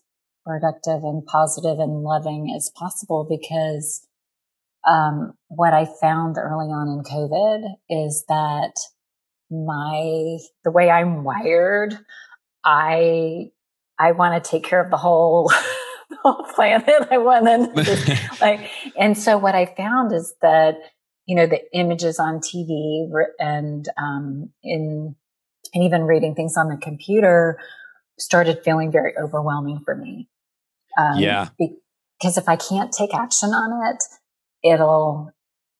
productive 0.45 1.03
and 1.03 1.25
positive 1.25 1.79
and 1.79 2.03
loving 2.03 2.53
as 2.55 2.71
possible 2.75 3.25
because 3.29 4.07
um, 4.87 5.33
what 5.47 5.73
I 5.73 5.87
found 6.01 6.37
early 6.37 6.67
on 6.67 6.87
in 6.87 7.03
COVID 7.03 7.63
is 7.89 8.25
that 8.27 8.73
my 9.49 10.37
the 10.63 10.71
way 10.71 10.89
I'm 10.89 11.23
wired, 11.23 11.97
I 12.65 13.51
I 13.99 14.11
want 14.11 14.43
to 14.43 14.49
take 14.49 14.63
care 14.63 14.83
of 14.83 14.91
the 14.91 14.97
whole 14.97 15.51
the 16.09 16.17
whole 16.21 16.45
planet. 16.55 17.07
I 17.11 17.17
want 17.17 17.45
to 17.45 18.19
like, 18.41 18.69
and 18.97 19.17
so 19.17 19.37
what 19.37 19.55
I 19.55 19.65
found 19.65 20.11
is 20.11 20.33
that 20.41 20.75
you 21.25 21.35
know 21.35 21.47
the 21.47 21.61
images 21.73 22.19
on 22.19 22.39
TV 22.39 23.07
and 23.39 23.87
um, 23.97 24.49
in 24.63 25.15
and 25.73 25.83
even 25.83 26.03
reading 26.03 26.35
things 26.35 26.57
on 26.57 26.67
the 26.67 26.77
computer 26.77 27.59
started 28.19 28.63
feeling 28.63 28.91
very 28.91 29.13
overwhelming 29.17 29.81
for 29.83 29.95
me. 29.95 30.29
Um, 30.97 31.19
yeah, 31.19 31.49
because 31.57 32.37
if 32.37 32.49
I 32.49 32.55
can't 32.55 32.91
take 32.91 33.13
action 33.13 33.49
on 33.49 33.93
it, 33.93 34.03
it'll 34.63 35.31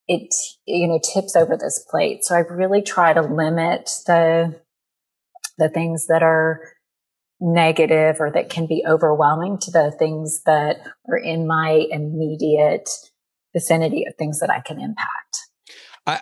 it 0.08 0.34
you 0.66 0.88
know 0.88 1.00
tips 1.14 1.36
over 1.36 1.58
this 1.58 1.86
plate. 1.90 2.24
So 2.24 2.36
I 2.36 2.40
really 2.40 2.82
try 2.82 3.14
to 3.14 3.22
limit 3.22 3.90
the 4.06 4.60
the 5.58 5.70
things 5.70 6.08
that 6.08 6.24
are 6.24 6.62
negative 7.40 8.18
or 8.20 8.32
that 8.32 8.50
can 8.50 8.68
be 8.68 8.84
overwhelming 8.88 9.58
to 9.60 9.72
the 9.72 9.92
things 9.98 10.42
that 10.46 10.88
are 11.10 11.18
in 11.18 11.46
my 11.46 11.86
immediate 11.92 12.90
vicinity 13.54 14.06
of 14.08 14.16
things 14.16 14.40
that 14.40 14.50
I 14.50 14.62
can 14.62 14.80
impact. 14.80 15.38
I 16.06 16.22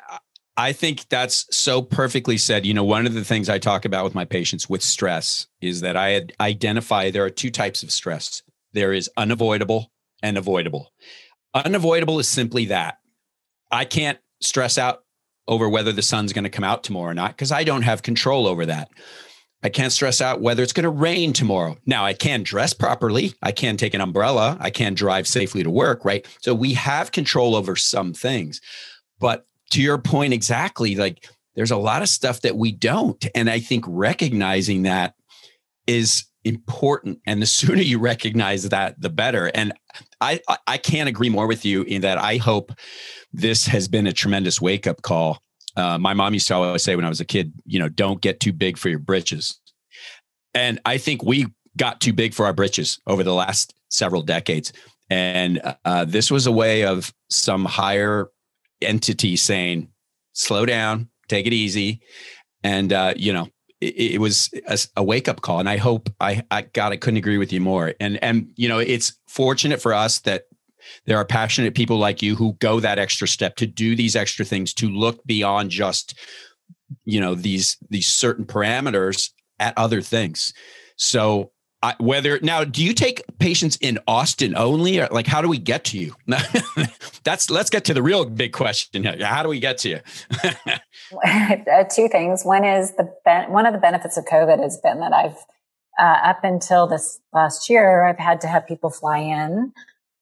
I 0.57 0.73
think 0.73 1.07
that's 1.09 1.47
so 1.55 1.81
perfectly 1.81 2.37
said. 2.37 2.65
You 2.65 2.73
know, 2.73 2.83
one 2.83 3.07
of 3.07 3.13
the 3.13 3.23
things 3.23 3.49
I 3.49 3.57
talk 3.57 3.85
about 3.85 4.03
with 4.03 4.15
my 4.15 4.25
patients 4.25 4.69
with 4.69 4.83
stress 4.83 5.47
is 5.61 5.81
that 5.81 5.95
I 5.95 6.27
identify 6.39 7.09
there 7.09 7.23
are 7.23 7.29
two 7.29 7.49
types 7.49 7.83
of 7.83 7.91
stress. 7.91 8.43
There 8.73 8.93
is 8.93 9.09
unavoidable 9.17 9.91
and 10.21 10.37
avoidable. 10.37 10.91
Unavoidable 11.53 12.19
is 12.19 12.27
simply 12.27 12.65
that. 12.65 12.97
I 13.71 13.85
can't 13.85 14.19
stress 14.41 14.77
out 14.77 15.03
over 15.47 15.67
whether 15.67 15.91
the 15.91 16.01
sun's 16.01 16.33
going 16.33 16.43
to 16.43 16.49
come 16.49 16.63
out 16.63 16.83
tomorrow 16.83 17.11
or 17.11 17.13
not 17.13 17.31
because 17.31 17.51
I 17.51 17.63
don't 17.63 17.81
have 17.81 18.03
control 18.03 18.47
over 18.47 18.65
that. 18.65 18.89
I 19.63 19.69
can't 19.69 19.91
stress 19.91 20.21
out 20.21 20.41
whether 20.41 20.63
it's 20.63 20.73
going 20.73 20.85
to 20.85 20.89
rain 20.89 21.33
tomorrow. 21.33 21.77
Now, 21.85 22.03
I 22.03 22.13
can 22.13 22.41
dress 22.41 22.73
properly. 22.73 23.35
I 23.43 23.51
can 23.51 23.77
take 23.77 23.93
an 23.93 24.01
umbrella. 24.01 24.57
I 24.59 24.71
can 24.71 24.95
drive 24.95 25.27
safely 25.27 25.61
to 25.61 25.69
work, 25.69 26.03
right? 26.03 26.25
So 26.41 26.55
we 26.55 26.73
have 26.73 27.11
control 27.11 27.55
over 27.55 27.75
some 27.75 28.13
things. 28.13 28.59
But 29.19 29.45
to 29.71 29.81
your 29.81 29.99
point 29.99 30.33
exactly, 30.33 30.95
like 30.95 31.27
there's 31.55 31.71
a 31.71 31.77
lot 31.77 32.01
of 32.01 32.09
stuff 32.09 32.41
that 32.41 32.57
we 32.57 32.71
don't. 32.71 33.23
And 33.35 33.49
I 33.49 33.59
think 33.59 33.85
recognizing 33.87 34.83
that 34.83 35.13
is 35.85 36.25
important. 36.43 37.19
And 37.25 37.41
the 37.41 37.45
sooner 37.47 37.81
you 37.81 37.99
recognize 37.99 38.69
that, 38.69 38.99
the 38.99 39.09
better. 39.09 39.51
And 39.53 39.73
I, 40.19 40.39
I 40.67 40.77
can't 40.77 41.09
agree 41.09 41.29
more 41.29 41.47
with 41.47 41.65
you 41.65 41.83
in 41.83 42.01
that 42.01 42.17
I 42.17 42.37
hope 42.37 42.71
this 43.33 43.65
has 43.67 43.87
been 43.87 44.07
a 44.07 44.13
tremendous 44.13 44.61
wake 44.61 44.87
up 44.87 45.01
call 45.01 45.41
uh, 45.75 45.97
my 45.97 46.13
mom 46.13 46.33
used 46.33 46.47
to 46.47 46.55
always 46.55 46.83
say 46.83 46.95
when 46.95 47.05
I 47.05 47.09
was 47.09 47.21
a 47.21 47.25
kid, 47.25 47.53
you 47.65 47.79
know, 47.79 47.89
don't 47.89 48.21
get 48.21 48.39
too 48.39 48.53
big 48.53 48.77
for 48.77 48.89
your 48.89 48.99
britches. 48.99 49.59
And 50.53 50.79
I 50.85 50.97
think 50.97 51.23
we 51.23 51.47
got 51.77 52.01
too 52.01 52.13
big 52.13 52.33
for 52.33 52.45
our 52.45 52.53
britches 52.53 52.99
over 53.07 53.23
the 53.23 53.33
last 53.33 53.73
several 53.89 54.21
decades. 54.21 54.73
And 55.09 55.61
uh, 55.85 56.05
this 56.05 56.29
was 56.29 56.45
a 56.45 56.51
way 56.51 56.85
of 56.85 57.13
some 57.29 57.65
higher 57.65 58.29
entity 58.81 59.35
saying, 59.35 59.89
slow 60.33 60.65
down, 60.65 61.09
take 61.27 61.45
it 61.45 61.53
easy. 61.53 62.01
And, 62.63 62.91
uh, 62.91 63.13
you 63.15 63.33
know, 63.33 63.47
it, 63.81 64.13
it 64.13 64.21
was 64.21 64.49
a, 64.67 64.79
a 64.97 65.03
wake 65.03 65.27
up 65.27 65.41
call. 65.41 65.59
And 65.59 65.69
I 65.69 65.77
hope 65.77 66.09
I, 66.19 66.43
I, 66.51 66.61
God, 66.61 66.93
I 66.93 66.97
couldn't 66.97 67.17
agree 67.17 67.37
with 67.37 67.51
you 67.51 67.59
more. 67.59 67.93
And, 67.99 68.23
and, 68.23 68.49
you 68.55 68.69
know, 68.69 68.79
it's 68.79 69.17
fortunate 69.27 69.81
for 69.81 69.93
us 69.93 70.19
that 70.19 70.43
there 71.05 71.17
are 71.17 71.25
passionate 71.25 71.75
people 71.75 71.97
like 71.97 72.21
you 72.21 72.35
who 72.35 72.53
go 72.53 72.79
that 72.79 72.99
extra 72.99 73.27
step 73.27 73.55
to 73.57 73.67
do 73.67 73.95
these 73.95 74.15
extra 74.15 74.45
things 74.45 74.73
to 74.75 74.89
look 74.89 75.23
beyond 75.25 75.69
just 75.69 76.17
you 77.05 77.19
know 77.19 77.35
these 77.35 77.77
these 77.89 78.07
certain 78.07 78.45
parameters 78.45 79.29
at 79.59 79.77
other 79.77 80.01
things 80.01 80.53
so 80.95 81.51
I, 81.83 81.95
whether 81.99 82.39
now 82.41 82.63
do 82.63 82.83
you 82.83 82.93
take 82.93 83.23
patients 83.39 83.77
in 83.81 83.97
austin 84.07 84.55
only 84.55 84.99
or 84.99 85.07
like 85.07 85.25
how 85.25 85.41
do 85.41 85.47
we 85.47 85.57
get 85.57 85.83
to 85.85 85.97
you? 85.97 86.15
That's 87.23 87.49
let's 87.49 87.69
get 87.69 87.85
to 87.85 87.93
the 87.93 88.03
real 88.03 88.25
big 88.25 88.53
question 88.53 89.03
how 89.03 89.43
do 89.43 89.49
we 89.49 89.59
get 89.59 89.77
to 89.79 89.89
you? 89.89 89.99
Uh, 91.25 91.83
two 91.93 92.07
things. 92.07 92.43
One 92.45 92.63
is 92.63 92.95
the 92.95 93.13
ben- 93.25 93.51
one 93.51 93.65
of 93.65 93.73
the 93.73 93.79
benefits 93.79 94.15
of 94.15 94.23
covid 94.25 94.61
has 94.61 94.79
been 94.81 94.99
that 94.99 95.11
i've 95.11 95.35
uh, 95.99 96.29
up 96.29 96.39
until 96.43 96.87
this 96.87 97.19
last 97.33 97.69
year 97.69 98.05
i've 98.05 98.17
had 98.17 98.39
to 98.39 98.47
have 98.47 98.65
people 98.65 98.89
fly 98.89 99.17
in 99.17 99.73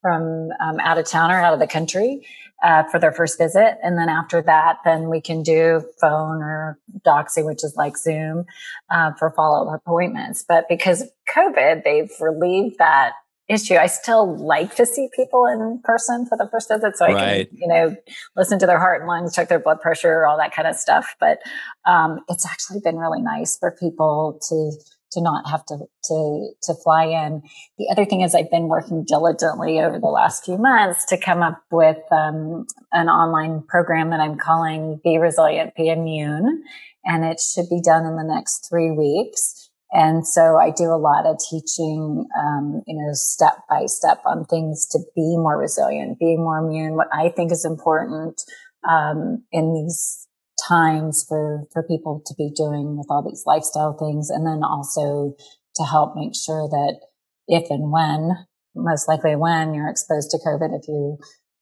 from 0.02 0.48
um, 0.60 0.80
out 0.80 0.98
of 0.98 1.06
town 1.06 1.30
or 1.30 1.36
out 1.36 1.54
of 1.54 1.60
the 1.60 1.66
country 1.66 2.26
uh, 2.62 2.84
for 2.84 2.98
their 2.98 3.12
first 3.12 3.38
visit. 3.38 3.78
And 3.82 3.96
then 3.96 4.08
after 4.08 4.42
that, 4.42 4.78
then 4.84 5.08
we 5.08 5.20
can 5.20 5.42
do 5.42 5.82
phone 6.00 6.42
or 6.42 6.78
doxy, 7.06 7.44
which 7.44 7.64
is 7.64 7.74
like 7.76 7.96
Zoom 7.96 8.44
uh, 8.90 9.12
for 9.18 9.30
follow 9.30 9.68
up 9.68 9.80
appointments. 9.86 10.44
But 10.46 10.68
because 10.68 11.02
of 11.02 11.10
COVID, 11.34 11.84
they've 11.84 12.10
relieved 12.20 12.78
that 12.78 13.12
issue. 13.48 13.74
I 13.74 13.86
still 13.86 14.36
like 14.36 14.76
to 14.76 14.86
see 14.86 15.08
people 15.14 15.44
in 15.46 15.80
person 15.82 16.24
for 16.26 16.38
the 16.38 16.48
first 16.50 16.68
visit 16.68 16.96
so 16.96 17.06
I 17.06 17.12
right. 17.12 17.48
can, 17.48 17.58
you 17.58 17.66
know, 17.66 17.96
listen 18.36 18.58
to 18.60 18.66
their 18.66 18.78
heart 18.78 19.00
and 19.00 19.08
lungs, 19.08 19.34
check 19.34 19.48
their 19.48 19.58
blood 19.58 19.80
pressure, 19.80 20.24
all 20.24 20.36
that 20.38 20.54
kind 20.54 20.68
of 20.68 20.76
stuff. 20.76 21.16
But 21.18 21.40
um, 21.84 22.20
it's 22.28 22.46
actually 22.46 22.80
been 22.84 22.96
really 22.96 23.20
nice 23.20 23.58
for 23.58 23.72
people 23.72 24.38
to 24.48 24.72
to 25.12 25.20
not 25.20 25.48
have 25.50 25.64
to 25.66 25.78
to 26.04 26.50
to 26.62 26.74
fly 26.74 27.04
in. 27.04 27.42
The 27.78 27.88
other 27.90 28.04
thing 28.04 28.20
is 28.20 28.34
I've 28.34 28.50
been 28.50 28.68
working 28.68 29.04
diligently 29.06 29.80
over 29.80 29.98
the 29.98 30.06
last 30.06 30.44
few 30.44 30.58
months 30.58 31.04
to 31.06 31.18
come 31.18 31.42
up 31.42 31.62
with 31.70 31.98
um, 32.10 32.66
an 32.92 33.08
online 33.08 33.62
program 33.62 34.10
that 34.10 34.20
I'm 34.20 34.38
calling 34.38 35.00
Be 35.02 35.18
Resilient, 35.18 35.74
Be 35.74 35.88
Immune, 35.88 36.62
and 37.04 37.24
it 37.24 37.40
should 37.40 37.68
be 37.68 37.80
done 37.82 38.06
in 38.06 38.16
the 38.16 38.24
next 38.24 38.68
three 38.68 38.90
weeks. 38.90 39.70
And 39.92 40.24
so 40.24 40.56
I 40.56 40.70
do 40.70 40.84
a 40.84 41.02
lot 41.02 41.26
of 41.26 41.38
teaching, 41.50 42.24
um, 42.38 42.82
you 42.86 42.96
know, 42.96 43.10
step 43.12 43.64
by 43.68 43.86
step 43.86 44.22
on 44.24 44.44
things 44.44 44.86
to 44.92 45.00
be 45.16 45.36
more 45.36 45.58
resilient, 45.58 46.20
being 46.20 46.38
more 46.38 46.58
immune. 46.58 46.94
What 46.94 47.08
I 47.12 47.30
think 47.30 47.50
is 47.50 47.64
important 47.64 48.40
um, 48.88 49.42
in 49.50 49.74
these 49.74 50.28
times 50.68 51.24
for, 51.28 51.64
for 51.72 51.82
people 51.82 52.22
to 52.26 52.34
be 52.36 52.50
doing 52.54 52.96
with 52.96 53.06
all 53.10 53.22
these 53.22 53.44
lifestyle 53.46 53.96
things. 53.98 54.30
And 54.30 54.46
then 54.46 54.62
also 54.64 55.34
to 55.76 55.84
help 55.84 56.14
make 56.16 56.34
sure 56.34 56.68
that 56.68 57.00
if 57.46 57.70
and 57.70 57.90
when, 57.90 58.46
most 58.74 59.08
likely 59.08 59.36
when 59.36 59.74
you're 59.74 59.88
exposed 59.88 60.30
to 60.30 60.38
COVID, 60.38 60.78
if 60.78 60.88
you 60.88 61.18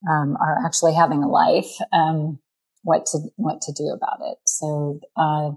um, 0.09 0.37
are 0.39 0.65
actually 0.65 0.93
having 0.93 1.23
a 1.23 1.27
life, 1.27 1.71
um, 1.91 2.39
what 2.83 3.05
to, 3.07 3.19
what 3.35 3.61
to 3.61 3.73
do 3.73 3.95
about 3.95 4.19
it. 4.21 4.37
So, 4.45 4.99
uh, 5.17 5.51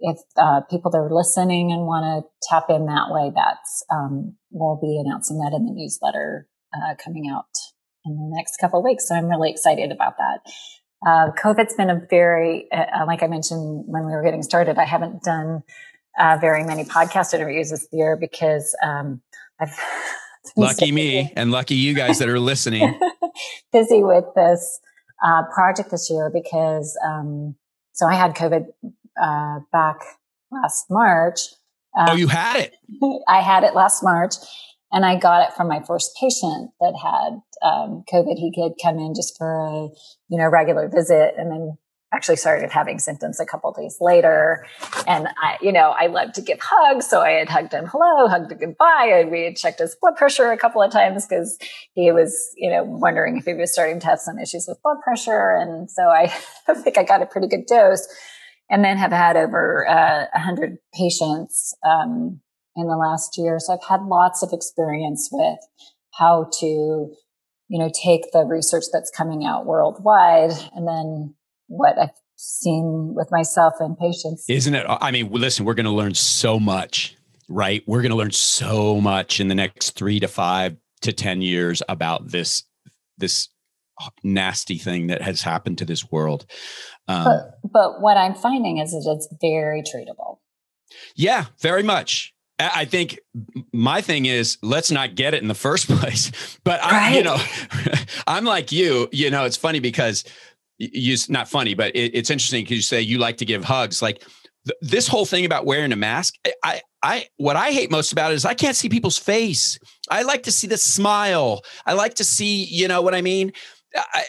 if 0.00 0.18
uh, 0.36 0.60
people 0.70 0.90
that 0.92 0.98
are 0.98 1.12
listening 1.12 1.72
and 1.72 1.82
want 1.82 2.04
to 2.04 2.48
tap 2.48 2.70
in 2.70 2.86
that 2.86 3.10
way, 3.10 3.32
that's 3.34 3.84
um, 3.90 4.36
we'll 4.50 4.78
be 4.80 5.02
announcing 5.04 5.38
that 5.38 5.52
in 5.52 5.66
the 5.66 5.72
newsletter 5.72 6.48
uh, 6.72 6.94
coming 7.02 7.28
out 7.28 7.50
in 8.04 8.14
the 8.16 8.36
next 8.36 8.58
couple 8.58 8.82
weeks. 8.82 9.08
So 9.08 9.14
I'm 9.14 9.28
really 9.28 9.50
excited 9.50 9.90
about 9.90 10.16
that. 10.18 10.40
Uh, 11.06 11.30
COVID's 11.32 11.74
been 11.74 11.90
a 11.90 12.02
very, 12.10 12.70
uh, 12.72 13.06
like 13.06 13.22
I 13.22 13.28
mentioned 13.28 13.84
when 13.86 14.04
we 14.04 14.12
were 14.12 14.22
getting 14.22 14.42
started, 14.42 14.78
I 14.78 14.84
haven't 14.84 15.22
done 15.22 15.62
uh, 16.18 16.38
very 16.40 16.64
many 16.64 16.84
podcast 16.84 17.32
interviews 17.32 17.70
this 17.70 17.86
year 17.92 18.16
because 18.16 18.76
um, 18.82 19.20
I've 19.60 19.78
lucky 20.56 20.90
me 20.90 21.32
and 21.36 21.50
lucky 21.52 21.76
you 21.76 21.94
guys 21.94 22.18
that 22.18 22.28
are 22.28 22.40
listening 22.40 22.98
busy 23.72 24.02
with 24.02 24.24
this 24.34 24.80
uh, 25.24 25.42
project 25.54 25.90
this 25.90 26.10
year 26.10 26.30
because 26.32 26.98
um, 27.04 27.54
so 27.92 28.06
I 28.06 28.14
had 28.14 28.34
COVID 28.34 28.66
uh, 29.20 29.60
back 29.72 29.96
last 30.50 30.86
March. 30.90 31.40
Um, 31.98 32.10
oh, 32.10 32.14
you 32.14 32.28
had 32.28 32.60
it. 32.60 32.74
I 33.28 33.40
had 33.40 33.64
it 33.64 33.74
last 33.74 34.02
March, 34.02 34.34
and 34.92 35.04
I 35.04 35.16
got 35.16 35.48
it 35.48 35.54
from 35.54 35.68
my 35.68 35.82
first 35.86 36.16
patient 36.20 36.70
that 36.80 36.94
had 37.02 37.40
um, 37.62 38.04
COVID. 38.12 38.36
He 38.36 38.52
could 38.54 38.72
come 38.82 38.98
in 38.98 39.14
just 39.14 39.36
for 39.36 39.54
a, 39.54 39.88
you 40.28 40.38
know, 40.38 40.48
regular 40.48 40.88
visit 40.88 41.34
and 41.36 41.50
then 41.50 41.78
actually 42.12 42.36
started 42.36 42.70
having 42.70 42.98
symptoms 42.98 43.38
a 43.38 43.44
couple 43.44 43.70
days 43.72 43.98
later. 44.00 44.66
And 45.06 45.28
I, 45.42 45.58
you 45.60 45.72
know, 45.72 45.94
I 45.98 46.06
love 46.06 46.32
to 46.34 46.40
give 46.40 46.58
hugs. 46.60 47.06
So 47.06 47.20
I 47.20 47.32
had 47.32 47.50
hugged 47.50 47.72
him 47.72 47.86
hello, 47.86 48.28
hugged 48.28 48.50
him 48.50 48.58
goodbye. 48.58 49.12
And 49.14 49.30
we 49.30 49.44
had 49.44 49.56
checked 49.56 49.78
his 49.78 49.94
blood 50.00 50.16
pressure 50.16 50.50
a 50.50 50.56
couple 50.56 50.82
of 50.82 50.90
times 50.90 51.26
because 51.26 51.58
he 51.92 52.10
was, 52.10 52.50
you 52.56 52.70
know, 52.70 52.82
wondering 52.82 53.36
if 53.36 53.44
he 53.44 53.54
was 53.54 53.72
starting 53.72 54.00
to 54.00 54.06
have 54.06 54.20
some 54.20 54.38
issues 54.38 54.66
with 54.66 54.82
blood 54.82 54.98
pressure. 55.02 55.56
And 55.60 55.90
so 55.90 56.04
I, 56.04 56.32
I 56.68 56.74
think 56.74 56.96
I 56.96 57.02
got 57.02 57.22
a 57.22 57.26
pretty 57.26 57.48
good 57.48 57.66
dose 57.66 58.08
and 58.70 58.84
then 58.84 58.96
have 58.96 59.12
had 59.12 59.36
over 59.36 59.86
uh, 59.88 60.26
100 60.32 60.78
patients 60.94 61.74
um, 61.86 62.40
in 62.76 62.86
the 62.86 62.96
last 62.96 63.36
year. 63.36 63.58
So 63.58 63.74
I've 63.74 63.84
had 63.88 64.02
lots 64.02 64.42
of 64.42 64.50
experience 64.52 65.28
with 65.30 65.58
how 66.14 66.50
to, 66.60 67.14
you 67.68 67.78
know, 67.78 67.90
take 68.02 68.32
the 68.32 68.44
research 68.44 68.84
that's 68.92 69.10
coming 69.10 69.44
out 69.44 69.66
worldwide 69.66 70.52
and 70.74 70.88
then 70.88 71.34
what 71.66 71.98
I've 71.98 72.10
seen 72.36 73.12
with 73.14 73.28
myself 73.30 73.74
and 73.78 73.96
patients. 73.96 74.44
Isn't 74.48 74.74
it? 74.74 74.86
I 74.88 75.10
mean, 75.10 75.30
listen, 75.30 75.64
we're 75.64 75.74
going 75.74 75.86
to 75.86 75.92
learn 75.92 76.14
so 76.14 76.58
much, 76.58 77.16
right? 77.48 77.82
We're 77.86 78.02
going 78.02 78.10
to 78.10 78.16
learn 78.16 78.30
so 78.30 79.00
much 79.00 79.38
in 79.38 79.48
the 79.48 79.54
next 79.54 79.90
three 79.90 80.18
to 80.20 80.28
five 80.28 80.76
to 81.02 81.12
10 81.12 81.42
years 81.42 81.82
about 81.88 82.28
this, 82.28 82.64
this 83.18 83.48
nasty 84.22 84.78
thing 84.78 85.08
that 85.08 85.20
has 85.20 85.42
happened 85.42 85.78
to 85.78 85.84
this 85.84 86.10
world. 86.10 86.46
Um, 87.06 87.24
but, 87.24 87.70
but 87.70 88.00
what 88.00 88.16
I'm 88.16 88.34
finding 88.34 88.78
is 88.78 88.92
that 88.92 89.14
it's 89.14 89.28
very 89.40 89.82
treatable. 89.82 90.38
Yeah, 91.14 91.46
very 91.60 91.82
much 91.82 92.32
I 92.58 92.84
think 92.86 93.20
my 93.72 94.00
thing 94.00 94.26
is 94.26 94.58
let's 94.62 94.90
not 94.90 95.14
get 95.14 95.34
it 95.34 95.42
in 95.42 95.48
the 95.48 95.54
first 95.54 95.86
place. 95.88 96.58
But 96.64 96.82
I, 96.82 96.90
right. 96.90 97.16
you 97.16 97.22
know, 97.22 97.38
I'm 98.26 98.44
like 98.44 98.72
you. 98.72 99.08
You 99.12 99.30
know, 99.30 99.44
it's 99.44 99.56
funny 99.56 99.80
because 99.80 100.24
you 100.78 101.16
not 101.28 101.48
funny, 101.48 101.74
but 101.74 101.94
it, 101.94 102.14
it's 102.14 102.30
interesting 102.30 102.64
because 102.64 102.76
you 102.76 102.82
say 102.82 103.00
you 103.00 103.18
like 103.18 103.38
to 103.38 103.44
give 103.44 103.64
hugs. 103.64 104.00
Like 104.02 104.20
th- 104.66 104.78
this 104.80 105.08
whole 105.08 105.26
thing 105.26 105.44
about 105.44 105.66
wearing 105.66 105.92
a 105.92 105.96
mask, 105.96 106.34
I, 106.64 106.80
I, 107.02 107.26
what 107.36 107.56
I 107.56 107.70
hate 107.70 107.90
most 107.90 108.12
about 108.12 108.32
it 108.32 108.34
is 108.34 108.44
I 108.44 108.54
can't 108.54 108.76
see 108.76 108.88
people's 108.88 109.18
face. 109.18 109.78
I 110.10 110.22
like 110.22 110.44
to 110.44 110.52
see 110.52 110.66
the 110.66 110.76
smile. 110.76 111.62
I 111.86 111.94
like 111.94 112.14
to 112.14 112.24
see, 112.24 112.64
you 112.64 112.88
know 112.88 113.02
what 113.02 113.14
I 113.14 113.22
mean. 113.22 113.52
I, 113.96 114.24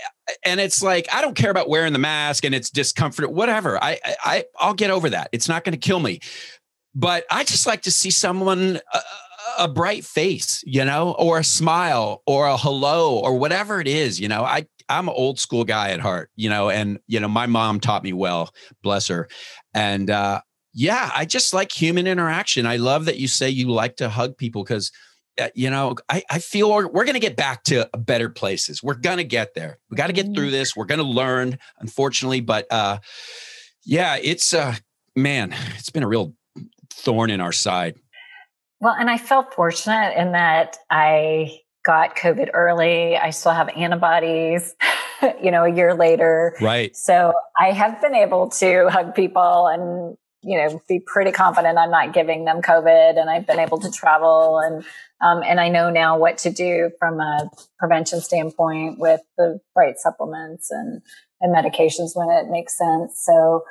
and 0.45 0.59
it's 0.59 0.81
like 0.81 1.07
I 1.13 1.21
don't 1.21 1.35
care 1.35 1.51
about 1.51 1.69
wearing 1.69 1.91
the 1.91 1.99
mask 1.99 2.45
and 2.45 2.55
it's 2.55 2.69
discomfort, 2.69 3.31
whatever. 3.31 3.83
I, 3.83 3.99
I, 4.23 4.45
I'll 4.57 4.73
get 4.73 4.89
over 4.89 5.09
that. 5.09 5.29
It's 5.31 5.49
not 5.49 5.63
going 5.63 5.73
to 5.73 5.79
kill 5.79 5.99
me 5.99 6.19
but 6.99 7.25
I 7.31 7.43
just 7.45 7.65
like 7.65 7.83
to 7.83 7.91
see 7.91 8.11
someone 8.11 8.79
a, 8.93 8.99
a, 9.59 9.67
bright 9.67 10.03
face, 10.03 10.61
you 10.65 10.83
know, 10.83 11.15
or 11.17 11.39
a 11.39 11.43
smile 11.43 12.21
or 12.27 12.47
a 12.47 12.57
hello 12.57 13.17
or 13.17 13.37
whatever 13.37 13.79
it 13.79 13.87
is, 13.87 14.19
you 14.19 14.27
know. 14.27 14.43
I 14.43 14.67
I'm 14.89 15.07
an 15.07 15.15
old 15.15 15.39
school 15.39 15.63
guy 15.63 15.91
at 15.91 16.01
heart, 16.01 16.29
you 16.35 16.49
know, 16.49 16.69
and 16.69 16.99
you 17.07 17.19
know 17.19 17.29
my 17.29 17.45
mom 17.45 17.79
taught 17.79 18.03
me 18.03 18.11
well, 18.11 18.53
bless 18.83 19.07
her. 19.07 19.29
And 19.73 20.09
uh 20.09 20.41
yeah, 20.73 21.09
I 21.15 21.25
just 21.25 21.53
like 21.53 21.71
human 21.71 22.05
interaction. 22.05 22.65
I 22.65 22.75
love 22.75 23.05
that 23.05 23.17
you 23.17 23.27
say 23.27 23.49
you 23.49 23.69
like 23.69 23.95
to 23.97 24.09
hug 24.09 24.37
people 24.37 24.63
because 24.63 24.91
uh, 25.39 25.47
you 25.55 25.69
know, 25.69 25.95
I, 26.09 26.21
I 26.29 26.39
feel 26.39 26.69
we're, 26.69 26.87
we're 26.87 27.05
going 27.05 27.13
to 27.13 27.19
get 27.21 27.37
back 27.37 27.63
to 27.65 27.89
better 27.97 28.29
places. 28.29 28.83
We're 28.83 28.95
going 28.95 29.17
to 29.17 29.23
get 29.23 29.53
there. 29.55 29.79
We 29.89 29.95
got 29.95 30.07
to 30.07 30.13
get 30.13 30.33
through 30.35 30.51
this. 30.51 30.75
We're 30.75 30.85
going 30.85 30.99
to 30.99 31.05
learn, 31.05 31.59
unfortunately, 31.79 32.41
but 32.41 32.67
uh, 32.69 32.99
yeah, 33.85 34.17
it's 34.21 34.53
uh, 34.53 34.75
man, 35.15 35.55
it's 35.77 35.91
been 35.91 36.03
a 36.03 36.07
real 36.07 36.33
thorn 36.99 37.29
in 37.29 37.41
our 37.41 37.51
side. 37.51 37.95
Well, 38.81 38.95
and 38.97 39.09
I 39.09 39.17
felt 39.17 39.53
fortunate 39.53 40.13
in 40.17 40.31
that 40.31 40.77
I 40.89 41.59
got 41.85 42.15
COVID 42.15 42.49
early. 42.53 43.17
I 43.17 43.31
still 43.31 43.51
have 43.51 43.69
antibodies, 43.69 44.75
you 45.43 45.51
know, 45.51 45.63
a 45.63 45.69
year 45.69 45.93
later. 45.93 46.55
Right. 46.61 46.95
So 46.95 47.33
I 47.59 47.71
have 47.71 48.01
been 48.01 48.15
able 48.15 48.49
to 48.51 48.89
hug 48.89 49.15
people 49.15 49.67
and, 49.67 50.17
you 50.41 50.57
know, 50.57 50.81
be 50.87 51.01
pretty 51.05 51.31
confident 51.31 51.77
I'm 51.77 51.91
not 51.91 52.13
giving 52.13 52.45
them 52.45 52.61
COVID 52.61 53.19
and 53.19 53.29
I've 53.29 53.45
been 53.45 53.59
able 53.59 53.79
to 53.79 53.91
travel 53.91 54.59
and, 54.59 54.85
um, 55.21 55.43
and 55.43 55.59
I 55.59 55.67
know 55.67 55.89
now 55.89 56.17
what 56.17 56.37
to 56.39 56.49
do 56.49 56.91
from 56.99 57.19
a 57.19 57.49
prevention 57.77 58.21
standpoint 58.21 58.99
with 58.99 59.21
the 59.37 59.59
right 59.75 59.97
supplements 59.97 60.71
and, 60.71 61.01
and 61.41 61.53
medications 61.53 62.11
when 62.15 62.29
it 62.29 62.49
makes 62.49 62.77
sense. 62.77 63.21
So, 63.25 63.63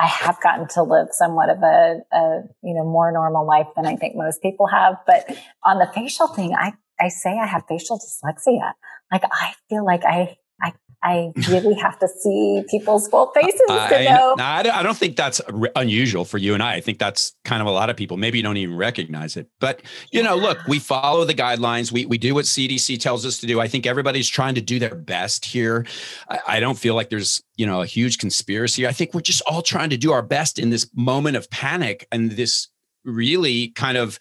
I 0.00 0.06
have 0.06 0.40
gotten 0.40 0.66
to 0.68 0.82
live 0.82 1.08
somewhat 1.10 1.50
of 1.50 1.58
a, 1.62 2.00
a, 2.12 2.42
you 2.62 2.74
know, 2.74 2.84
more 2.84 3.12
normal 3.12 3.46
life 3.46 3.66
than 3.76 3.86
I 3.86 3.96
think 3.96 4.16
most 4.16 4.40
people 4.40 4.66
have. 4.66 4.94
But 5.06 5.28
on 5.62 5.78
the 5.78 5.90
facial 5.94 6.28
thing, 6.28 6.54
I, 6.54 6.72
I 6.98 7.08
say 7.08 7.38
I 7.38 7.46
have 7.46 7.64
facial 7.68 7.98
dyslexia. 7.98 8.72
Like 9.12 9.24
I 9.30 9.52
feel 9.68 9.84
like 9.84 10.04
I 10.04 10.36
I 11.02 11.32
really 11.48 11.74
have 11.76 11.98
to 12.00 12.08
see 12.08 12.62
people's 12.68 13.08
full 13.08 13.32
faces 13.32 13.60
to 13.66 14.04
know. 14.04 14.34
I, 14.38 14.68
I 14.72 14.82
don't 14.82 14.96
think 14.96 15.16
that's 15.16 15.40
unusual 15.74 16.26
for 16.26 16.36
you 16.36 16.52
and 16.52 16.62
I. 16.62 16.74
I 16.74 16.80
think 16.80 16.98
that's 16.98 17.34
kind 17.44 17.62
of 17.62 17.68
a 17.68 17.70
lot 17.70 17.88
of 17.88 17.96
people. 17.96 18.18
Maybe 18.18 18.38
you 18.38 18.42
don't 18.42 18.58
even 18.58 18.76
recognize 18.76 19.36
it. 19.36 19.48
But 19.60 19.80
you 20.12 20.22
know, 20.22 20.36
look, 20.36 20.58
we 20.68 20.78
follow 20.78 21.24
the 21.24 21.34
guidelines. 21.34 21.90
We 21.90 22.04
we 22.04 22.18
do 22.18 22.34
what 22.34 22.44
CDC 22.44 23.00
tells 23.00 23.24
us 23.24 23.38
to 23.38 23.46
do. 23.46 23.60
I 23.60 23.68
think 23.68 23.86
everybody's 23.86 24.28
trying 24.28 24.54
to 24.56 24.60
do 24.60 24.78
their 24.78 24.94
best 24.94 25.46
here. 25.46 25.86
I, 26.28 26.40
I 26.46 26.60
don't 26.60 26.78
feel 26.78 26.94
like 26.94 27.08
there's 27.08 27.42
you 27.56 27.66
know 27.66 27.80
a 27.80 27.86
huge 27.86 28.18
conspiracy. 28.18 28.86
I 28.86 28.92
think 28.92 29.14
we're 29.14 29.22
just 29.22 29.42
all 29.46 29.62
trying 29.62 29.90
to 29.90 29.96
do 29.96 30.12
our 30.12 30.22
best 30.22 30.58
in 30.58 30.68
this 30.68 30.88
moment 30.94 31.36
of 31.36 31.48
panic 31.50 32.06
and 32.12 32.32
this 32.32 32.68
really 33.04 33.68
kind 33.68 33.96
of 33.96 34.18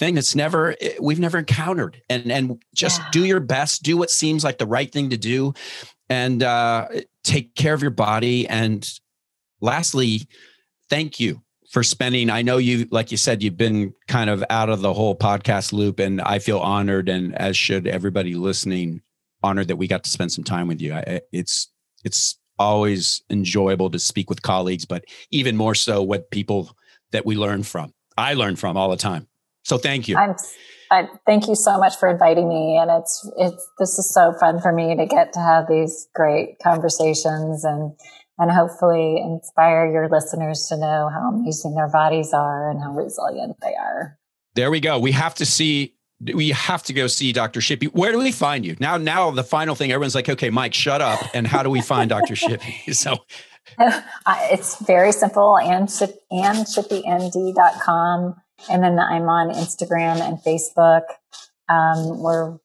thing. 0.00 0.16
That's 0.16 0.34
never 0.34 0.74
we've 1.00 1.20
never 1.20 1.38
encountered. 1.38 2.02
And 2.10 2.32
and 2.32 2.62
just 2.74 3.00
yeah. 3.00 3.08
do 3.12 3.24
your 3.24 3.40
best. 3.40 3.84
Do 3.84 3.96
what 3.96 4.10
seems 4.10 4.42
like 4.42 4.58
the 4.58 4.66
right 4.66 4.90
thing 4.90 5.10
to 5.10 5.16
do. 5.16 5.54
And 6.08 6.42
uh, 6.42 6.88
take 7.22 7.54
care 7.54 7.74
of 7.74 7.82
your 7.82 7.92
body. 7.92 8.48
And 8.48 8.88
lastly 9.60 10.26
thank 10.88 11.20
you 11.20 11.42
for 11.70 11.82
spending 11.84 12.30
i 12.30 12.42
know 12.42 12.56
you 12.56 12.88
like 12.90 13.12
you 13.12 13.16
said 13.16 13.42
you've 13.42 13.58
been 13.58 13.94
kind 14.08 14.28
of 14.30 14.42
out 14.50 14.70
of 14.70 14.80
the 14.80 14.92
whole 14.92 15.14
podcast 15.14 15.72
loop 15.72 16.00
and 16.00 16.20
i 16.22 16.38
feel 16.38 16.58
honored 16.58 17.08
and 17.08 17.32
as 17.36 17.56
should 17.56 17.86
everybody 17.86 18.34
listening 18.34 19.02
honored 19.42 19.68
that 19.68 19.76
we 19.76 19.88
got 19.88 20.04
to 20.04 20.10
spend 20.10 20.32
some 20.32 20.44
time 20.44 20.68
with 20.68 20.80
you. 20.80 20.94
I, 20.94 21.20
it's 21.32 21.68
it's 22.04 22.38
always 22.58 23.22
enjoyable 23.30 23.90
to 23.90 23.98
speak 23.98 24.28
with 24.28 24.42
colleagues 24.42 24.84
but 24.84 25.04
even 25.30 25.56
more 25.56 25.74
so 25.74 26.02
what 26.02 26.30
people 26.30 26.76
that 27.10 27.24
we 27.24 27.34
learn 27.34 27.62
from. 27.62 27.92
I 28.18 28.34
learn 28.34 28.56
from 28.56 28.76
all 28.76 28.90
the 28.90 28.96
time 28.96 29.26
so 29.64 29.78
thank 29.78 30.08
you. 30.08 30.16
I'm, 30.16 30.34
I, 30.90 31.08
thank 31.24 31.46
you 31.46 31.54
so 31.54 31.78
much 31.78 31.96
for 31.96 32.08
inviting 32.08 32.48
me. 32.48 32.76
And 32.76 32.90
it's, 32.90 33.30
it's, 33.38 33.68
this 33.78 33.98
is 33.98 34.12
so 34.12 34.32
fun 34.40 34.60
for 34.60 34.72
me 34.72 34.96
to 34.96 35.06
get 35.06 35.32
to 35.34 35.40
have 35.40 35.66
these 35.68 36.08
great 36.14 36.56
conversations 36.62 37.64
and, 37.64 37.92
and 38.38 38.50
hopefully 38.50 39.18
inspire 39.18 39.90
your 39.90 40.08
listeners 40.08 40.66
to 40.68 40.76
know 40.76 41.08
how 41.12 41.30
amazing 41.32 41.74
their 41.74 41.88
bodies 41.88 42.32
are 42.32 42.70
and 42.70 42.82
how 42.82 42.92
resilient 42.92 43.56
they 43.62 43.74
are. 43.74 44.18
There 44.54 44.70
we 44.70 44.80
go. 44.80 44.98
We 44.98 45.12
have 45.12 45.34
to 45.36 45.46
see 45.46 45.94
we 46.34 46.50
have 46.50 46.82
to 46.82 46.92
go 46.92 47.06
see 47.06 47.32
Dr. 47.32 47.60
Shippy. 47.60 47.86
Where 47.94 48.12
do 48.12 48.18
we 48.18 48.30
find 48.30 48.66
you? 48.66 48.76
Now, 48.78 48.98
now 48.98 49.30
the 49.30 49.44
final 49.44 49.74
thing, 49.74 49.90
everyone's 49.90 50.14
like, 50.14 50.28
okay, 50.28 50.50
Mike, 50.50 50.74
shut 50.74 51.00
up. 51.00 51.18
And 51.32 51.46
how 51.46 51.62
do 51.62 51.70
we 51.70 51.80
find 51.80 52.10
Dr. 52.10 52.34
Shippy? 52.34 52.94
So 52.94 53.16
it's 54.50 54.76
very 54.84 55.12
simple 55.12 55.56
and, 55.58 55.88
and 56.30 56.66
shippymd.com. 56.66 58.34
And 58.68 58.82
then 58.82 58.98
I'm 58.98 59.28
on 59.28 59.54
Instagram 59.54 60.20
and 60.20 60.38
Facebook. 60.38 61.02
Um, 61.68 62.20
we're, 62.20 62.58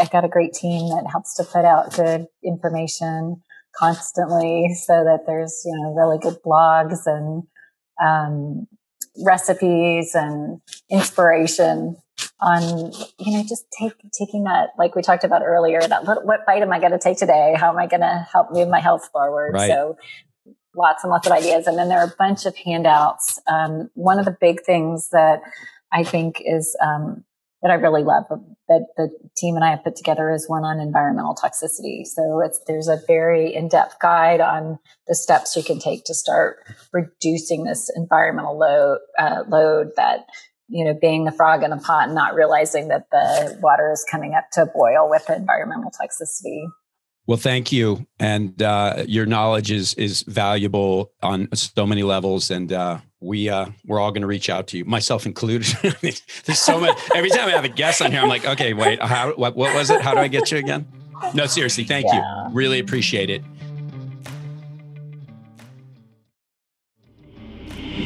I've 0.00 0.10
got 0.10 0.24
a 0.24 0.28
great 0.28 0.52
team 0.52 0.88
that 0.88 1.06
helps 1.10 1.34
to 1.36 1.44
put 1.44 1.64
out 1.64 1.94
good 1.94 2.26
information 2.44 3.42
constantly 3.76 4.74
so 4.86 5.04
that 5.04 5.20
there's, 5.26 5.62
you 5.64 5.76
know, 5.76 5.94
really 5.94 6.18
good 6.18 6.38
blogs 6.44 7.06
and, 7.06 7.44
um, 8.02 8.66
recipes 9.24 10.14
and 10.14 10.60
inspiration 10.90 11.96
on, 12.40 12.92
you 13.18 13.36
know, 13.36 13.42
just 13.42 13.66
take, 13.78 13.92
taking 14.16 14.44
that, 14.44 14.70
like 14.78 14.94
we 14.94 15.02
talked 15.02 15.24
about 15.24 15.42
earlier, 15.44 15.80
that 15.80 16.04
little, 16.04 16.24
what 16.24 16.46
bite 16.46 16.62
am 16.62 16.72
I 16.72 16.78
going 16.78 16.92
to 16.92 16.98
take 16.98 17.18
today? 17.18 17.54
How 17.56 17.70
am 17.70 17.78
I 17.78 17.86
going 17.86 18.00
to 18.00 18.26
help 18.32 18.52
move 18.52 18.68
my 18.68 18.80
health 18.80 19.08
forward? 19.12 19.54
Right. 19.54 19.68
So 19.68 19.96
lots 20.74 21.04
and 21.04 21.10
lots 21.10 21.26
of 21.26 21.32
ideas. 21.32 21.66
And 21.66 21.78
then 21.78 21.88
there 21.88 21.98
are 21.98 22.06
a 22.06 22.16
bunch 22.18 22.46
of 22.46 22.56
handouts. 22.56 23.40
Um, 23.46 23.90
one 23.94 24.18
of 24.18 24.24
the 24.24 24.36
big 24.40 24.62
things 24.64 25.10
that 25.10 25.40
I 25.92 26.04
think 26.04 26.42
is, 26.44 26.76
um, 26.82 27.24
that 27.62 27.72
I 27.72 27.74
really 27.74 28.04
love 28.04 28.24
that 28.68 28.86
the 28.96 29.10
team 29.36 29.56
and 29.56 29.64
I 29.64 29.70
have 29.70 29.82
put 29.82 29.96
together 29.96 30.30
is 30.30 30.48
one 30.48 30.62
on 30.62 30.78
environmental 30.78 31.34
toxicity. 31.34 32.06
So 32.06 32.40
it's, 32.44 32.60
there's 32.68 32.86
a 32.86 33.00
very 33.08 33.52
in-depth 33.52 33.98
guide 34.00 34.40
on 34.40 34.78
the 35.08 35.14
steps 35.16 35.56
you 35.56 35.64
can 35.64 35.80
take 35.80 36.04
to 36.04 36.14
start 36.14 36.58
reducing 36.92 37.64
this 37.64 37.90
environmental 37.96 38.56
load, 38.56 38.98
uh, 39.18 39.42
load 39.48 39.88
that, 39.96 40.26
you 40.68 40.84
know, 40.84 40.94
being 41.00 41.24
the 41.24 41.32
frog 41.32 41.64
in 41.64 41.70
the 41.70 41.78
pot 41.78 42.04
and 42.04 42.14
not 42.14 42.36
realizing 42.36 42.88
that 42.88 43.06
the 43.10 43.58
water 43.60 43.90
is 43.90 44.06
coming 44.08 44.34
up 44.34 44.44
to 44.52 44.66
boil 44.66 45.10
with 45.10 45.28
environmental 45.28 45.90
toxicity. 45.90 46.62
Well, 47.28 47.36
thank 47.36 47.72
you, 47.72 48.06
and 48.18 48.62
uh, 48.62 49.04
your 49.06 49.26
knowledge 49.26 49.70
is 49.70 49.92
is 49.94 50.22
valuable 50.22 51.12
on 51.22 51.50
so 51.52 51.84
many 51.86 52.02
levels, 52.02 52.50
and 52.50 52.72
uh, 52.72 53.00
we 53.20 53.50
uh, 53.50 53.66
we're 53.84 54.00
all 54.00 54.12
going 54.12 54.22
to 54.22 54.26
reach 54.26 54.48
out 54.48 54.66
to 54.68 54.78
you, 54.78 54.86
myself 54.86 55.26
included. 55.26 55.66
There's 56.00 56.58
so 56.58 56.80
much. 56.80 56.98
Every 57.14 57.28
time 57.28 57.48
I 57.48 57.50
have 57.50 57.66
a 57.66 57.68
guest 57.68 58.00
on 58.00 58.12
here, 58.12 58.22
I'm 58.22 58.30
like, 58.30 58.46
okay, 58.46 58.72
wait, 58.72 59.02
how, 59.02 59.34
what, 59.34 59.56
what 59.56 59.74
was 59.74 59.90
it? 59.90 60.00
How 60.00 60.14
do 60.14 60.20
I 60.20 60.28
get 60.28 60.50
you 60.50 60.56
again? 60.56 60.90
No, 61.34 61.44
seriously, 61.44 61.84
thank 61.84 62.06
yeah. 62.06 62.48
you. 62.48 62.54
Really 62.54 62.78
appreciate 62.78 63.28
it. 63.28 63.42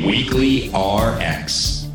Weekly 0.05 0.69
RX. 0.71 1.87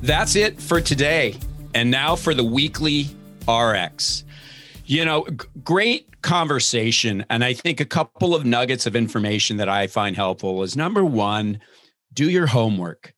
That's 0.00 0.34
it 0.34 0.62
for 0.62 0.80
today, 0.80 1.36
and 1.74 1.90
now 1.90 2.16
for 2.16 2.32
the 2.32 2.42
weekly 2.42 3.10
RX. 3.46 4.24
You 4.84 5.04
know, 5.04 5.26
g- 5.26 5.46
great 5.62 6.22
conversation. 6.22 7.24
And 7.30 7.44
I 7.44 7.52
think 7.52 7.80
a 7.80 7.84
couple 7.84 8.34
of 8.34 8.44
nuggets 8.44 8.86
of 8.86 8.96
information 8.96 9.56
that 9.58 9.68
I 9.68 9.86
find 9.86 10.16
helpful 10.16 10.62
is 10.62 10.76
number 10.76 11.04
one, 11.04 11.60
do 12.12 12.30
your 12.30 12.46
homework. 12.46 13.14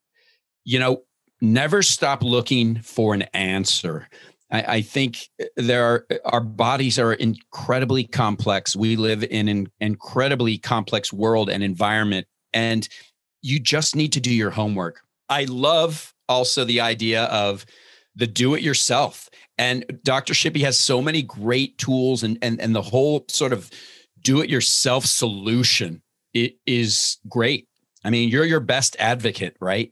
You 0.63 0.79
know, 0.79 1.03
never 1.41 1.81
stop 1.81 2.23
looking 2.23 2.81
for 2.81 3.13
an 3.13 3.23
answer. 3.33 4.07
I, 4.51 4.61
I 4.77 4.81
think 4.81 5.29
uh, 5.41 5.45
there 5.57 5.85
are 5.85 6.05
uh, 6.11 6.15
our 6.25 6.41
bodies 6.41 6.99
are 6.99 7.13
incredibly 7.13 8.03
complex. 8.05 8.75
We 8.75 8.95
live 8.95 9.23
in 9.23 9.47
an 9.47 9.67
incredibly 9.79 10.57
complex 10.57 11.11
world 11.11 11.49
and 11.49 11.63
environment, 11.63 12.27
and 12.53 12.87
you 13.41 13.59
just 13.59 13.95
need 13.95 14.13
to 14.13 14.19
do 14.19 14.33
your 14.33 14.51
homework. 14.51 15.01
I 15.29 15.45
love 15.45 16.13
also 16.29 16.63
the 16.63 16.81
idea 16.81 17.25
of 17.25 17.65
the 18.15 18.27
do 18.27 18.55
it 18.55 18.61
yourself 18.61 19.29
and 19.57 19.85
Dr. 20.03 20.33
Shippy 20.33 20.61
has 20.61 20.79
so 20.79 21.01
many 21.01 21.21
great 21.21 21.77
tools 21.77 22.23
and 22.23 22.37
and 22.41 22.59
and 22.59 22.75
the 22.75 22.81
whole 22.81 23.25
sort 23.29 23.53
of 23.53 23.69
do 24.21 24.41
it 24.41 24.49
yourself 24.49 25.05
solution 25.05 26.01
it 26.35 26.57
is 26.67 27.17
great. 27.27 27.67
I 28.03 28.11
mean, 28.11 28.29
you're 28.29 28.45
your 28.45 28.59
best 28.59 28.95
advocate, 28.99 29.55
right? 29.59 29.91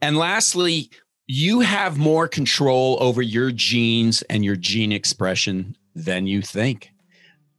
And 0.00 0.16
lastly, 0.16 0.90
you 1.26 1.60
have 1.60 1.98
more 1.98 2.26
control 2.26 2.96
over 3.00 3.22
your 3.22 3.52
genes 3.52 4.22
and 4.22 4.44
your 4.44 4.56
gene 4.56 4.90
expression 4.90 5.76
than 5.94 6.26
you 6.26 6.40
think. 6.40 6.90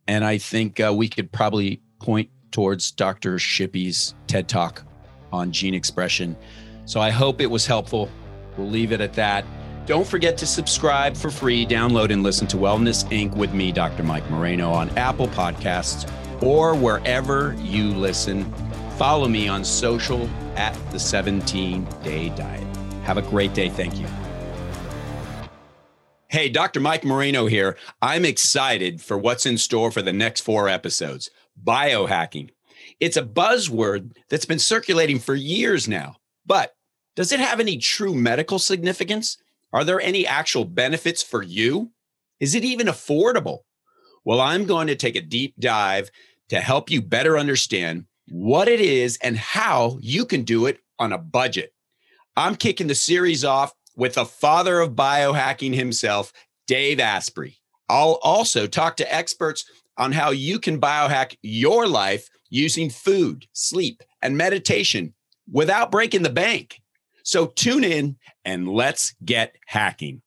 And 0.07 0.25
I 0.25 0.39
think 0.39 0.79
uh, 0.79 0.91
we 0.93 1.07
could 1.07 1.31
probably 1.31 1.81
point 2.01 2.29
towards 2.51 2.91
Dr. 2.91 3.35
Shippy's 3.35 4.15
TED 4.25 4.49
Talk 4.49 4.83
on 5.31 5.51
gene 5.51 5.75
expression. 5.75 6.35
So 6.85 6.99
I 6.99 7.11
hope 7.11 7.39
it 7.39 7.51
was 7.51 7.67
helpful. 7.67 8.09
We'll 8.57 8.69
leave 8.69 8.91
it 8.91 9.01
at 9.01 9.13
that. 9.13 9.45
Don't 9.89 10.05
forget 10.05 10.37
to 10.37 10.45
subscribe 10.45 11.17
for 11.17 11.31
free, 11.31 11.65
download 11.65 12.13
and 12.13 12.21
listen 12.21 12.45
to 12.49 12.57
Wellness 12.57 13.03
Inc. 13.05 13.35
with 13.35 13.55
me, 13.55 13.71
Dr. 13.71 14.03
Mike 14.03 14.29
Moreno, 14.29 14.69
on 14.69 14.95
Apple 14.95 15.27
Podcasts 15.29 16.07
or 16.43 16.75
wherever 16.75 17.55
you 17.57 17.87
listen. 17.95 18.45
Follow 18.99 19.27
me 19.27 19.47
on 19.47 19.65
social 19.65 20.29
at 20.55 20.75
the 20.91 20.99
17 20.99 21.87
Day 22.03 22.29
Diet. 22.29 22.67
Have 23.01 23.17
a 23.17 23.23
great 23.23 23.55
day. 23.55 23.67
Thank 23.67 23.99
you. 23.99 24.05
Hey, 26.27 26.49
Dr. 26.49 26.79
Mike 26.79 27.03
Moreno 27.03 27.47
here. 27.47 27.75
I'm 27.99 28.25
excited 28.25 29.01
for 29.01 29.17
what's 29.17 29.47
in 29.47 29.57
store 29.57 29.89
for 29.89 30.03
the 30.03 30.13
next 30.13 30.41
four 30.41 30.69
episodes 30.69 31.31
biohacking. 31.63 32.51
It's 32.99 33.17
a 33.17 33.23
buzzword 33.23 34.11
that's 34.29 34.45
been 34.45 34.59
circulating 34.59 35.17
for 35.17 35.33
years 35.33 35.87
now, 35.87 36.17
but 36.45 36.75
does 37.15 37.31
it 37.31 37.39
have 37.39 37.59
any 37.59 37.79
true 37.79 38.13
medical 38.13 38.59
significance? 38.59 39.39
Are 39.71 39.83
there 39.83 40.01
any 40.01 40.25
actual 40.25 40.65
benefits 40.65 41.21
for 41.21 41.43
you? 41.43 41.91
Is 42.39 42.55
it 42.55 42.63
even 42.63 42.87
affordable? 42.87 43.59
Well, 44.25 44.41
I'm 44.41 44.65
going 44.65 44.87
to 44.87 44.95
take 44.95 45.15
a 45.15 45.21
deep 45.21 45.55
dive 45.59 46.09
to 46.49 46.59
help 46.59 46.89
you 46.89 47.01
better 47.01 47.37
understand 47.37 48.05
what 48.27 48.67
it 48.67 48.79
is 48.79 49.17
and 49.21 49.37
how 49.37 49.97
you 50.01 50.25
can 50.25 50.43
do 50.43 50.65
it 50.65 50.79
on 50.97 51.13
a 51.13 51.17
budget. 51.17 51.73
I'm 52.35 52.55
kicking 52.55 52.87
the 52.87 52.95
series 52.95 53.43
off 53.43 53.73
with 53.95 54.15
the 54.15 54.25
father 54.25 54.79
of 54.79 54.91
biohacking 54.91 55.75
himself, 55.75 56.31
Dave 56.67 56.99
Asprey. 56.99 57.57
I'll 57.89 58.19
also 58.23 58.67
talk 58.67 58.97
to 58.97 59.13
experts 59.13 59.65
on 59.97 60.11
how 60.11 60.31
you 60.31 60.59
can 60.59 60.79
biohack 60.79 61.35
your 61.41 61.87
life 61.87 62.29
using 62.49 62.89
food, 62.89 63.45
sleep, 63.53 64.01
and 64.21 64.37
meditation 64.37 65.13
without 65.51 65.91
breaking 65.91 66.23
the 66.23 66.29
bank. 66.29 66.81
So 67.29 67.45
tune 67.45 67.83
in 67.83 68.17
and 68.43 68.67
let's 68.67 69.13
get 69.23 69.53
hacking. 69.67 70.23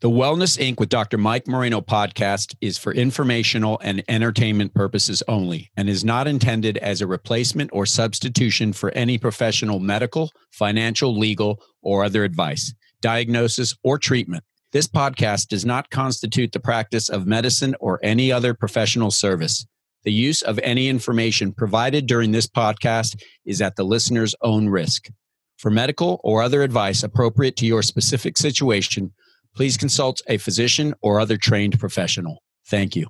The 0.00 0.08
Wellness 0.08 0.56
Inc. 0.56 0.80
with 0.80 0.88
Dr. 0.88 1.18
Mike 1.18 1.46
Moreno 1.46 1.82
podcast 1.82 2.54
is 2.62 2.78
for 2.78 2.94
informational 2.94 3.78
and 3.82 4.02
entertainment 4.08 4.72
purposes 4.72 5.22
only 5.28 5.70
and 5.76 5.90
is 5.90 6.06
not 6.06 6.26
intended 6.26 6.78
as 6.78 7.02
a 7.02 7.06
replacement 7.06 7.68
or 7.74 7.84
substitution 7.84 8.72
for 8.72 8.90
any 8.92 9.18
professional 9.18 9.78
medical, 9.78 10.30
financial, 10.52 11.18
legal, 11.18 11.62
or 11.82 12.02
other 12.02 12.24
advice, 12.24 12.72
diagnosis, 13.02 13.74
or 13.84 13.98
treatment. 13.98 14.42
This 14.72 14.88
podcast 14.88 15.48
does 15.48 15.66
not 15.66 15.90
constitute 15.90 16.52
the 16.52 16.60
practice 16.60 17.10
of 17.10 17.26
medicine 17.26 17.74
or 17.78 18.00
any 18.02 18.32
other 18.32 18.54
professional 18.54 19.10
service. 19.10 19.66
The 20.04 20.14
use 20.14 20.40
of 20.40 20.58
any 20.60 20.88
information 20.88 21.52
provided 21.52 22.06
during 22.06 22.32
this 22.32 22.46
podcast 22.46 23.20
is 23.44 23.60
at 23.60 23.76
the 23.76 23.84
listener's 23.84 24.34
own 24.40 24.70
risk. 24.70 25.10
For 25.56 25.70
medical 25.70 26.20
or 26.22 26.42
other 26.42 26.62
advice 26.62 27.02
appropriate 27.02 27.56
to 27.56 27.66
your 27.66 27.82
specific 27.82 28.36
situation, 28.36 29.12
please 29.54 29.76
consult 29.76 30.20
a 30.28 30.38
physician 30.38 30.94
or 31.00 31.18
other 31.18 31.36
trained 31.36 31.80
professional. 31.80 32.42
Thank 32.66 32.94
you. 32.94 33.06